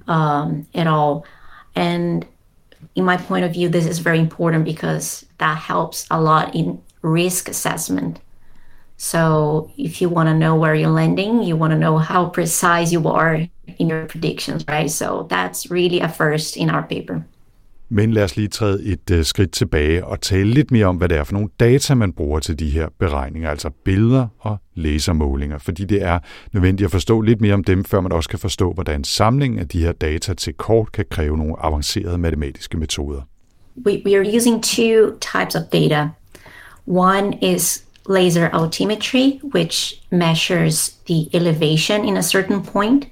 um, 0.09 0.67
at 0.75 0.87
all. 0.87 1.25
And 1.77 2.27
in 2.95 3.05
my 3.05 3.17
point 3.17 3.45
of 3.45 3.53
view, 3.53 3.69
this 3.69 3.87
is 3.87 4.01
very 4.01 4.19
important 4.19 4.65
because 4.65 5.25
that 5.39 5.59
helps 5.59 6.07
a 6.11 6.21
lot 6.21 6.55
in 6.55 6.83
risk 7.03 7.49
assessment. 7.49 8.19
So 8.97 9.71
if 9.77 10.01
you 10.01 10.09
want 10.09 10.29
to 10.29 10.35
know 10.35 10.57
where 10.57 10.75
you're 10.75 10.91
landing, 10.91 11.43
you 11.43 11.55
want 11.55 11.73
to 11.73 11.79
know 11.79 11.99
how 11.99 12.31
precise 12.31 12.91
you 12.91 13.07
are 13.09 13.47
in 13.79 13.89
your 13.89 14.07
predictions, 14.07 14.65
right? 14.67 14.91
So 14.91 15.27
that's 15.29 15.71
really 15.71 16.01
a 16.01 16.09
first 16.09 16.57
in 16.57 16.71
our 16.71 16.83
paper. 16.83 17.27
Men 17.89 18.13
lad 18.13 18.25
os 18.25 18.37
lige 18.37 18.49
træde 18.49 18.85
et 18.85 19.11
øh, 19.11 19.25
skridt 19.25 19.53
tilbage 19.53 20.05
og 20.05 20.21
tale 20.21 20.51
lidt 20.51 20.71
mere 20.71 20.87
om, 20.87 20.97
hvad 20.97 21.09
det 21.09 21.17
er 21.19 21.25
for 21.25 21.33
nogle 21.33 21.49
data, 21.61 21.95
man 21.95 22.13
bruger 22.13 22.41
til 22.41 22.59
de 22.59 22.71
her 22.71 22.89
beregninger, 22.99 23.51
altså 23.51 23.71
billeder 23.85 24.27
og 24.39 24.57
lasermålinger, 24.75 25.59
fordi 25.59 25.85
det 25.85 26.03
er 26.03 26.19
nødvendigt 26.53 26.85
at 26.85 26.91
forstå 26.91 27.21
lidt 27.21 27.41
mere 27.41 27.55
om 27.55 27.65
dem, 27.65 27.85
før 27.85 28.01
man 28.01 28.13
også 28.13 28.29
kan 28.29 28.39
forstå, 28.39 28.73
hvordan 28.73 29.05
samlingen 29.05 29.59
af 29.59 29.69
de 29.69 29.81
her 29.81 29.93
data 29.93 30.35
til 30.35 30.53
kort 30.53 30.93
kan 30.93 31.05
kræve 31.11 31.37
nogle 31.37 31.55
avancerede 31.59 32.19
matematiske 32.19 32.79
metoder. 32.79 33.21
We, 33.87 34.03
we 34.07 34.17
are 34.17 34.37
using 34.37 34.63
two 34.63 35.19
types 35.21 35.55
of 35.55 35.63
data. 35.73 36.09
One 36.87 37.39
is 37.43 37.85
laser 38.09 38.49
altimetry, 38.49 39.41
which 39.55 40.03
measures 40.11 40.89
the 41.09 41.29
elevation 41.33 42.05
in 42.05 42.17
a 42.17 42.23
certain 42.23 42.63
point, 42.63 43.05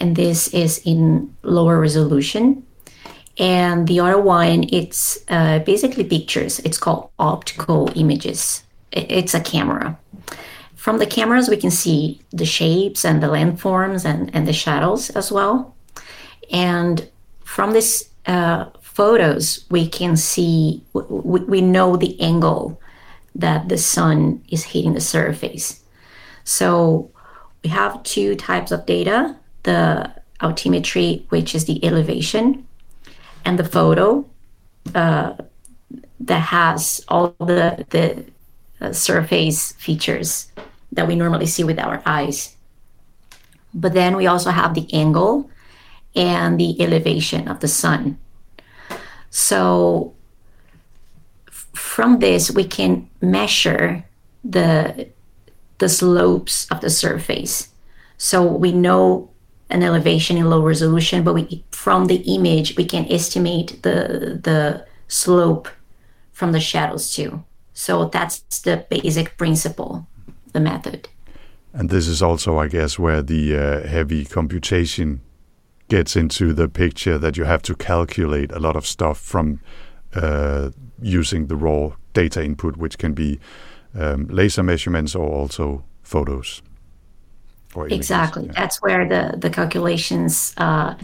and 0.00 0.16
this 0.16 0.48
is 0.52 0.80
in 0.84 1.30
lower 1.42 1.82
resolution. 1.82 2.62
And 3.38 3.88
the 3.88 4.00
other 4.00 4.20
one, 4.20 4.64
it's 4.70 5.18
uh, 5.28 5.58
basically 5.60 6.04
pictures. 6.04 6.60
It's 6.60 6.78
called 6.78 7.10
optical 7.18 7.90
images. 7.96 8.62
It's 8.92 9.34
a 9.34 9.40
camera. 9.40 9.98
From 10.76 10.98
the 10.98 11.06
cameras, 11.06 11.48
we 11.48 11.56
can 11.56 11.70
see 11.70 12.20
the 12.30 12.44
shapes 12.44 13.04
and 13.04 13.22
the 13.22 13.28
landforms 13.28 14.04
and, 14.04 14.30
and 14.34 14.46
the 14.46 14.52
shadows 14.52 15.10
as 15.10 15.32
well. 15.32 15.74
And 16.52 17.08
from 17.42 17.72
these 17.72 18.08
uh, 18.26 18.66
photos, 18.82 19.64
we 19.70 19.88
can 19.88 20.16
see, 20.16 20.84
we, 20.92 21.40
we 21.40 21.60
know 21.60 21.96
the 21.96 22.20
angle 22.20 22.80
that 23.34 23.68
the 23.68 23.78
sun 23.78 24.44
is 24.48 24.62
hitting 24.62 24.92
the 24.92 25.00
surface. 25.00 25.80
So 26.44 27.10
we 27.64 27.70
have 27.70 28.02
two 28.02 28.36
types 28.36 28.70
of 28.70 28.86
data 28.86 29.36
the 29.64 30.14
altimetry, 30.40 31.24
which 31.30 31.54
is 31.54 31.64
the 31.64 31.82
elevation, 31.84 32.66
and 33.44 33.58
the 33.58 33.64
photo 33.64 34.24
uh, 34.94 35.34
that 36.20 36.40
has 36.40 37.04
all 37.08 37.34
the, 37.38 37.84
the 37.90 38.24
uh, 38.80 38.92
surface 38.92 39.72
features 39.72 40.52
that 40.92 41.06
we 41.06 41.16
normally 41.16 41.46
see 41.46 41.64
with 41.64 41.78
our 41.78 42.02
eyes. 42.06 42.56
But 43.72 43.94
then 43.94 44.16
we 44.16 44.26
also 44.26 44.50
have 44.50 44.74
the 44.74 44.92
angle 44.92 45.50
and 46.14 46.58
the 46.58 46.80
elevation 46.80 47.48
of 47.48 47.60
the 47.60 47.68
sun. 47.68 48.18
So 49.30 50.14
from 51.74 52.20
this 52.20 52.50
we 52.50 52.64
can 52.64 53.08
measure 53.20 54.04
the 54.44 55.08
the 55.78 55.88
slopes 55.88 56.66
of 56.70 56.80
the 56.80 56.90
surface 56.90 57.68
so 58.16 58.42
we 58.42 58.72
know 58.72 59.30
an 59.74 59.82
elevation 59.82 60.36
in 60.36 60.48
low 60.48 60.62
resolution 60.62 61.24
but 61.24 61.34
we 61.34 61.64
from 61.70 62.06
the 62.06 62.20
image 62.36 62.76
we 62.76 62.84
can 62.84 63.04
estimate 63.10 63.68
the 63.82 63.96
the 64.48 64.60
slope 65.08 65.68
from 66.32 66.52
the 66.52 66.60
shadows 66.60 67.14
too 67.14 67.42
so 67.72 67.92
that's 68.06 68.38
the 68.60 68.76
basic 68.88 69.36
principle 69.36 70.06
the 70.52 70.60
method 70.60 71.08
and 71.72 71.90
this 71.90 72.06
is 72.06 72.22
also 72.22 72.58
i 72.58 72.68
guess 72.68 72.98
where 72.98 73.22
the 73.22 73.42
uh, 73.56 73.86
heavy 73.86 74.24
computation 74.24 75.20
gets 75.88 76.16
into 76.16 76.52
the 76.52 76.68
picture 76.68 77.18
that 77.18 77.36
you 77.36 77.44
have 77.44 77.62
to 77.62 77.74
calculate 77.74 78.50
a 78.52 78.58
lot 78.58 78.76
of 78.76 78.86
stuff 78.86 79.18
from 79.18 79.60
uh, 80.14 80.70
using 81.02 81.46
the 81.46 81.56
raw 81.56 81.92
data 82.12 82.42
input, 82.42 82.76
which 82.76 82.98
can 82.98 83.12
be 83.12 83.38
um, 83.94 84.26
laser 84.28 84.62
measurements 84.62 85.14
or 85.14 85.28
also 85.28 85.84
photos. 86.02 86.62
Exactly. 87.76 88.46
Yeah. 88.46 88.52
That's 88.52 88.80
where 88.82 89.08
the, 89.08 89.36
the 89.36 89.50
calculations 89.50 90.54
uh, 90.56 90.94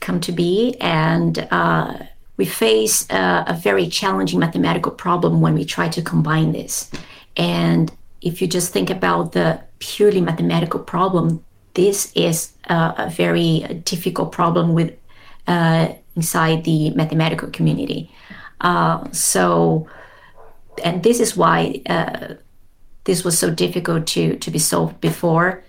come 0.00 0.20
to 0.20 0.32
be. 0.32 0.76
And 0.80 1.46
uh, 1.50 1.98
we 2.36 2.44
face 2.44 3.08
uh, 3.10 3.44
a 3.46 3.54
very 3.54 3.88
challenging 3.88 4.38
mathematical 4.38 4.92
problem 4.92 5.40
when 5.40 5.54
we 5.54 5.64
try 5.64 5.88
to 5.88 6.02
combine 6.02 6.52
this. 6.52 6.90
And 7.36 7.92
if 8.20 8.40
you 8.40 8.48
just 8.48 8.72
think 8.72 8.90
about 8.90 9.32
the 9.32 9.60
purely 9.78 10.20
mathematical 10.20 10.80
problem, 10.80 11.44
this 11.74 12.12
is 12.14 12.52
uh, 12.68 12.94
a 12.96 13.10
very 13.10 13.60
difficult 13.84 14.32
problem 14.32 14.74
with 14.74 14.96
uh, 15.46 15.88
inside 16.16 16.64
the 16.64 16.90
mathematical 16.90 17.48
community. 17.50 18.12
Uh, 18.60 19.08
so, 19.12 19.86
and 20.82 21.02
this 21.02 21.20
is 21.20 21.36
why 21.36 21.80
uh, 21.88 22.34
this 23.04 23.24
was 23.24 23.38
so 23.38 23.50
difficult 23.50 24.06
to 24.08 24.36
to 24.36 24.50
be 24.50 24.58
solved 24.58 25.00
before. 25.00 25.62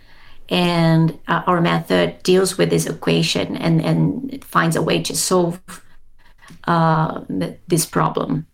And 0.50 1.18
uh, 1.28 1.44
our 1.46 1.62
method 1.62 2.22
deals 2.24 2.58
with 2.58 2.70
this 2.70 2.88
equation 2.88 3.56
and 3.58 3.82
and 3.82 4.44
finds 4.44 4.76
a 4.76 4.82
way 4.82 5.02
to 5.04 5.16
solve 5.16 5.62
uh, 6.68 7.22
this 7.68 7.86
problem. 7.86 8.46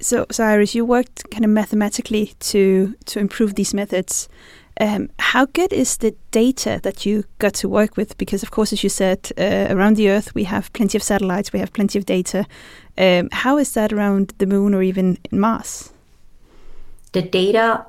So, 0.00 0.26
so 0.32 0.44
Iris, 0.44 0.74
you 0.74 0.84
worked 0.84 1.30
kind 1.30 1.44
of 1.44 1.50
mathematically 1.50 2.32
to 2.40 2.94
to 3.06 3.20
improve 3.20 3.54
these 3.54 3.72
methods. 3.72 4.28
Um, 4.80 5.10
how 5.18 5.46
good 5.46 5.72
is 5.72 5.98
the 5.98 6.14
data 6.30 6.80
that 6.82 7.04
you 7.06 7.24
got 7.38 7.54
to 7.54 7.68
work 7.68 7.96
with? 7.96 8.16
Because, 8.16 8.42
of 8.42 8.50
course, 8.50 8.72
as 8.72 8.82
you 8.82 8.88
said, 8.88 9.30
uh, 9.38 9.66
around 9.70 9.96
the 9.96 10.08
Earth 10.08 10.34
we 10.34 10.44
have 10.44 10.72
plenty 10.72 10.98
of 10.98 11.02
satellites, 11.02 11.52
we 11.52 11.60
have 11.60 11.72
plenty 11.72 11.98
of 11.98 12.06
data. 12.06 12.46
Um, 12.98 13.28
how 13.32 13.58
is 13.58 13.72
that 13.74 13.92
around 13.92 14.32
the 14.38 14.46
Moon 14.46 14.74
or 14.74 14.82
even 14.82 15.18
in 15.30 15.38
Mars? 15.38 15.92
The 17.12 17.22
data 17.22 17.84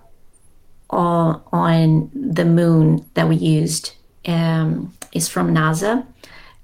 on, 0.89 1.41
on 1.51 2.11
the 2.13 2.45
moon 2.45 3.05
that 3.13 3.27
we 3.27 3.36
used 3.36 3.93
um, 4.25 4.93
is 5.11 5.27
from 5.27 5.53
NASA. 5.53 6.05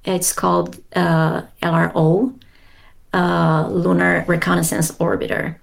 It's 0.06 0.34
called 0.34 0.82
uh, 0.96 1.44
LRO, 1.62 2.34
uh, 3.14 3.68
Lunar 3.70 4.26
Reconnaissance 4.28 4.92
Orbiter. 4.94 5.58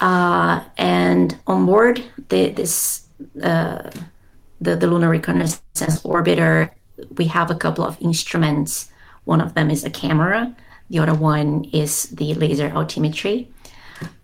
Uh, 0.00 0.62
and 0.76 1.38
on 1.46 1.66
board 1.66 2.04
the, 2.28 2.50
this 2.50 3.06
uh, 3.42 3.90
the, 4.60 4.76
the 4.76 4.86
Lunar 4.86 5.08
Reconnaissance 5.08 6.02
Orbiter, 6.02 6.70
we 7.16 7.26
have 7.26 7.50
a 7.50 7.54
couple 7.54 7.84
of 7.84 8.00
instruments. 8.00 8.90
One 9.24 9.40
of 9.40 9.54
them 9.54 9.70
is 9.70 9.84
a 9.84 9.90
camera. 9.90 10.54
The 10.90 10.98
other 11.00 11.14
one 11.14 11.64
is 11.72 12.04
the 12.04 12.34
laser 12.34 12.70
altimetry. 12.70 13.48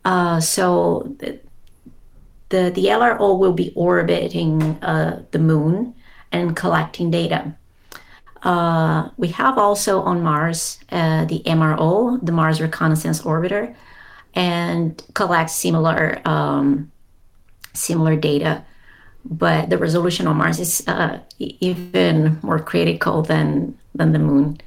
Uh, 0.05 0.41
so 0.41 1.15
the, 1.19 1.39
the, 2.53 2.71
the 2.71 2.85
LRO 2.87 3.39
will 3.39 3.55
be 3.55 3.73
orbiting 3.75 4.63
uh, 4.83 5.23
the 5.31 5.39
moon 5.39 5.95
and 6.31 6.55
collecting 6.55 7.11
data. 7.11 7.55
Uh, 8.43 9.09
we 9.17 9.29
have 9.29 9.57
also 9.57 10.03
on 10.03 10.23
Mars 10.23 10.79
uh, 10.91 11.25
the 11.25 11.43
MRO, 11.47 12.19
the 12.23 12.33
Mars 12.33 12.61
Reconnaissance 12.61 13.23
Orbiter, 13.23 13.75
and 14.35 15.03
collects 15.15 15.55
similar 15.55 16.21
um, 16.27 16.93
similar 17.73 18.17
data. 18.17 18.65
But 19.25 19.71
the 19.71 19.79
resolution 19.79 20.27
on 20.27 20.37
Mars 20.37 20.59
is 20.61 20.87
uh, 20.87 21.21
even 21.39 22.39
more 22.43 22.59
critical 22.59 23.23
than 23.23 23.79
than 23.95 24.13
the 24.13 24.19
Moon, 24.19 24.61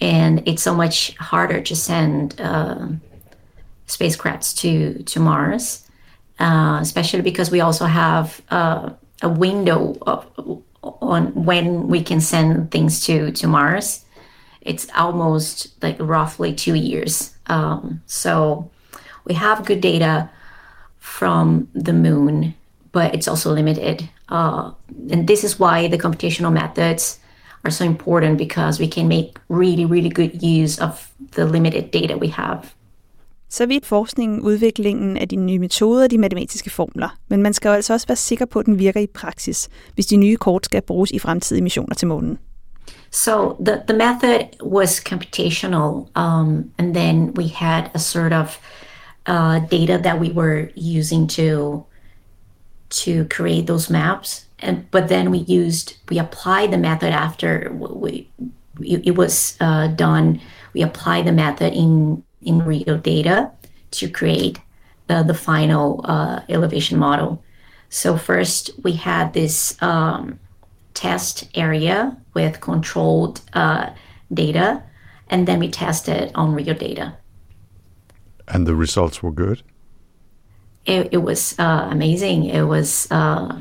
and 0.00 0.46
it's 0.46 0.62
so 0.62 0.74
much 0.74 1.16
harder 1.16 1.60
to 1.62 1.74
send 1.74 2.40
uh, 2.40 2.86
spacecrafts 3.88 4.54
to 4.58 5.02
to 5.02 5.18
Mars, 5.18 5.88
uh, 6.38 6.78
especially 6.80 7.22
because 7.22 7.50
we 7.50 7.60
also 7.60 7.86
have 7.86 8.40
uh, 8.50 8.90
a 9.22 9.28
window 9.28 9.96
of, 10.02 10.26
on 10.82 11.32
when 11.34 11.88
we 11.88 12.02
can 12.02 12.20
send 12.20 12.70
things 12.70 13.04
to 13.06 13.30
to 13.32 13.46
Mars. 13.46 14.04
It's 14.60 14.86
almost 14.96 15.82
like 15.82 15.96
roughly 15.98 16.54
two 16.54 16.74
years. 16.74 17.34
Um, 17.46 18.02
so 18.06 18.70
we 19.24 19.34
have 19.34 19.66
good 19.66 19.80
data 19.80 20.30
from 20.98 21.68
the 21.74 21.92
moon, 21.92 22.54
but 22.92 23.14
it's 23.14 23.28
also 23.28 23.52
limited. 23.52 24.08
Uh, 24.28 24.72
and 25.10 25.26
this 25.26 25.44
is 25.44 25.58
why 25.58 25.88
the 25.88 25.98
computational 25.98 26.52
methods 26.52 27.18
are 27.64 27.70
so 27.70 27.84
important 27.84 28.38
because 28.38 28.78
we 28.78 28.88
can 28.88 29.08
make 29.08 29.38
really, 29.48 29.84
really 29.84 30.08
good 30.08 30.42
use 30.42 30.78
of 30.78 31.12
the 31.32 31.44
limited 31.44 31.90
data 31.90 32.16
we 32.16 32.28
have. 32.28 32.74
Så 33.54 33.66
vidt 33.66 33.86
forskningen 33.86 34.40
udviklingen 34.40 35.16
af 35.16 35.28
de 35.28 35.36
nye 35.36 35.58
metoder 35.58 36.04
og 36.04 36.10
de 36.10 36.18
matematiske 36.18 36.70
formler, 36.70 37.08
men 37.28 37.42
man 37.42 37.52
skal 37.52 37.68
jo 37.68 37.74
altså 37.74 37.92
også 37.92 38.06
være 38.06 38.16
sikker 38.16 38.46
på, 38.46 38.58
at 38.58 38.66
den 38.66 38.78
virker 38.78 39.00
i 39.00 39.06
praksis, 39.06 39.68
hvis 39.94 40.06
de 40.06 40.16
nye 40.16 40.36
kort 40.36 40.64
skal 40.64 40.82
bruges 40.82 41.10
i 41.10 41.18
fremtidige 41.18 41.62
missioner 41.62 41.94
til 41.94 42.08
månen. 42.08 42.38
So 43.10 43.56
the, 43.64 43.80
the 43.88 43.96
method 43.96 44.40
was 44.62 44.96
computational, 44.96 45.90
um, 46.16 46.70
and 46.78 46.94
then 46.94 47.30
we 47.38 47.48
had 47.48 47.82
a 47.94 47.98
sort 47.98 48.32
of 48.32 48.58
uh, 49.28 49.58
data 49.70 49.96
that 50.02 50.20
we 50.20 50.32
were 50.32 50.68
using 50.98 51.30
to 51.30 51.82
to 52.90 53.12
create 53.36 53.66
those 53.66 53.92
maps. 53.92 54.46
And 54.62 54.76
but 54.90 55.08
then 55.08 55.28
we 55.28 55.38
used 55.66 55.86
we 56.10 56.18
applied 56.20 56.68
the 56.72 56.78
method 56.78 57.12
after 57.12 57.72
we 58.02 58.26
it, 58.80 59.16
was 59.16 59.56
uh, 59.60 59.86
done. 59.96 60.40
We 60.74 60.82
applied 60.82 61.24
the 61.24 61.32
method 61.32 61.72
in 61.72 62.22
in 62.44 62.64
real 62.64 62.98
data 62.98 63.50
to 63.92 64.08
create 64.08 64.58
the, 65.06 65.22
the 65.22 65.34
final 65.34 66.00
uh, 66.04 66.40
elevation 66.48 66.98
model. 66.98 67.42
So 67.88 68.16
first 68.16 68.70
we 68.82 68.92
had 68.92 69.32
this 69.32 69.80
um, 69.82 70.38
test 70.94 71.48
area 71.54 72.16
with 72.34 72.60
controlled 72.60 73.40
uh, 73.52 73.90
data, 74.32 74.82
and 75.28 75.46
then 75.46 75.58
we 75.58 75.68
tested 75.68 76.32
on 76.34 76.54
real 76.54 76.74
data. 76.74 77.16
And 78.48 78.66
the 78.66 78.74
results 78.74 79.22
were 79.22 79.32
good? 79.32 79.62
It, 80.86 81.08
it 81.12 81.22
was 81.22 81.58
uh, 81.58 81.88
amazing. 81.90 82.44
It 82.44 82.62
was 82.62 83.08
uh, 83.10 83.58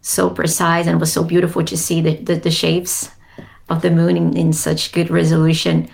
so 0.00 0.30
precise 0.30 0.86
and 0.86 0.98
was 0.98 1.12
so 1.12 1.22
beautiful 1.22 1.64
to 1.64 1.76
see 1.76 2.00
the, 2.00 2.16
the, 2.16 2.34
the 2.34 2.50
shapes 2.50 3.10
of 3.68 3.82
the 3.82 3.90
moon 3.90 4.16
in, 4.16 4.36
in 4.36 4.52
such 4.52 4.92
good 4.92 5.10
resolution. 5.10 5.88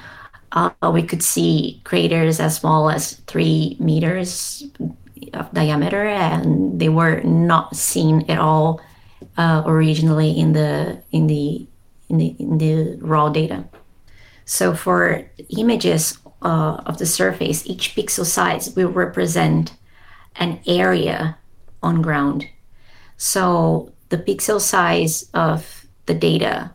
Uh, 0.53 0.70
we 0.92 1.03
could 1.03 1.22
see 1.22 1.80
craters 1.84 2.40
as 2.40 2.57
small 2.57 2.90
as 2.90 3.14
three 3.26 3.76
meters 3.78 4.64
of 5.34 5.53
diameter, 5.53 6.07
and 6.07 6.80
they 6.80 6.88
were 6.88 7.20
not 7.22 7.76
seen 7.76 8.24
at 8.30 8.38
all 8.38 8.80
uh, 9.36 9.62
originally 9.66 10.30
in 10.30 10.53
the 10.53 11.03
in 11.12 11.26
the 11.26 11.66
in 12.09 12.16
the 12.18 12.34
in 12.38 12.59
the 12.59 12.96
raw 13.01 13.28
data. 13.28 13.64
So 14.44 14.74
for 14.74 15.30
images 15.51 16.16
uh, 16.40 16.80
of 16.86 16.96
the 16.99 17.07
surface, 17.07 17.66
each 17.66 17.94
pixel 17.94 18.24
size 18.24 18.74
will 18.74 18.90
represent 18.90 19.74
an 20.36 20.61
area 20.66 21.36
on 21.82 22.01
ground. 22.01 22.46
So 23.18 23.92
the 24.09 24.18
pixel 24.18 24.61
size 24.61 25.28
of 25.34 25.86
the 26.07 26.14
data 26.14 26.70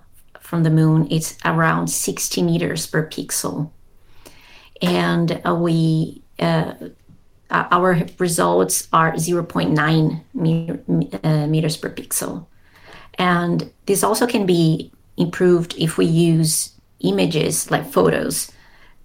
from 0.53 0.61
the 0.61 0.69
moon 0.69 1.07
it's 1.09 1.35
around 1.45 1.87
60 1.87 2.43
meters 2.43 2.85
per 2.85 3.09
pixel. 3.09 3.71
And 4.83 5.41
uh, 5.43 5.55
we 5.55 6.21
uh, 6.37 6.75
our 7.49 8.05
results 8.19 8.87
are 8.93 9.13
0.9 9.13 10.21
meter, 10.35 10.83
uh, 11.23 11.47
meters 11.47 11.75
per 11.75 11.89
pixel. 11.89 12.45
And 13.15 13.73
this 13.87 14.03
also 14.03 14.27
can 14.27 14.45
be 14.45 14.91
improved 15.17 15.73
if 15.79 15.97
we 15.97 16.05
use 16.05 16.73
images 16.99 17.71
like 17.71 17.91
photos 17.91 18.51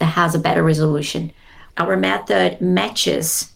that 0.00 0.12
has 0.20 0.34
a 0.34 0.38
better 0.38 0.62
resolution. 0.62 1.32
Our 1.78 1.96
method 1.96 2.60
matches 2.60 3.52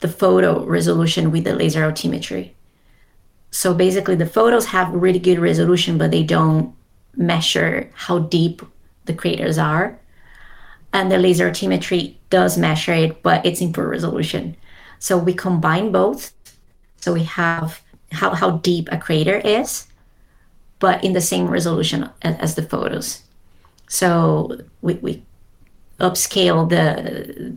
the 0.00 0.08
photo 0.08 0.64
resolution 0.64 1.30
with 1.30 1.44
the 1.44 1.54
laser 1.54 1.82
altimetry. 1.82 2.52
So 3.50 3.74
basically, 3.74 4.14
the 4.16 4.32
photos 4.38 4.64
have 4.64 4.88
really 4.94 5.18
good 5.18 5.38
resolution, 5.38 5.98
but 5.98 6.10
they 6.10 6.22
don't 6.22 6.74
measure 7.16 7.90
how 7.94 8.18
deep 8.20 8.62
the 9.04 9.14
craters 9.14 9.58
are. 9.58 9.98
And 10.92 11.10
the 11.10 11.18
laser 11.18 11.50
altimetry 11.50 12.14
does 12.30 12.56
measure 12.56 12.92
it, 12.92 13.22
but 13.22 13.44
it's 13.44 13.60
in 13.60 13.72
poor 13.72 13.88
resolution. 13.88 14.56
So 14.98 15.18
we 15.18 15.34
combine 15.34 15.92
both. 15.92 16.32
So 16.98 17.12
we 17.12 17.24
have 17.24 17.82
how, 18.12 18.34
how 18.34 18.52
deep 18.58 18.88
a 18.92 18.98
crater 18.98 19.38
is, 19.38 19.86
but 20.78 21.02
in 21.02 21.12
the 21.12 21.20
same 21.20 21.48
resolution 21.48 22.08
as, 22.22 22.36
as 22.36 22.54
the 22.54 22.62
photos. 22.62 23.22
So 23.88 24.60
we, 24.82 24.94
we 24.94 25.22
upscale 26.00 26.68
the 26.68 27.56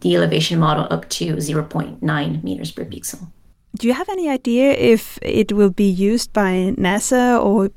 the 0.00 0.16
elevation 0.16 0.58
model 0.58 0.86
up 0.90 1.08
to 1.10 1.36
0.9 1.36 2.42
meters 2.42 2.70
per 2.70 2.84
pixel. 2.84 3.30
Do 3.76 3.86
you 3.86 3.94
have 3.94 4.08
any 4.08 4.28
idea 4.28 4.72
if 4.72 5.18
it 5.22 5.52
will 5.52 5.70
be 5.70 5.88
used 5.88 6.32
by 6.32 6.74
NASA 6.76 7.42
or 7.42 7.66
uh, 7.66 7.70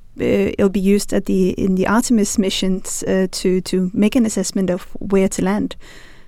it'll 0.57 0.69
be 0.69 0.79
used 0.79 1.13
at 1.13 1.25
the 1.25 1.51
in 1.51 1.75
the 1.75 1.87
Artemis 1.87 2.37
missions 2.37 3.03
uh, 3.03 3.27
to 3.31 3.61
to 3.61 3.91
make 3.93 4.15
an 4.15 4.25
assessment 4.25 4.69
of 4.69 4.83
where 4.99 5.27
to 5.29 5.43
land? 5.43 5.75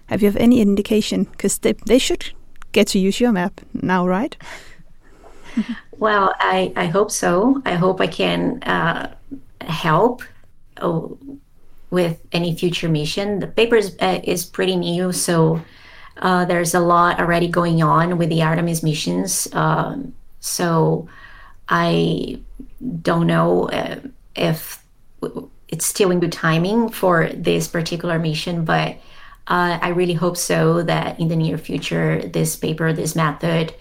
Have 0.08 0.22
you 0.22 0.28
have 0.28 0.42
any 0.42 0.62
indication? 0.62 1.24
Because 1.24 1.60
they 1.60 1.74
they 1.86 2.00
should 2.00 2.34
get 2.74 2.88
to 2.88 3.00
use 3.00 3.20
your 3.20 3.32
map 3.32 3.62
now, 3.74 4.06
right? 4.06 4.36
well, 5.98 6.34
I, 6.40 6.74
I 6.76 6.86
hope 6.88 7.12
so. 7.12 7.62
I 7.66 7.76
hope 7.76 8.02
I 8.02 8.08
can 8.08 8.62
uh, 8.64 9.14
help 9.62 10.24
oh, 10.82 11.18
with 11.90 12.20
any 12.32 12.56
future 12.56 12.90
mission. 12.90 13.40
The 13.40 13.48
paper 13.48 13.76
is, 13.76 13.96
uh, 14.02 14.20
is 14.24 14.46
pretty 14.46 14.76
new, 14.76 15.12
so 15.12 15.62
uh, 16.18 16.46
there's 16.46 16.74
a 16.74 16.80
lot 16.80 17.20
already 17.20 17.48
going 17.48 17.82
on 17.82 18.18
with 18.18 18.30
the 18.30 18.42
Artemis 18.42 18.84
missions. 18.84 19.48
Um, 19.54 20.14
so 20.40 21.08
I 21.70 22.40
don't 23.02 23.28
know 23.28 23.70
uh, 23.70 24.00
if 24.36 24.84
it's 25.70 25.86
still 25.86 26.12
in 26.12 26.20
good 26.20 26.32
timing 26.32 26.90
for 26.90 27.30
this 27.30 27.68
particular 27.68 28.20
mission, 28.20 28.66
but 28.66 28.98
uh, 29.48 29.80
I 29.82 29.90
really 29.90 30.14
hope 30.14 30.38
so 30.38 30.84
that 30.84 31.20
in 31.20 31.28
the 31.28 31.36
near 31.36 31.58
future, 31.58 32.22
this 32.22 32.56
paper, 32.56 32.94
this 32.94 33.16
method, 33.16 33.74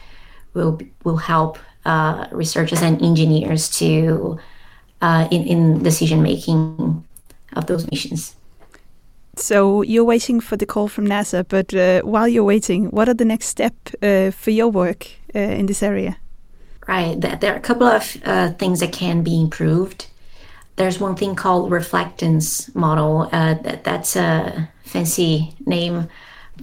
will 0.55 0.81
will 1.05 1.19
help 1.19 1.59
uh, 1.85 2.27
researchers 2.33 2.83
and 2.83 3.01
engineers 3.03 3.69
to 3.79 4.39
uh, 5.01 5.29
in 5.31 5.47
in 5.47 5.83
decision 5.83 6.23
making 6.23 7.05
of 7.55 7.67
those 7.67 7.89
missions. 7.91 8.35
So 9.37 9.83
you're 9.83 10.05
waiting 10.05 10.41
for 10.41 10.57
the 10.57 10.67
call 10.67 10.89
from 10.89 11.07
NASA, 11.07 11.47
but 11.49 11.73
uh, 11.75 12.03
while 12.03 12.29
you're 12.29 12.45
waiting, 12.45 12.91
what 12.91 13.09
are 13.09 13.15
the 13.15 13.25
next 13.25 13.47
step 13.47 13.75
uh, 14.03 14.31
for 14.31 14.51
your 14.51 14.69
work 14.69 15.09
uh, 15.35 15.39
in 15.39 15.67
this 15.67 15.83
area? 15.83 16.19
Right, 16.87 17.19
there 17.21 17.53
are 17.53 17.57
a 17.57 17.61
couple 17.61 17.87
of 17.87 18.17
uh, 18.25 18.51
things 18.53 18.81
that 18.81 18.93
can 18.93 19.23
be 19.23 19.41
improved. 19.41 20.07
There's 20.77 20.99
one 20.99 21.17
thing 21.17 21.35
called 21.35 21.71
reflectance 21.71 22.75
model. 22.75 23.29
Uh, 23.33 23.55
that, 23.55 23.85
that's 23.85 24.17
a 24.17 24.69
fancy 24.85 25.55
name 25.65 26.09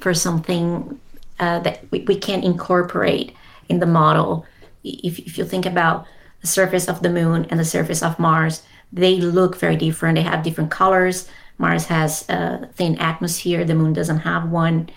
for 0.01 0.13
something 0.13 0.99
uh, 1.39 1.59
that 1.59 1.89
we, 1.89 2.01
we 2.01 2.17
can 2.17 2.43
incorporate 2.43 3.33
in 3.69 3.79
the 3.79 3.85
model. 3.85 4.45
If, 4.83 5.19
if 5.19 5.37
you 5.37 5.45
think 5.45 5.65
about 5.65 6.05
the 6.41 6.47
surface 6.47 6.87
of 6.87 7.01
the 7.01 7.09
moon 7.09 7.45
and 7.49 7.59
the 7.59 7.65
surface 7.65 8.03
of 8.03 8.19
Mars, 8.19 8.61
they 8.91 9.15
look 9.15 9.57
very 9.57 9.75
different. 9.75 10.15
They 10.15 10.21
have 10.23 10.43
different 10.43 10.71
colors 10.71 11.29
Mars 11.59 11.85
has 11.85 12.27
a 12.29 12.67
thin 12.73 12.97
atmosphere, 12.97 13.63
the 13.63 13.75
moon 13.75 13.93
doesn't 13.93 14.19
have 14.19 14.49
one. 14.49 14.89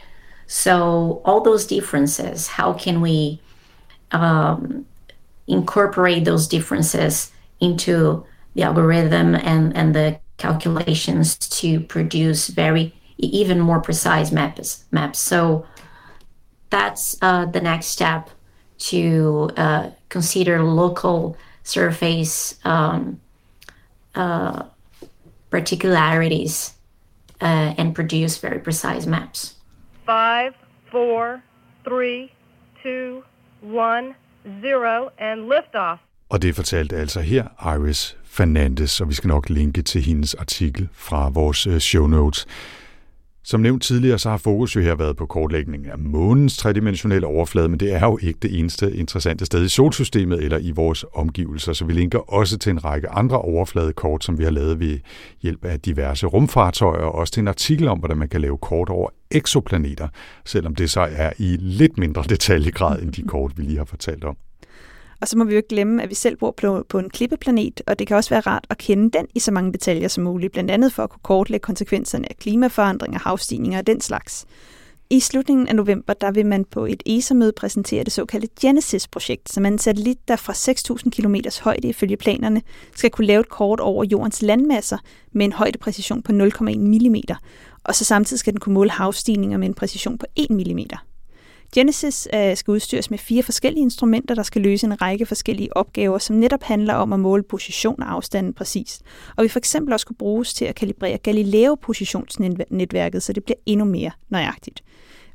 So, 0.46 1.20
all 1.24 1.40
those 1.42 1.66
differences, 1.66 2.46
how 2.46 2.72
can 2.72 3.00
we 3.00 3.40
um, 4.12 4.86
incorporate 5.46 6.24
those 6.24 6.46
differences 6.48 7.30
into 7.60 8.24
the 8.54 8.62
algorithm 8.62 9.34
and, 9.34 9.76
and 9.76 9.94
the 9.94 10.18
calculations 10.36 11.36
to 11.36 11.80
produce 11.80 12.48
very 12.48 12.94
even 13.18 13.60
more 13.60 13.80
precise 13.80 14.32
maps 14.32 14.84
maps 14.90 15.18
so 15.18 15.64
that's 16.70 17.16
uh, 17.22 17.44
the 17.46 17.60
next 17.60 17.86
step 17.86 18.30
to 18.78 19.50
uh, 19.56 19.90
consider 20.08 20.62
local 20.62 21.36
surface 21.62 22.58
um, 22.64 23.20
uh, 24.16 24.64
particularities 25.52 26.74
uh, 27.40 27.78
and 27.78 27.94
produce 27.94 28.32
very 28.46 28.58
precise 28.58 29.06
maps. 29.06 29.56
Five, 30.06 30.52
four, 30.90 31.42
three, 31.84 32.32
two, 32.82 33.22
one, 33.62 34.14
zero, 34.62 35.10
and 35.18 35.48
liftoff. 35.48 35.98
Og 36.28 36.42
det 36.42 36.54
fortalte 36.56 36.96
altså 36.96 37.20
her 37.20 37.74
Iris 37.76 38.16
Fernandes, 38.24 39.00
og 39.00 39.08
vi 39.08 39.14
skal 39.14 39.28
nok 39.28 39.48
linke 39.48 39.82
til 39.82 40.02
hendes 40.02 40.34
artikel 40.34 40.88
fra 40.92 41.28
vores 41.28 41.66
øh, 41.66 41.78
show 41.78 42.06
notes. 42.06 42.46
Som 43.44 43.60
nævnt 43.60 43.82
tidligere, 43.82 44.18
så 44.18 44.30
har 44.30 44.36
fokus 44.36 44.76
jo 44.76 44.80
her 44.80 44.94
været 44.94 45.16
på 45.16 45.26
kortlægning 45.26 45.86
af 45.86 45.98
månens 45.98 46.56
tredimensionelle 46.56 47.26
overflade, 47.26 47.68
men 47.68 47.80
det 47.80 47.92
er 47.92 48.06
jo 48.06 48.18
ikke 48.22 48.38
det 48.42 48.58
eneste 48.58 48.96
interessante 48.96 49.46
sted 49.46 49.64
i 49.64 49.68
solsystemet 49.68 50.44
eller 50.44 50.58
i 50.58 50.70
vores 50.70 51.04
omgivelser, 51.14 51.72
så 51.72 51.84
vi 51.84 51.92
linker 51.92 52.32
også 52.32 52.58
til 52.58 52.70
en 52.70 52.84
række 52.84 53.08
andre 53.08 53.38
overfladekort, 53.38 54.24
som 54.24 54.38
vi 54.38 54.44
har 54.44 54.50
lavet 54.50 54.80
ved 54.80 54.98
hjælp 55.42 55.64
af 55.64 55.80
diverse 55.80 56.26
rumfartøjer, 56.26 57.02
og 57.02 57.14
også 57.14 57.32
til 57.32 57.40
en 57.40 57.48
artikel 57.48 57.88
om, 57.88 57.98
hvordan 57.98 58.16
man 58.16 58.28
kan 58.28 58.40
lave 58.40 58.58
kort 58.58 58.88
over 58.88 59.08
eksoplaneter, 59.30 60.08
selvom 60.44 60.74
det 60.74 60.90
så 60.90 61.00
er 61.00 61.32
i 61.38 61.56
lidt 61.60 61.98
mindre 61.98 62.24
detaljegrad 62.28 63.02
end 63.02 63.12
de 63.12 63.22
kort, 63.22 63.52
vi 63.56 63.62
lige 63.62 63.78
har 63.78 63.84
fortalt 63.84 64.24
om. 64.24 64.36
Og 65.22 65.28
så 65.28 65.38
må 65.38 65.44
vi 65.44 65.52
jo 65.52 65.56
ikke 65.56 65.68
glemme, 65.68 66.02
at 66.02 66.10
vi 66.10 66.14
selv 66.14 66.36
bor 66.36 66.50
på, 66.50 66.84
på 66.88 66.98
en 66.98 67.10
klippeplanet, 67.10 67.82
og 67.86 67.98
det 67.98 68.06
kan 68.06 68.16
også 68.16 68.30
være 68.30 68.40
rart 68.40 68.66
at 68.70 68.78
kende 68.78 69.18
den 69.18 69.26
i 69.34 69.40
så 69.40 69.50
mange 69.52 69.72
detaljer 69.72 70.08
som 70.08 70.24
muligt, 70.24 70.52
blandt 70.52 70.70
andet 70.70 70.92
for 70.92 71.02
at 71.02 71.10
kunne 71.10 71.20
kortlægge 71.22 71.64
konsekvenserne 71.64 72.26
af 72.30 72.36
klimaforandringer, 72.36 73.18
havstigninger 73.18 73.78
og 73.78 73.86
den 73.86 74.00
slags. 74.00 74.46
I 75.10 75.20
slutningen 75.20 75.68
af 75.68 75.76
november 75.76 76.12
der 76.12 76.30
vil 76.30 76.46
man 76.46 76.64
på 76.64 76.86
et 76.86 77.02
ESA-møde 77.06 77.52
præsentere 77.52 78.04
det 78.04 78.12
såkaldte 78.12 78.48
Genesis-projekt, 78.60 79.52
som 79.52 79.64
er 79.64 79.68
en 79.68 79.78
satellit, 79.78 80.28
der 80.28 80.36
fra 80.36 80.52
6.000 80.52 81.10
km 81.10 81.34
højde 81.62 81.88
ifølge 81.88 82.16
planerne 82.16 82.62
skal 82.96 83.10
kunne 83.10 83.26
lave 83.26 83.40
et 83.40 83.48
kort 83.48 83.80
over 83.80 84.04
jordens 84.04 84.42
landmasser 84.42 84.98
med 85.32 85.46
en 85.46 85.52
højdepræcision 85.52 86.22
på 86.22 86.32
0,1 86.32 86.78
mm, 86.78 87.16
og 87.84 87.94
så 87.94 88.04
samtidig 88.04 88.38
skal 88.40 88.52
den 88.52 88.60
kunne 88.60 88.74
måle 88.74 88.90
havstigninger 88.90 89.58
med 89.58 89.68
en 89.68 89.74
præcision 89.74 90.18
på 90.18 90.26
1 90.36 90.50
mm. 90.50 90.78
Genesis 91.74 92.28
øh, 92.34 92.56
skal 92.56 92.72
udstyres 92.72 93.10
med 93.10 93.18
fire 93.18 93.42
forskellige 93.42 93.82
instrumenter, 93.82 94.34
der 94.34 94.42
skal 94.42 94.62
løse 94.62 94.86
en 94.86 95.02
række 95.02 95.26
forskellige 95.26 95.76
opgaver, 95.76 96.18
som 96.18 96.36
netop 96.36 96.62
handler 96.62 96.94
om 96.94 97.12
at 97.12 97.20
måle 97.20 97.42
position 97.42 98.02
og 98.02 98.12
afstanden 98.12 98.54
præcist. 98.54 99.02
Og 99.36 99.44
vi 99.44 99.48
for 99.48 99.58
eksempel 99.58 99.92
også 99.92 100.06
kunne 100.06 100.16
bruges 100.16 100.54
til 100.54 100.64
at 100.64 100.74
kalibrere 100.74 101.18
Galileo-positionsnetværket, 101.18 103.22
så 103.22 103.32
det 103.32 103.44
bliver 103.44 103.58
endnu 103.66 103.84
mere 103.84 104.10
nøjagtigt. 104.28 104.84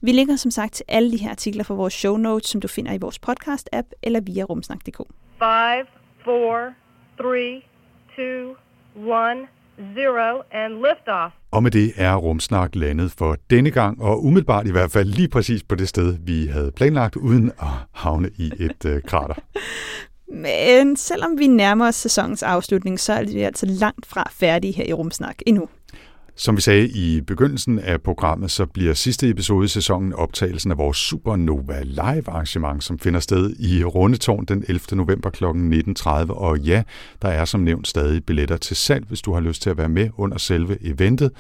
Vi 0.02 0.12
linker 0.12 0.36
som 0.36 0.52
sagt 0.52 0.74
til 0.74 0.86
alle 0.88 1.12
de 1.12 1.18
her 1.18 1.30
artikler 1.30 1.64
fra 1.64 1.74
vores 1.74 1.94
show 1.94 2.18
notes, 2.18 2.50
som 2.50 2.62
du 2.62 2.68
finder 2.68 2.94
i 2.94 2.98
vores 2.98 3.20
podcast-app 3.28 3.90
eller 4.04 4.20
via 4.20 4.44
rumsnak.dk. 4.44 4.98
5, 4.98 5.08
4, 6.26 6.74
3, 7.18 7.62
2, 8.16 8.22
1, 8.22 8.58
0, 9.78 10.44
and 10.52 10.74
liftoff. 10.74 11.34
Og 11.52 11.64
med 11.64 11.72
det 11.72 11.94
er 11.96 12.16
Rumsnak 12.16 12.76
landet 12.76 13.12
for 13.12 13.38
denne 13.50 13.72
gang, 13.72 14.02
og 14.02 14.26
umiddelbart 14.26 14.68
i 14.68 14.72
hvert 14.72 14.92
fald 14.92 15.10
lige 15.10 15.28
præcis 15.28 15.64
på 15.64 15.76
det 15.76 15.90
sted, 15.90 16.18
vi 16.26 16.46
havde 16.46 16.72
planlagt, 16.72 17.16
uden 17.16 17.52
at 17.62 17.68
havne 17.92 18.30
i 18.38 18.52
et 18.60 18.86
øh, 18.86 19.02
krater. 19.08 19.36
Men 20.46 20.96
selvom 20.96 21.40
vi 21.40 21.48
nærmer 21.48 21.88
os 21.88 21.96
sæsonens 21.96 22.44
afslutning, 22.44 23.00
så 23.00 23.14
er 23.14 23.24
vi 23.24 23.42
altså 23.42 23.66
langt 23.66 24.06
fra 24.06 24.30
færdige 24.32 24.74
her 24.74 24.86
i 24.86 24.94
Rumsnak 24.94 25.36
endnu. 25.46 25.70
Som 26.40 26.56
vi 26.56 26.62
sagde 26.62 26.88
i 26.88 27.22
begyndelsen 27.22 27.80
af 27.80 28.02
programmet, 28.02 28.52
så 28.52 28.66
bliver 28.66 28.94
sidste 28.94 29.30
episode 29.30 29.66
i 29.66 29.68
sæsonen 29.68 30.14
optagelsen 30.14 30.72
af 30.72 30.78
vores 30.78 30.98
Supernova 30.98 31.82
Live 31.84 32.30
arrangement, 32.30 32.84
som 32.84 33.00
finder 33.00 33.20
sted 33.20 33.56
i 33.60 33.84
Rundetårn 33.84 34.46
den 34.46 34.64
11. 34.68 34.82
november 34.92 35.30
kl. 35.30 35.46
19.30. 35.46 36.32
Og 36.32 36.60
ja, 36.60 36.84
der 37.22 37.28
er 37.28 37.46
som 37.46 37.60
nævnt 37.60 37.88
stadig 37.88 38.26
billetter 38.26 38.58
til 38.58 38.76
salg, 38.76 39.06
hvis 39.08 39.22
du 39.22 39.34
har 39.34 39.40
lyst 39.40 39.62
til 39.62 39.70
at 39.70 39.78
være 39.78 39.90
med 39.90 40.10
under 40.18 40.38
selve 40.38 40.78
eventet. 40.82 41.32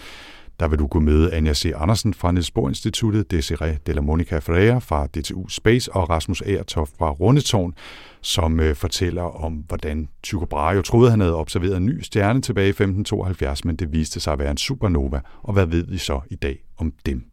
Der 0.59 0.67
vil 0.67 0.79
du 0.79 0.87
kunne 0.87 1.05
møde 1.05 1.33
Anja 1.33 1.53
C. 1.53 1.71
Andersen 1.75 2.13
fra 2.13 2.31
Niels 2.31 2.51
Bohr 2.51 2.69
Instituttet, 2.69 3.31
Desiree 3.31 3.77
Della 3.87 4.01
Monica 4.01 4.39
Ferreira 4.39 4.79
fra 4.79 5.07
DTU 5.07 5.47
Space 5.47 5.93
og 5.93 6.09
Rasmus 6.09 6.41
Aertoft 6.41 6.97
fra 6.97 7.11
Rundetårn, 7.11 7.73
som 8.21 8.59
øh, 8.59 8.75
fortæller 8.75 9.43
om, 9.43 9.53
hvordan 9.53 10.09
Tycho 10.23 10.45
Brahe 10.45 10.75
jo 10.75 10.81
troede, 10.81 11.11
han 11.11 11.19
havde 11.19 11.35
observeret 11.35 11.77
en 11.77 11.85
ny 11.85 12.01
stjerne 12.01 12.41
tilbage 12.41 12.67
i 12.67 12.69
1572, 12.69 13.65
men 13.65 13.75
det 13.75 13.93
viste 13.93 14.19
sig 14.19 14.33
at 14.33 14.39
være 14.39 14.51
en 14.51 14.57
supernova. 14.57 15.21
Og 15.43 15.53
hvad 15.53 15.65
ved 15.65 15.85
vi 15.87 15.97
så 15.97 16.19
i 16.29 16.35
dag 16.35 16.63
om 16.77 16.93
dem? 17.05 17.23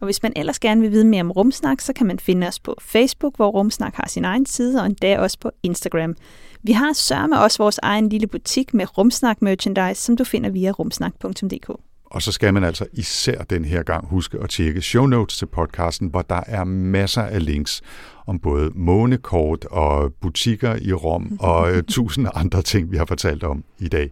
Og 0.00 0.04
hvis 0.04 0.22
man 0.22 0.32
ellers 0.36 0.58
gerne 0.58 0.80
vil 0.80 0.90
vide 0.90 1.04
mere 1.04 1.20
om 1.20 1.30
Rumsnak, 1.30 1.80
så 1.80 1.92
kan 1.92 2.06
man 2.06 2.18
finde 2.18 2.46
os 2.46 2.60
på 2.60 2.76
Facebook, 2.80 3.36
hvor 3.36 3.50
Rumsnak 3.50 3.94
har 3.94 4.08
sin 4.08 4.24
egen 4.24 4.46
side, 4.46 4.80
og 4.80 4.86
endda 4.86 5.18
også 5.18 5.38
på 5.38 5.50
Instagram. 5.62 6.14
Vi 6.62 6.72
har 6.72 6.92
sørme 6.92 7.40
også 7.40 7.58
vores 7.58 7.78
egen 7.82 8.08
lille 8.08 8.26
butik 8.26 8.74
med 8.74 8.98
Rumsnak 8.98 9.42
merchandise, 9.42 10.02
som 10.02 10.16
du 10.16 10.24
finder 10.24 10.50
via 10.50 10.70
rumsnak.dk. 10.70 11.70
Og 12.12 12.22
så 12.22 12.32
skal 12.32 12.54
man 12.54 12.64
altså 12.64 12.86
især 12.92 13.42
den 13.42 13.64
her 13.64 13.82
gang 13.82 14.06
huske 14.06 14.38
at 14.38 14.50
tjekke 14.50 14.80
show 14.80 15.06
notes 15.06 15.36
til 15.36 15.46
podcasten, 15.46 16.08
hvor 16.08 16.22
der 16.22 16.40
er 16.46 16.64
masser 16.64 17.22
af 17.22 17.44
links 17.44 17.82
om 18.26 18.38
både 18.38 18.70
månekort 18.74 19.64
og 19.64 20.12
butikker 20.20 20.76
i 20.82 20.92
Rom 20.92 21.36
og 21.40 21.72
øh, 21.72 21.82
tusind 21.82 22.28
andre 22.34 22.62
ting, 22.62 22.90
vi 22.90 22.96
har 22.96 23.04
fortalt 23.04 23.44
om 23.44 23.64
i 23.78 23.88
dag. 23.88 24.10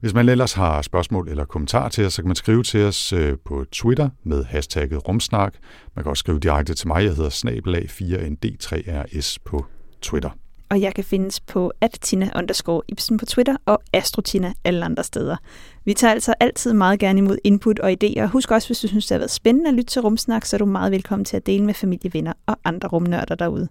Hvis 0.00 0.14
man 0.14 0.28
ellers 0.28 0.52
har 0.52 0.82
spørgsmål 0.82 1.28
eller 1.28 1.44
kommentarer 1.44 1.88
til 1.88 2.06
os, 2.06 2.14
så 2.14 2.22
kan 2.22 2.28
man 2.28 2.36
skrive 2.36 2.62
til 2.62 2.84
os 2.84 3.12
øh, 3.12 3.36
på 3.44 3.64
Twitter 3.72 4.08
med 4.24 4.44
hashtagget 4.44 5.08
rumsnak. 5.08 5.54
Man 5.96 6.02
kan 6.02 6.10
også 6.10 6.20
skrive 6.20 6.38
direkte 6.38 6.74
til 6.74 6.88
mig, 6.88 7.04
jeg 7.04 7.14
hedder 7.14 7.30
snabelag 7.30 7.88
4nd3rs 7.90 9.36
på 9.44 9.66
Twitter 10.02 10.30
og 10.74 10.80
jeg 10.80 10.94
kan 10.94 11.04
findes 11.04 11.40
på 11.40 11.72
attina 11.80 12.30
underscore 12.36 12.82
Ibsen 12.88 13.18
på 13.18 13.26
Twitter 13.26 13.56
og 13.66 13.82
astrotina 13.92 14.52
alle 14.64 14.84
andre 14.84 15.04
steder. 15.04 15.36
Vi 15.84 15.94
tager 15.94 16.12
altså 16.12 16.34
altid 16.40 16.72
meget 16.72 16.98
gerne 16.98 17.18
imod 17.18 17.38
input 17.44 17.78
og 17.78 17.90
idéer. 17.90 18.26
Husk 18.26 18.50
også, 18.50 18.68
hvis 18.68 18.78
du 18.78 18.88
synes, 18.88 19.06
det 19.06 19.14
har 19.14 19.18
været 19.18 19.30
spændende 19.30 19.68
at 19.68 19.74
lytte 19.74 19.90
til 19.90 20.02
Rumsnak, 20.02 20.44
så 20.44 20.56
er 20.56 20.58
du 20.58 20.66
meget 20.66 20.92
velkommen 20.92 21.24
til 21.24 21.36
at 21.36 21.46
dele 21.46 21.64
med 21.64 21.74
familie, 21.74 22.10
venner 22.14 22.32
og 22.46 22.56
andre 22.64 22.88
rumnørder 22.88 23.34
derude. 23.34 23.68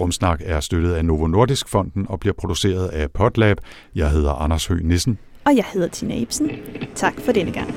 Rumsnak 0.00 0.40
er 0.44 0.60
støttet 0.60 0.92
af 0.92 1.04
Novo 1.04 1.26
Nordisk 1.26 1.68
Fonden 1.68 2.06
og 2.08 2.20
bliver 2.20 2.34
produceret 2.38 2.88
af 2.88 3.10
Podlab. 3.10 3.58
Jeg 3.94 4.10
hedder 4.10 4.32
Anders 4.32 4.66
Høgh 4.66 4.84
Nissen. 4.84 5.18
Og 5.44 5.56
jeg 5.56 5.64
hedder 5.72 5.88
Tina 5.88 6.14
Ibsen. 6.14 6.50
Tak 6.94 7.20
for 7.20 7.32
denne 7.32 7.52
gang. 7.52 7.74